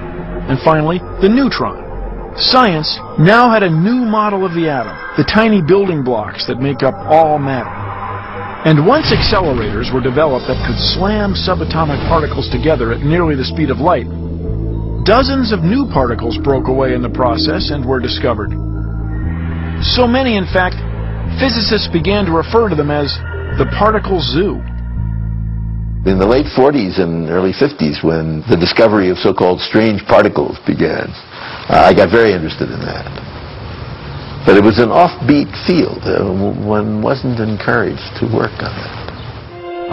and 0.51 0.59
finally, 0.59 0.99
the 1.23 1.31
neutron. 1.31 1.87
Science 2.35 2.99
now 3.15 3.47
had 3.47 3.63
a 3.63 3.71
new 3.71 4.03
model 4.03 4.43
of 4.43 4.51
the 4.59 4.67
atom, 4.67 4.91
the 5.15 5.23
tiny 5.23 5.63
building 5.63 6.03
blocks 6.03 6.43
that 6.51 6.59
make 6.59 6.83
up 6.83 6.99
all 7.07 7.39
matter. 7.39 7.71
And 8.67 8.83
once 8.83 9.07
accelerators 9.15 9.95
were 9.95 10.03
developed 10.03 10.51
that 10.51 10.59
could 10.67 10.75
slam 10.99 11.31
subatomic 11.31 12.03
particles 12.11 12.51
together 12.51 12.91
at 12.91 13.07
nearly 13.07 13.39
the 13.39 13.47
speed 13.47 13.71
of 13.71 13.79
light, 13.79 14.11
dozens 15.07 15.55
of 15.55 15.63
new 15.63 15.87
particles 15.95 16.35
broke 16.43 16.67
away 16.67 16.91
in 16.91 16.99
the 16.99 17.15
process 17.15 17.71
and 17.71 17.87
were 17.87 18.03
discovered. 18.03 18.51
So 19.95 20.11
many, 20.11 20.35
in 20.35 20.43
fact, 20.51 20.75
physicists 21.39 21.87
began 21.91 22.25
to 22.25 22.31
refer 22.31 22.69
to 22.69 22.75
them 22.75 22.91
as 22.91 23.11
the 23.57 23.67
particle 23.77 24.19
zoo. 24.19 24.61
In 26.05 26.19
the 26.19 26.27
late 26.27 26.45
40s 26.45 27.01
and 27.01 27.29
early 27.29 27.51
50s, 27.51 28.03
when 28.03 28.45
the 28.49 28.57
discovery 28.57 29.09
of 29.09 29.17
so-called 29.17 29.59
strange 29.59 30.05
particles 30.05 30.59
began, 30.67 31.09
I 31.69 31.93
got 31.95 32.11
very 32.11 32.33
interested 32.33 32.69
in 32.69 32.79
that. 32.85 33.09
But 34.45 34.57
it 34.57 34.63
was 34.63 34.77
an 34.77 34.93
offbeat 34.93 35.49
field. 35.65 36.05
Uh, 36.05 36.29
one 36.61 37.01
wasn't 37.01 37.39
encouraged 37.39 38.13
to 38.21 38.29
work 38.29 38.53
on 38.61 38.69
it. 38.69 39.05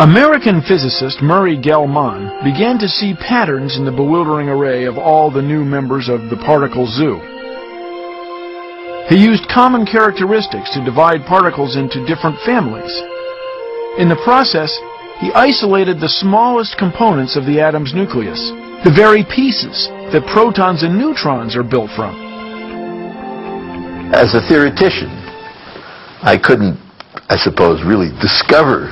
American 0.01 0.61
physicist 0.61 1.23
Murray 1.23 1.57
Gell-Mann 1.57 2.45
began 2.45 2.79
to 2.79 2.89
see 2.89 3.15
patterns 3.15 3.77
in 3.77 3.85
the 3.85 3.93
bewildering 3.93 4.49
array 4.49 4.85
of 4.85 4.99
all 4.99 5.31
the 5.31 5.41
new 5.41 5.65
members 5.65 6.09
of 6.09 6.29
the 6.29 6.37
particle 6.37 6.87
zoo. 6.87 7.21
He 9.09 9.19
used 9.19 9.49
common 9.51 9.85
characteristics 9.85 10.71
to 10.75 10.85
divide 10.85 11.27
particles 11.27 11.77
into 11.77 12.07
different 12.07 12.39
families. 12.47 12.93
In 13.99 14.09
the 14.09 14.21
process, 14.23 14.71
he 15.19 15.33
isolated 15.35 16.01
the 16.01 16.09
smallest 16.09 16.79
components 16.79 17.37
of 17.37 17.45
the 17.45 17.61
atom's 17.61 17.95
nucleus, 17.95 18.41
the 18.85 18.95
very 18.95 19.23
pieces 19.23 19.91
that 20.15 20.27
protons 20.33 20.83
and 20.83 20.99
neutrons 20.99 21.57
are 21.57 21.63
built 21.67 21.91
from. 21.95 22.15
As 24.15 24.35
a 24.35 24.43
theoretician, 24.47 25.11
I 26.23 26.39
couldn't, 26.39 26.79
I 27.29 27.37
suppose, 27.37 27.83
really 27.83 28.11
discover 28.23 28.91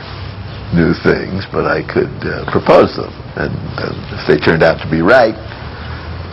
new 0.75 0.95
things, 1.03 1.47
but 1.51 1.67
I 1.67 1.87
could 1.87 2.15
uh, 2.27 2.51
propose 2.51 2.95
them. 2.95 3.11
And 3.39 3.55
uh, 3.79 4.19
if 4.19 4.27
they 4.27 4.39
turned 4.39 4.63
out 4.63 4.83
to 4.83 4.91
be 4.91 5.03
right, 5.03 5.35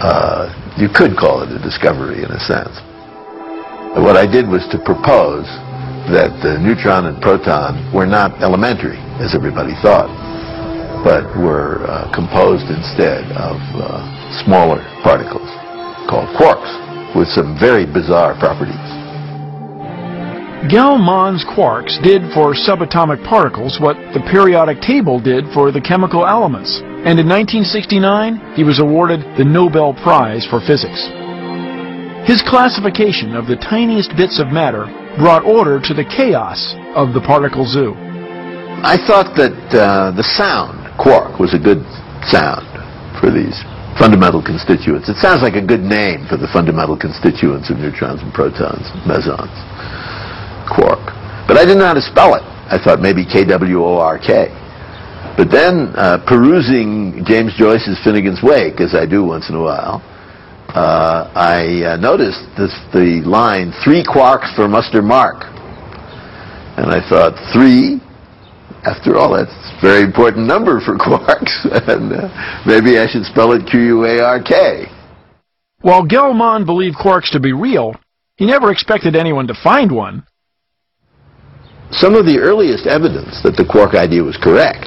uh, 0.02 0.50
you 0.78 0.90
could 0.90 1.18
call 1.18 1.42
it 1.42 1.50
a 1.50 1.62
discovery 1.62 2.24
in 2.24 2.32
a 2.32 2.40
sense. 2.42 2.74
What 3.98 4.16
I 4.16 4.30
did 4.30 4.48
was 4.48 4.62
to 4.70 4.78
propose 4.78 5.50
that 6.14 6.30
the 6.46 6.62
neutron 6.62 7.10
and 7.10 7.18
proton 7.20 7.82
were 7.92 8.06
not 8.06 8.44
elementary, 8.46 9.02
as 9.18 9.34
everybody 9.34 9.74
thought, 9.82 10.06
but 11.04 11.26
were 11.34 11.82
uh, 11.90 12.06
composed 12.14 12.70
instead 12.70 13.26
of 13.34 13.58
uh, 13.74 14.06
smaller 14.46 14.86
particles 15.02 15.50
called 16.06 16.30
quarks 16.38 16.70
with 17.18 17.28
some 17.34 17.58
very 17.60 17.90
bizarre 17.90 18.38
properties. 18.38 18.78
Gell-Mann's 20.70 21.44
quarks 21.44 21.98
did 22.06 22.22
for 22.38 22.54
subatomic 22.54 23.26
particles 23.26 23.82
what 23.82 23.98
the 24.14 24.22
periodic 24.30 24.80
table 24.80 25.20
did 25.20 25.46
for 25.54 25.72
the 25.72 25.82
chemical 25.82 26.26
elements. 26.26 26.82
And 27.02 27.18
in 27.18 27.26
1969, 27.26 28.54
he 28.54 28.64
was 28.64 28.80
awarded 28.80 29.22
the 29.38 29.46
Nobel 29.46 29.94
Prize 29.94 30.46
for 30.46 30.62
Physics. 30.62 31.10
His 32.28 32.44
classification 32.44 33.40
of 33.40 33.48
the 33.48 33.56
tiniest 33.56 34.12
bits 34.20 34.36
of 34.44 34.52
matter 34.52 34.84
brought 35.16 35.48
order 35.48 35.80
to 35.80 35.94
the 35.96 36.04
chaos 36.04 36.76
of 36.92 37.16
the 37.16 37.24
particle 37.24 37.64
zoo. 37.64 37.96
I 38.84 39.00
thought 39.00 39.32
that 39.40 39.56
uh, 39.72 40.12
the 40.12 40.28
sound, 40.36 40.92
quark, 41.00 41.40
was 41.40 41.56
a 41.56 41.58
good 41.58 41.88
sound 42.28 42.68
for 43.24 43.32
these 43.32 43.56
fundamental 43.96 44.44
constituents. 44.44 45.08
It 45.08 45.16
sounds 45.24 45.40
like 45.40 45.56
a 45.56 45.64
good 45.64 45.80
name 45.80 46.28
for 46.28 46.36
the 46.36 46.52
fundamental 46.52 47.00
constituents 47.00 47.72
of 47.72 47.80
neutrons 47.80 48.20
and 48.20 48.36
protons, 48.36 48.84
mesons. 49.08 49.56
Quark. 50.68 51.00
But 51.48 51.56
I 51.56 51.64
didn't 51.64 51.80
know 51.80 51.88
how 51.88 51.96
to 51.96 52.04
spell 52.04 52.36
it. 52.36 52.44
I 52.68 52.76
thought 52.76 53.00
maybe 53.00 53.24
K-W-O-R-K. 53.24 54.52
But 55.40 55.48
then, 55.48 55.96
uh, 55.96 56.20
perusing 56.28 57.24
James 57.24 57.56
Joyce's 57.56 57.96
Finnegans 58.04 58.44
Wake, 58.44 58.84
as 58.84 58.92
I 58.92 59.08
do 59.08 59.24
once 59.24 59.48
in 59.48 59.56
a 59.56 59.64
while, 59.64 60.04
uh, 60.70 61.32
I 61.34 61.94
uh, 61.94 61.98
noticed 61.98 62.44
this, 62.58 62.74
the 62.94 63.22
line, 63.26 63.72
three 63.84 64.04
quarks 64.04 64.54
for 64.56 64.68
Muster 64.68 65.02
Mark. 65.02 65.46
And 66.78 66.92
I 66.92 67.02
thought, 67.10 67.34
three? 67.54 68.02
After 68.84 69.18
all, 69.18 69.34
that's 69.34 69.50
a 69.50 69.82
very 69.82 70.04
important 70.04 70.46
number 70.46 70.80
for 70.80 70.98
quarks. 70.98 71.66
and 71.88 72.14
uh, 72.14 72.62
maybe 72.66 73.00
I 73.00 73.08
should 73.08 73.26
spell 73.26 73.54
it 73.54 73.66
Q-U-A-R-K. 73.66 74.86
While 75.82 76.06
Gell-Mann 76.06 76.66
believed 76.66 76.98
quarks 76.98 77.32
to 77.32 77.40
be 77.40 77.54
real, 77.54 77.96
he 78.36 78.46
never 78.46 78.72
expected 78.72 79.16
anyone 79.16 79.48
to 79.48 79.56
find 79.64 79.92
one. 79.92 80.26
Some 81.92 82.16
of 82.16 82.26
the 82.26 82.40
earliest 82.40 82.86
evidence 82.86 83.42
that 83.44 83.56
the 83.56 83.66
quark 83.66 83.96
idea 83.96 84.22
was 84.22 84.38
correct 84.38 84.86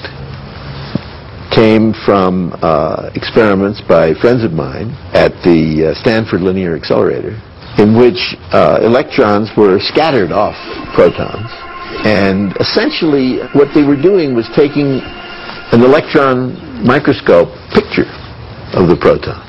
came 1.51 1.92
from 2.07 2.55
uh, 2.62 3.11
experiments 3.14 3.80
by 3.86 4.14
friends 4.14 4.44
of 4.44 4.53
mine 4.53 4.90
at 5.12 5.32
the 5.42 5.90
uh, 5.90 5.94
Stanford 6.01 6.40
Linear 6.40 6.76
Accelerator, 6.76 7.34
in 7.78 7.98
which 7.98 8.36
uh, 8.53 8.78
electrons 8.82 9.51
were 9.57 9.78
scattered 9.80 10.32
off 10.32 10.57
protons. 10.94 11.51
And 12.07 12.57
essentially, 12.61 13.42
what 13.53 13.74
they 13.74 13.82
were 13.82 14.01
doing 14.01 14.34
was 14.34 14.48
taking 14.55 15.03
an 15.72 15.82
electron 15.82 16.55
microscope 16.86 17.51
picture 17.74 18.09
of 18.72 18.88
the 18.88 18.96
proton. 18.98 19.46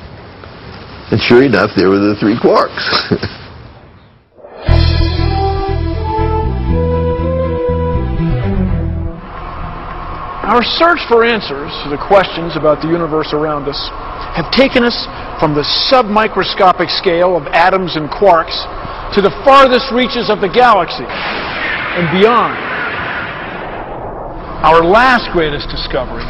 And 1.11 1.19
sure 1.21 1.43
enough, 1.43 1.71
there 1.75 1.89
were 1.89 1.99
the 1.99 2.15
three 2.19 2.37
quarks. 2.37 2.81
Our 10.41 10.65
search 10.65 10.97
for 11.05 11.21
answers 11.21 11.69
to 11.85 11.93
the 11.93 12.01
questions 12.01 12.57
about 12.57 12.81
the 12.81 12.89
universe 12.89 13.29
around 13.29 13.69
us 13.69 13.77
have 14.33 14.49
taken 14.49 14.81
us 14.81 15.05
from 15.37 15.53
the 15.53 15.61
submicroscopic 15.85 16.89
scale 16.89 17.37
of 17.37 17.45
atoms 17.53 17.93
and 17.93 18.09
quarks 18.09 18.57
to 19.13 19.21
the 19.21 19.29
farthest 19.45 19.93
reaches 19.93 20.33
of 20.33 20.41
the 20.41 20.49
galaxy 20.49 21.05
and 21.05 22.09
beyond. 22.09 22.57
Our 24.65 24.81
last 24.81 25.29
greatest 25.29 25.69
discovery 25.69 26.25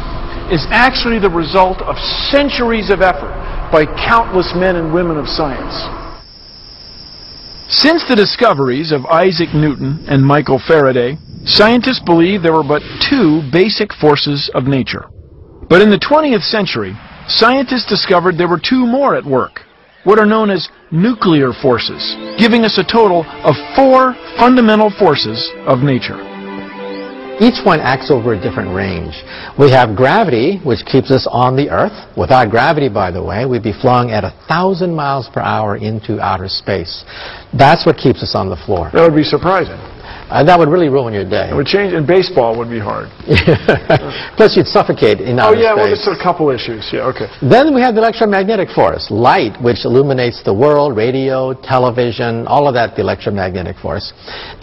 is 0.52 0.68
actually 0.68 1.16
the 1.16 1.32
result 1.32 1.80
of 1.80 1.96
centuries 2.28 2.92
of 2.92 3.00
effort 3.00 3.32
by 3.72 3.88
countless 4.04 4.52
men 4.52 4.76
and 4.76 4.92
women 4.92 5.16
of 5.16 5.24
science. 5.24 5.72
Since 7.72 8.04
the 8.12 8.16
discoveries 8.16 8.92
of 8.92 9.06
Isaac 9.06 9.56
Newton 9.56 10.04
and 10.04 10.20
Michael 10.20 10.60
Faraday, 10.60 11.16
scientists 11.44 12.00
believed 12.04 12.44
there 12.44 12.52
were 12.52 12.66
but 12.66 12.82
two 13.10 13.42
basic 13.52 13.92
forces 13.94 14.50
of 14.54 14.64
nature. 14.64 15.08
But 15.68 15.82
in 15.82 15.90
the 15.90 15.98
20th 15.98 16.42
century, 16.42 16.94
scientists 17.26 17.86
discovered 17.86 18.36
there 18.36 18.48
were 18.48 18.60
two 18.62 18.86
more 18.86 19.16
at 19.16 19.24
work, 19.24 19.60
what 20.04 20.18
are 20.18 20.26
known 20.26 20.50
as 20.50 20.68
nuclear 20.90 21.52
forces, 21.52 22.16
giving 22.38 22.64
us 22.64 22.78
a 22.78 22.84
total 22.84 23.24
of 23.44 23.54
four 23.74 24.14
fundamental 24.38 24.90
forces 24.98 25.50
of 25.66 25.80
nature. 25.80 26.20
Each 27.40 27.64
one 27.64 27.80
acts 27.80 28.10
over 28.10 28.34
a 28.34 28.40
different 28.40 28.74
range. 28.74 29.18
We 29.58 29.70
have 29.70 29.96
gravity, 29.96 30.60
which 30.62 30.84
keeps 30.84 31.10
us 31.10 31.26
on 31.28 31.56
the 31.56 31.70
Earth. 31.70 31.96
Without 32.16 32.50
gravity, 32.50 32.88
by 32.88 33.10
the 33.10 33.24
way, 33.24 33.46
we'd 33.46 33.64
be 33.64 33.72
flying 33.72 34.10
at 34.10 34.22
a 34.22 34.30
thousand 34.46 34.94
miles 34.94 35.28
per 35.32 35.40
hour 35.40 35.76
into 35.76 36.20
outer 36.20 36.46
space. 36.46 37.04
That's 37.56 37.86
what 37.86 37.96
keeps 37.96 38.22
us 38.22 38.34
on 38.36 38.48
the 38.48 38.60
floor. 38.66 38.90
That 38.92 39.02
would 39.02 39.16
be 39.16 39.24
surprising. 39.24 39.80
Uh, 40.32 40.42
that 40.42 40.58
would 40.58 40.70
really 40.72 40.88
ruin 40.88 41.12
your 41.12 41.28
day. 41.28 41.50
It 41.50 41.54
would 41.54 41.66
change, 41.68 41.92
and 41.92 42.06
baseball 42.06 42.56
would 42.56 42.70
be 42.70 42.80
hard. 42.80 43.12
Plus, 44.40 44.56
you'd 44.56 44.66
suffocate 44.66 45.20
in 45.20 45.36
Oh 45.38 45.52
outer 45.52 45.60
yeah, 45.60 45.74
well, 45.76 45.84
space. 45.92 46.04
there's 46.08 46.16
a 46.18 46.22
couple 46.22 46.48
issues. 46.48 46.88
Yeah, 46.88 47.04
okay. 47.12 47.28
Then 47.44 47.74
we 47.74 47.82
have 47.82 47.92
the 47.94 48.00
electromagnetic 48.00 48.70
force, 48.70 49.10
light, 49.10 49.60
which 49.60 49.84
illuminates 49.84 50.42
the 50.42 50.54
world, 50.54 50.96
radio, 50.96 51.52
television, 51.52 52.46
all 52.48 52.66
of 52.66 52.72
that, 52.74 52.96
the 52.96 53.02
electromagnetic 53.02 53.76
force. 53.76 54.12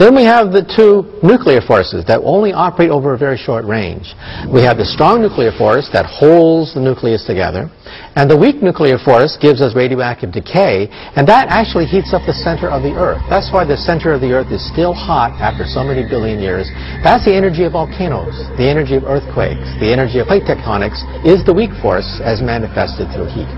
Then 0.01 0.15
we 0.15 0.23
have 0.25 0.51
the 0.51 0.65
two 0.65 1.05
nuclear 1.21 1.61
forces 1.61 2.03
that 2.09 2.19
only 2.25 2.51
operate 2.51 2.89
over 2.89 3.13
a 3.13 3.17
very 3.17 3.37
short 3.37 3.63
range. 3.65 4.15
We 4.51 4.61
have 4.65 4.77
the 4.77 4.85
strong 4.89 5.21
nuclear 5.21 5.51
force 5.53 5.87
that 5.93 6.05
holds 6.09 6.73
the 6.73 6.81
nucleus 6.81 7.25
together, 7.25 7.69
and 8.15 8.29
the 8.29 8.37
weak 8.37 8.61
nuclear 8.61 8.97
force 8.97 9.37
gives 9.39 9.61
us 9.61 9.75
radioactive 9.75 10.31
decay, 10.31 10.87
and 11.15 11.27
that 11.27 11.49
actually 11.49 11.85
heats 11.85 12.13
up 12.13 12.23
the 12.25 12.33
center 12.33 12.69
of 12.69 12.83
the 12.83 12.93
Earth. 12.95 13.21
That's 13.29 13.51
why 13.51 13.65
the 13.65 13.77
center 13.77 14.13
of 14.13 14.21
the 14.21 14.31
Earth 14.33 14.51
is 14.51 14.65
still 14.65 14.93
hot 14.93 15.35
after 15.39 15.65
so 15.65 15.83
many 15.83 16.07
billion 16.07 16.39
years. 16.39 16.69
That's 17.03 17.25
the 17.25 17.35
energy 17.35 17.63
of 17.63 17.73
volcanoes, 17.73 18.35
the 18.57 18.67
energy 18.67 18.95
of 18.95 19.03
earthquakes, 19.03 19.67
the 19.79 19.91
energy 19.91 20.19
of 20.19 20.27
plate 20.27 20.43
tectonics 20.43 21.03
is 21.25 21.45
the 21.45 21.53
weak 21.53 21.71
force 21.81 22.21
as 22.23 22.41
manifested 22.41 23.11
through 23.13 23.29
heat. 23.29 23.49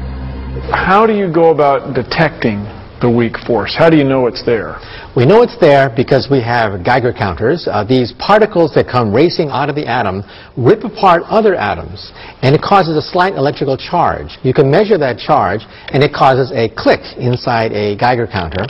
How 0.74 1.08
do 1.08 1.14
you 1.14 1.32
go 1.32 1.52
about 1.52 1.96
detecting 1.96 2.68
the 3.02 3.10
weak 3.10 3.36
force? 3.46 3.76
How 3.78 3.90
do 3.90 3.98
you 3.98 4.04
know 4.04 4.28
it's 4.28 4.46
there? 4.46 4.80
We 5.16 5.26
know 5.26 5.42
it's 5.42 5.58
there 5.60 5.90
because 5.90 6.30
we 6.32 6.40
have 6.42 6.86
Geiger 6.86 7.12
counters. 7.12 7.68
Uh, 7.70 7.84
these 7.84 8.14
particles 8.18 8.74
that 8.76 8.88
come 8.88 9.14
racing 9.14 9.50
out 9.50 9.70
of 9.70 9.76
the 9.76 9.86
atom 9.86 10.24
rip 10.56 10.84
apart 10.84 11.24
other 11.26 11.56
atoms, 11.56 12.14
and 12.42 12.56
it 12.56 12.62
causes 12.62 12.96
a 12.96 13.02
slight 13.02 13.34
electrical 13.34 13.76
charge. 13.76 14.38
You 14.44 14.54
can 14.54 14.70
measure 14.70 14.98
that 14.98 15.18
charge, 15.18 15.62
and 15.92 16.04
it 16.04 16.14
causes 16.14 16.52
a 16.54 16.70
click 16.78 17.02
inside 17.18 17.74
a 17.74 17.98
Geiger 17.98 18.28
counter. 18.28 18.66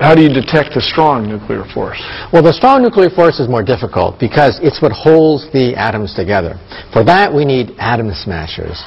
How 0.00 0.14
do 0.14 0.22
you 0.22 0.32
detect 0.32 0.72
the 0.74 0.80
strong 0.80 1.28
nuclear 1.28 1.64
force? 1.74 2.00
Well, 2.32 2.42
the 2.42 2.54
strong 2.54 2.82
nuclear 2.82 3.10
force 3.10 3.38
is 3.38 3.48
more 3.48 3.62
difficult 3.62 4.18
because 4.18 4.58
it's 4.62 4.80
what 4.80 4.92
holds 4.92 5.50
the 5.52 5.76
atoms 5.76 6.14
together. 6.14 6.56
For 6.92 7.04
that, 7.04 7.32
we 7.32 7.44
need 7.44 7.76
atom 7.78 8.10
smashers. 8.14 8.80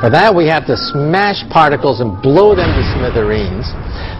For 0.00 0.10
that, 0.10 0.30
we 0.30 0.46
have 0.46 0.64
to 0.70 0.76
smash 0.78 1.42
particles 1.50 1.98
and 1.98 2.22
blow 2.22 2.54
them 2.54 2.70
to 2.70 2.82
smithereens. 2.94 3.66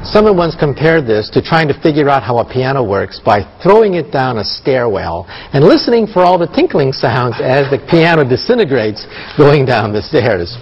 Someone 0.02 0.36
once 0.36 0.58
compared 0.58 1.06
this 1.06 1.30
to 1.30 1.40
trying 1.40 1.68
to 1.68 1.76
figure 1.78 2.08
out 2.08 2.24
how 2.24 2.38
a 2.38 2.44
piano 2.44 2.82
works 2.82 3.20
by 3.22 3.46
throwing 3.62 3.94
it 3.94 4.10
down 4.10 4.38
a 4.38 4.44
stairwell 4.44 5.26
and 5.54 5.62
listening 5.62 6.08
for 6.08 6.26
all 6.26 6.36
the 6.36 6.50
tinkling 6.50 6.90
sounds 6.90 7.36
as 7.38 7.70
the 7.70 7.78
piano 7.90 8.26
disintegrates 8.26 9.06
going 9.38 9.64
down 9.64 9.92
the 9.92 10.02
stairs. 10.02 10.58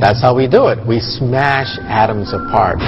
That's 0.00 0.20
how 0.20 0.36
we 0.36 0.44
do 0.46 0.68
it. 0.68 0.84
We 0.86 1.00
smash 1.00 1.78
atoms 1.88 2.36
apart. 2.36 2.84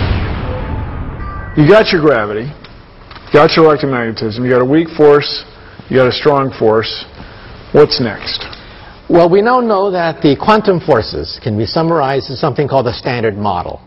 You 1.57 1.65
got 1.65 1.89
your 1.97 2.05
gravity, 2.05 2.45
you 2.45 3.33
got 3.33 3.57
your 3.57 3.65
electromagnetism, 3.65 4.45
you 4.45 4.51
got 4.51 4.61
a 4.61 4.69
weak 4.69 4.89
force, 4.97 5.45
you 5.89 5.97
got 5.97 6.09
a 6.09 6.13
strong 6.13 6.53
force. 6.59 6.93
What's 7.73 8.01
next? 8.01 8.60
Well, 9.11 9.29
we 9.29 9.43
now 9.43 9.59
know 9.59 9.91
that 9.91 10.23
the 10.23 10.37
quantum 10.37 10.79
forces 10.79 11.41
can 11.43 11.59
be 11.59 11.67
summarized 11.67 12.31
as 12.31 12.39
something 12.39 12.69
called 12.69 12.87
the 12.87 12.95
Standard 12.95 13.37
Model. 13.37 13.83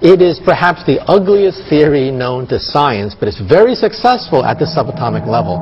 It 0.00 0.22
is 0.22 0.40
perhaps 0.42 0.82
the 0.86 0.98
ugliest 1.04 1.68
theory 1.68 2.10
known 2.10 2.46
to 2.48 2.58
science, 2.58 3.14
but 3.14 3.28
it's 3.28 3.38
very 3.38 3.74
successful 3.74 4.46
at 4.46 4.58
the 4.58 4.64
subatomic 4.64 5.28
level. 5.28 5.60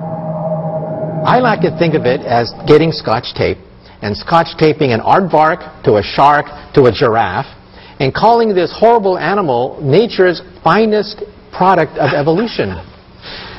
I 1.26 1.40
like 1.40 1.60
to 1.62 1.76
think 1.76 1.94
of 1.94 2.06
it 2.06 2.20
as 2.20 2.54
getting 2.68 2.92
scotch 2.92 3.34
tape 3.34 3.58
and 4.00 4.16
scotch 4.16 4.54
taping 4.56 4.92
an 4.92 5.00
aardvark 5.00 5.82
to 5.82 5.96
a 5.96 6.02
shark 6.04 6.46
to 6.74 6.84
a 6.84 6.92
giraffe 6.92 7.50
and 7.98 8.14
calling 8.14 8.54
this 8.54 8.70
horrible 8.70 9.18
animal 9.18 9.82
nature's 9.82 10.40
finest 10.62 11.24
product 11.50 11.98
of 11.98 12.14
evolution. 12.14 12.78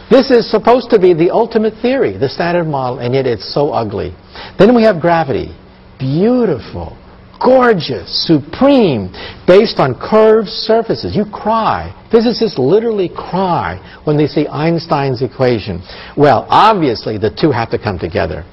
This 0.10 0.32
is 0.32 0.50
supposed 0.50 0.90
to 0.92 1.00
be 1.00 1.14
the 1.14 1.32
ultimate 1.32 1.74
theory, 1.82 2.18
the 2.18 2.30
standard 2.30 2.66
model, 2.66 3.00
and 3.00 3.14
yet 3.14 3.28
it's 3.28 3.54
so 3.54 3.72
ugly. 3.72 4.16
Then 4.58 4.74
we 4.74 4.84
have 4.84 5.02
gravity. 5.02 5.54
Beautiful, 6.00 6.98
gorgeous, 7.44 8.26
supreme, 8.26 9.12
based 9.46 9.80
on 9.80 10.00
curved 10.00 10.48
surfaces. 10.48 11.14
You 11.16 11.26
cry. 11.26 11.92
Physicists 12.10 12.58
literally 12.58 13.10
cry 13.10 13.82
when 14.06 14.16
they 14.16 14.28
see 14.28 14.48
Einstein's 14.48 15.22
equation. 15.22 15.82
Well, 16.16 16.48
obviously, 16.50 17.18
the 17.18 17.30
two 17.30 17.52
have 17.52 17.70
to 17.72 17.78
come 17.78 18.00
together. 18.00 18.46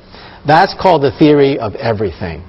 That's 0.47 0.75
called 0.75 1.03
the 1.03 1.17
theory 1.19 1.59
of 1.59 1.75
everything. 1.77 2.43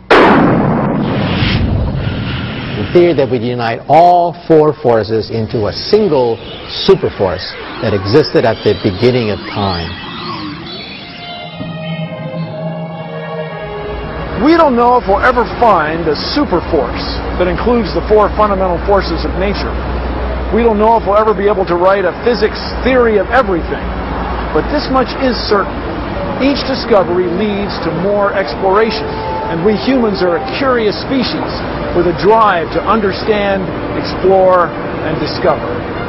The 2.76 2.84
theory 2.92 3.14
that 3.16 3.32
would 3.32 3.40
unite 3.40 3.80
all 3.88 4.36
four 4.52 4.76
forces 4.84 5.32
into 5.32 5.72
a 5.72 5.74
single 5.74 6.36
superforce 6.84 7.56
that 7.80 7.96
existed 7.96 8.44
at 8.44 8.60
the 8.68 8.76
beginning 8.84 9.32
of 9.32 9.40
time. 9.48 9.88
We 14.44 14.60
don't 14.60 14.76
know 14.76 15.00
if 15.00 15.08
we'll 15.08 15.24
ever 15.24 15.48
find 15.64 16.04
a 16.12 16.20
super 16.36 16.60
force 16.68 17.16
that 17.40 17.48
includes 17.48 17.96
the 17.96 18.04
four 18.12 18.28
fundamental 18.36 18.76
forces 18.84 19.24
of 19.24 19.32
nature. 19.40 19.72
We 20.52 20.60
don't 20.60 20.76
know 20.76 21.00
if 21.00 21.08
we'll 21.08 21.16
ever 21.16 21.32
be 21.32 21.48
able 21.48 21.64
to 21.72 21.80
write 21.80 22.04
a 22.04 22.12
physics 22.28 22.60
theory 22.84 23.24
of 23.24 23.32
everything. 23.32 23.88
But 24.52 24.68
this 24.68 24.92
much 24.92 25.16
is 25.24 25.40
certain. 25.48 25.95
Each 26.44 26.60
discovery 26.68 27.32
leads 27.32 27.72
to 27.88 27.96
more 28.04 28.36
exploration, 28.36 29.08
and 29.48 29.64
we 29.64 29.80
humans 29.80 30.20
are 30.20 30.36
a 30.36 30.44
curious 30.60 31.00
species 31.08 31.52
with 31.96 32.12
a 32.12 32.16
drive 32.20 32.68
to 32.76 32.84
understand, 32.84 33.64
explore, 33.96 34.68
and 35.08 35.16
discover. 35.20 36.05